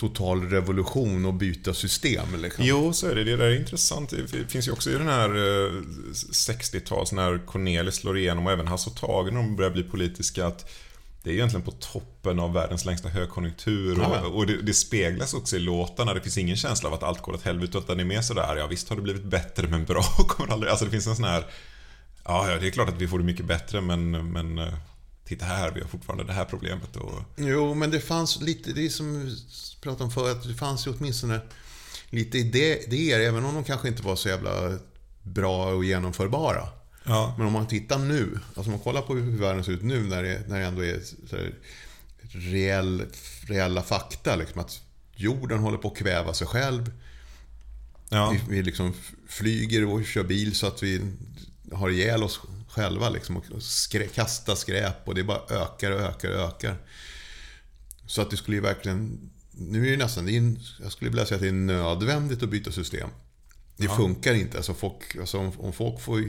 total 0.00 0.42
revolution 0.42 1.26
och 1.26 1.34
byta 1.34 1.74
system. 1.74 2.42
Liksom. 2.42 2.64
Jo, 2.64 2.92
så 2.92 3.06
är 3.06 3.14
det. 3.14 3.24
Det 3.24 3.36
där 3.36 3.44
är 3.44 3.58
intressant. 3.58 4.10
Det 4.10 4.50
finns 4.50 4.68
ju 4.68 4.72
också 4.72 4.90
i 4.90 4.92
den 4.92 5.08
här 5.08 5.28
eh, 5.28 5.72
60-tals 6.32 7.12
när 7.12 7.46
Cornelis 7.46 7.94
slår 7.94 8.18
igenom 8.18 8.46
och 8.46 8.52
även 8.52 8.66
Hasse 8.66 8.90
och 8.90 8.96
Tage 8.96 9.32
när 9.32 9.40
de 9.40 9.56
börjar 9.56 9.70
bli 9.70 9.82
politiska 9.82 10.46
att 10.46 10.70
det 11.22 11.30
är 11.30 11.34
egentligen 11.34 11.64
på 11.64 11.70
toppen 11.70 12.40
av 12.40 12.52
världens 12.52 12.84
längsta 12.84 13.08
högkonjunktur 13.08 14.00
och, 14.00 14.36
och 14.36 14.46
det, 14.46 14.62
det 14.62 14.74
speglas 14.74 15.34
också 15.34 15.56
i 15.56 15.58
låtarna. 15.58 16.14
Det 16.14 16.20
finns 16.20 16.38
ingen 16.38 16.56
känsla 16.56 16.88
av 16.88 16.94
att 16.94 17.02
allt 17.02 17.22
går 17.22 17.32
åt 17.32 17.42
helvete 17.42 17.78
utan 17.78 17.96
det 17.96 18.02
är 18.02 18.04
mer 18.04 18.20
sådär, 18.20 18.56
ja 18.56 18.66
visst 18.66 18.88
har 18.88 18.96
det 18.96 19.02
blivit 19.02 19.24
bättre 19.24 19.68
men 19.68 19.84
bra 19.84 20.02
kommer 20.28 20.52
aldrig... 20.52 20.70
Alltså 20.70 20.84
det 20.84 20.90
finns 20.90 21.06
en 21.06 21.16
sån 21.16 21.24
här... 21.24 21.44
Ja, 22.24 22.50
ja, 22.50 22.58
det 22.58 22.66
är 22.66 22.70
klart 22.70 22.88
att 22.88 23.00
vi 23.00 23.08
får 23.08 23.18
det 23.18 23.24
mycket 23.24 23.46
bättre 23.46 23.80
men, 23.80 24.32
men 24.32 24.58
eh, 24.58 24.74
titta 25.30 25.44
här, 25.44 25.70
vi 25.70 25.80
har 25.80 25.88
fortfarande 25.88 26.24
det 26.24 26.32
här 26.32 26.44
problemet 26.44 26.96
och... 26.96 27.22
Jo, 27.36 27.74
men 27.74 27.90
det 27.90 28.00
fanns 28.00 28.40
lite, 28.40 28.72
det 28.72 28.86
är 28.86 28.88
som 28.88 29.26
vi 29.26 29.36
pratade 29.80 30.04
om 30.04 30.10
förut, 30.10 30.38
det 30.44 30.54
fanns 30.54 30.86
ju 30.86 30.90
åtminstone 30.90 31.40
lite 32.10 32.38
idé- 32.38 32.78
idéer, 32.86 33.20
även 33.20 33.44
om 33.44 33.54
de 33.54 33.64
kanske 33.64 33.88
inte 33.88 34.02
var 34.02 34.16
så 34.16 34.28
jävla 34.28 34.78
bra 35.22 35.74
och 35.74 35.84
genomförbara. 35.84 36.68
Ja. 37.04 37.34
Men 37.38 37.46
om 37.46 37.52
man 37.52 37.66
tittar 37.66 37.98
nu, 37.98 38.38
alltså 38.46 38.62
om 38.62 38.70
man 38.70 38.78
kollar 38.78 39.02
på 39.02 39.14
hur 39.14 39.38
världen 39.38 39.64
ser 39.64 39.72
ut 39.72 39.82
nu 39.82 40.00
när 40.00 40.22
det, 40.22 40.48
när 40.48 40.60
det 40.60 40.66
ändå 40.66 40.84
är 40.84 41.00
så 41.28 41.36
här, 41.36 41.54
reell, 42.32 43.04
reella 43.42 43.82
fakta. 43.82 44.36
Liksom, 44.36 44.60
att 44.60 44.80
jorden 45.14 45.58
håller 45.58 45.78
på 45.78 45.88
att 45.88 45.96
kväva 45.96 46.34
sig 46.34 46.46
själv. 46.46 46.92
Ja. 48.08 48.30
Vi, 48.30 48.56
vi 48.56 48.62
liksom 48.62 48.94
flyger 49.28 49.84
och 49.84 50.04
kör 50.04 50.24
bil 50.24 50.54
så 50.54 50.66
att 50.66 50.82
vi 50.82 51.00
har 51.72 51.90
ihjäl 51.90 52.22
oss 52.22 52.40
själva. 52.70 53.08
Liksom, 53.10 53.36
och 53.36 53.62
skrä, 53.62 54.06
kastar 54.06 54.54
skräp 54.54 55.08
och 55.08 55.14
det 55.14 55.24
bara 55.24 55.40
ökar 55.50 55.90
och 55.90 56.00
ökar 56.00 56.30
och 56.30 56.40
ökar. 56.40 56.76
Så 58.06 58.22
att 58.22 58.30
det 58.30 58.36
skulle 58.36 58.56
ju 58.56 58.60
verkligen... 58.62 59.30
Nu 59.52 59.86
är 59.86 59.90
det 59.90 59.96
nästan... 59.96 60.26
Det 60.26 60.36
är, 60.36 60.56
jag 60.82 60.92
skulle 60.92 61.10
vilja 61.10 61.26
säga 61.26 61.36
att 61.36 61.42
det 61.42 61.48
är 61.48 61.52
nödvändigt 61.52 62.42
att 62.42 62.48
byta 62.50 62.72
system. 62.72 63.08
Det 63.76 63.88
funkar 63.88 64.34
inte. 64.34 64.56
Alltså 64.56 64.74
folk, 64.74 65.16
alltså 65.16 65.38
om, 65.38 65.72
folk 65.72 66.00
får 66.00 66.24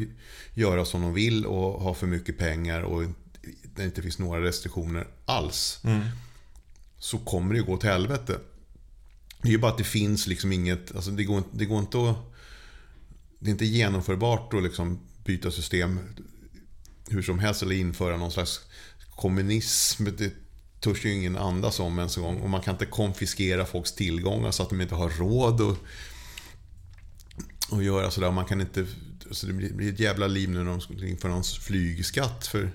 göra 0.53 0.85
som 0.85 1.01
de 1.01 1.13
vill 1.13 1.45
och 1.45 1.81
ha 1.81 1.93
för 1.93 2.07
mycket 2.07 2.37
pengar 2.37 2.81
och 2.81 3.03
det 3.75 3.83
inte 3.83 4.01
finns 4.01 4.19
några 4.19 4.41
restriktioner 4.43 5.07
alls. 5.25 5.79
Så 6.97 7.17
kommer 7.17 7.53
det 7.53 7.59
ju 7.59 7.65
gå 7.65 7.77
till 7.77 7.89
helvete. 7.89 8.39
Det 9.41 9.47
är 9.47 9.51
ju 9.51 9.57
bara 9.57 9.71
att 9.71 9.77
det 9.77 9.83
finns 9.83 10.27
liksom 10.27 10.51
inget... 10.51 10.95
Alltså 10.95 11.11
det, 11.11 11.23
går, 11.23 11.37
inte- 11.37 11.57
det 11.57 11.65
går 11.65 11.79
inte 11.79 12.09
att... 12.09 12.15
Det 13.39 13.49
är 13.49 13.51
inte 13.51 13.65
genomförbart 13.65 14.53
att 14.53 14.63
liksom 14.63 14.99
byta 15.25 15.51
system 15.51 15.99
hur 17.09 17.21
som 17.21 17.39
helst 17.39 17.61
eller 17.63 17.75
införa 17.75 18.17
någon 18.17 18.31
slags 18.31 18.59
kommunism. 19.15 20.05
Det 20.17 20.33
törs 20.79 21.05
ju 21.05 21.13
ingen 21.13 21.37
andas 21.37 21.79
om 21.79 21.97
ens 21.99 22.17
en 22.17 22.23
gång. 22.23 22.37
Och 22.41 22.49
man 22.49 22.61
kan 22.61 22.75
inte 22.75 22.85
konfiskera 22.85 23.65
folks 23.65 23.91
tillgångar 23.95 24.51
så 24.51 24.63
att 24.63 24.69
de 24.69 24.81
inte 24.81 24.95
har 24.95 25.09
råd 25.09 25.61
att, 25.61 25.77
att 27.71 27.83
göra 27.83 28.11
sådär. 28.11 28.31
Man 28.31 28.45
kan 28.45 28.61
inte... 28.61 28.85
Alltså 29.27 29.47
det 29.47 29.53
blir 29.53 29.93
ett 29.93 29.99
jävla 29.99 30.27
liv 30.27 30.49
nu 30.49 30.57
när 30.63 30.71
de 30.71 30.81
ska 30.81 30.93
införa 31.07 31.31
någon 31.31 31.43
flygskatt 31.43 32.47
för, 32.47 32.71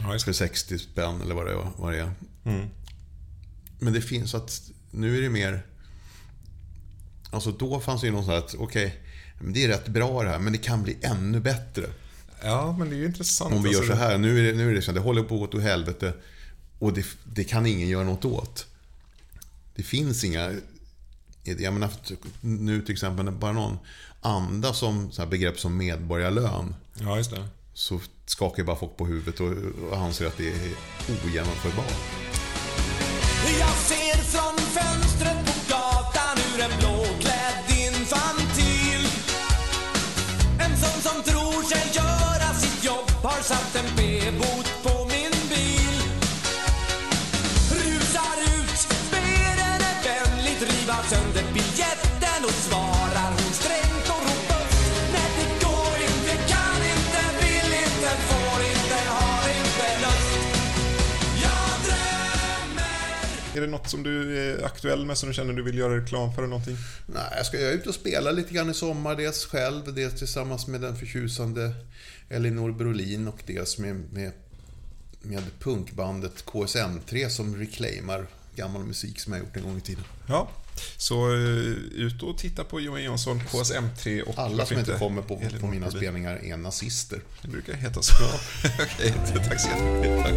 Ja, 0.00 0.18
för 0.18 0.26
det. 0.26 0.34
60 0.34 0.78
spänn 0.78 1.20
eller 1.20 1.34
vad 1.34 1.46
det, 1.46 1.52
är- 1.52 1.72
vad 1.76 1.92
det 1.92 1.98
är. 2.00 2.12
Mm. 2.44 2.68
Men 3.78 3.92
det 3.92 4.00
finns 4.00 4.34
att 4.34 4.70
nu 4.90 5.18
är 5.18 5.22
det 5.22 5.30
mer... 5.30 5.66
Alltså 7.30 7.50
då 7.52 7.80
fanns 7.80 8.00
det 8.00 8.06
ju 8.06 8.12
någon 8.12 8.24
sån 8.24 8.32
här 8.32 8.38
att 8.38 8.54
okej, 8.58 9.02
men 9.40 9.52
det 9.52 9.64
är 9.64 9.68
rätt 9.68 9.88
bra 9.88 10.22
det 10.22 10.28
här 10.30 10.38
men 10.38 10.52
det 10.52 10.58
kan 10.58 10.82
bli 10.82 10.96
ännu 11.02 11.40
bättre. 11.40 11.84
ja, 12.42 12.76
men 12.78 12.90
det 12.90 12.96
är 12.96 12.98
ju 12.98 13.06
intressant. 13.06 13.54
Om 13.54 13.62
vi 13.62 13.70
gör 13.70 13.78
Alltså, 13.78 13.92
så 13.92 13.98
här, 13.98 14.18
nu 14.18 14.38
är 14.38 14.52
det, 14.52 14.58
nu 14.58 14.70
är 14.70 14.74
det 14.74 14.82
så 14.82 14.90
här, 14.90 14.94
det 14.94 15.00
håller 15.00 15.22
på 15.22 15.44
att 15.44 15.50
gå 15.50 15.58
åt 15.58 15.62
helvete 15.64 16.12
och 16.78 16.92
det, 16.92 17.06
det 17.24 17.44
kan 17.44 17.66
ingen 17.66 17.88
göra 17.88 18.04
något 18.04 18.24
åt. 18.24 18.66
Det 19.74 19.82
finns 19.82 20.24
inga... 20.24 20.52
Jag 21.44 21.72
menar, 21.72 21.90
nu 22.40 22.82
till 22.82 22.92
exempel, 22.92 23.30
bara 23.30 23.52
någon 23.52 23.78
andas 24.20 24.78
som 24.78 25.12
så 25.12 25.22
här 25.22 25.28
begrepp 25.28 25.58
som 25.60 25.76
medborgarlön 25.76 26.74
Ja, 26.94 27.16
just 27.16 27.30
det. 27.30 27.48
så 27.74 28.00
skakar 28.26 28.58
ju 28.62 28.64
bara 28.66 28.76
folk 28.76 28.96
på 28.96 29.06
huvudet 29.06 29.40
och, 29.40 29.52
och 29.90 29.96
anser 29.98 30.26
att 30.26 30.36
det 30.36 30.48
är 30.48 30.70
ogenomförbart. 31.24 32.25
Är 63.56 63.60
det 63.60 63.66
något 63.66 63.90
som 63.90 64.02
du 64.02 64.38
är 64.38 64.64
aktuell 64.64 65.06
med 65.06 65.18
som 65.18 65.28
du 65.28 65.34
känner 65.34 65.52
du 65.52 65.62
vill 65.62 65.78
göra 65.78 65.96
reklam 65.96 66.34
för 66.34 66.42
eller 66.42 66.50
någonting? 66.50 66.76
Nej, 67.06 67.32
jag 67.36 67.46
ska 67.46 67.60
jag 67.60 67.70
är 67.70 67.74
ute 67.74 67.88
och 67.88 67.94
spela 67.94 68.30
lite 68.30 68.54
grann 68.54 68.70
i 68.70 68.74
sommar. 68.74 69.16
Dels 69.16 69.44
själv, 69.44 69.94
dels 69.94 70.18
tillsammans 70.18 70.66
med 70.66 70.80
den 70.80 70.96
förtjusande 70.96 71.74
Elinor 72.28 72.72
Brolin 72.72 73.28
och 73.28 73.42
dels 73.46 73.78
med, 73.78 74.12
med, 74.12 74.32
med 75.22 75.42
punkbandet 75.58 76.44
KSM3 76.46 77.28
som 77.28 77.56
reclaimar 77.56 78.26
gammal 78.56 78.84
musik 78.84 79.20
som 79.20 79.32
jag 79.32 79.40
gjort 79.40 79.56
en 79.56 79.62
gång 79.62 79.78
i 79.78 79.80
tiden. 79.80 80.04
Ja, 80.28 80.50
så 80.96 81.28
uh, 81.28 81.76
ut 81.94 82.22
och 82.22 82.38
titta 82.38 82.64
på 82.64 82.80
Johan 82.80 83.04
Jonsson, 83.04 83.40
KSM3 83.40 84.22
och 84.22 84.38
Alla 84.38 84.66
som 84.66 84.78
inte 84.78 84.92
kommer 84.92 85.22
på, 85.22 85.42
på 85.60 85.66
mina 85.66 85.90
spelningar 85.90 86.40
är 86.44 86.56
nazister. 86.56 87.20
Det 87.42 87.48
brukar 87.48 87.74
heta 87.74 88.02
så. 88.02 88.14
Okej, 88.64 89.14
tack 89.34 89.60
så 89.60 89.68
jättemycket. 89.68 90.24
Tack. 90.24 90.34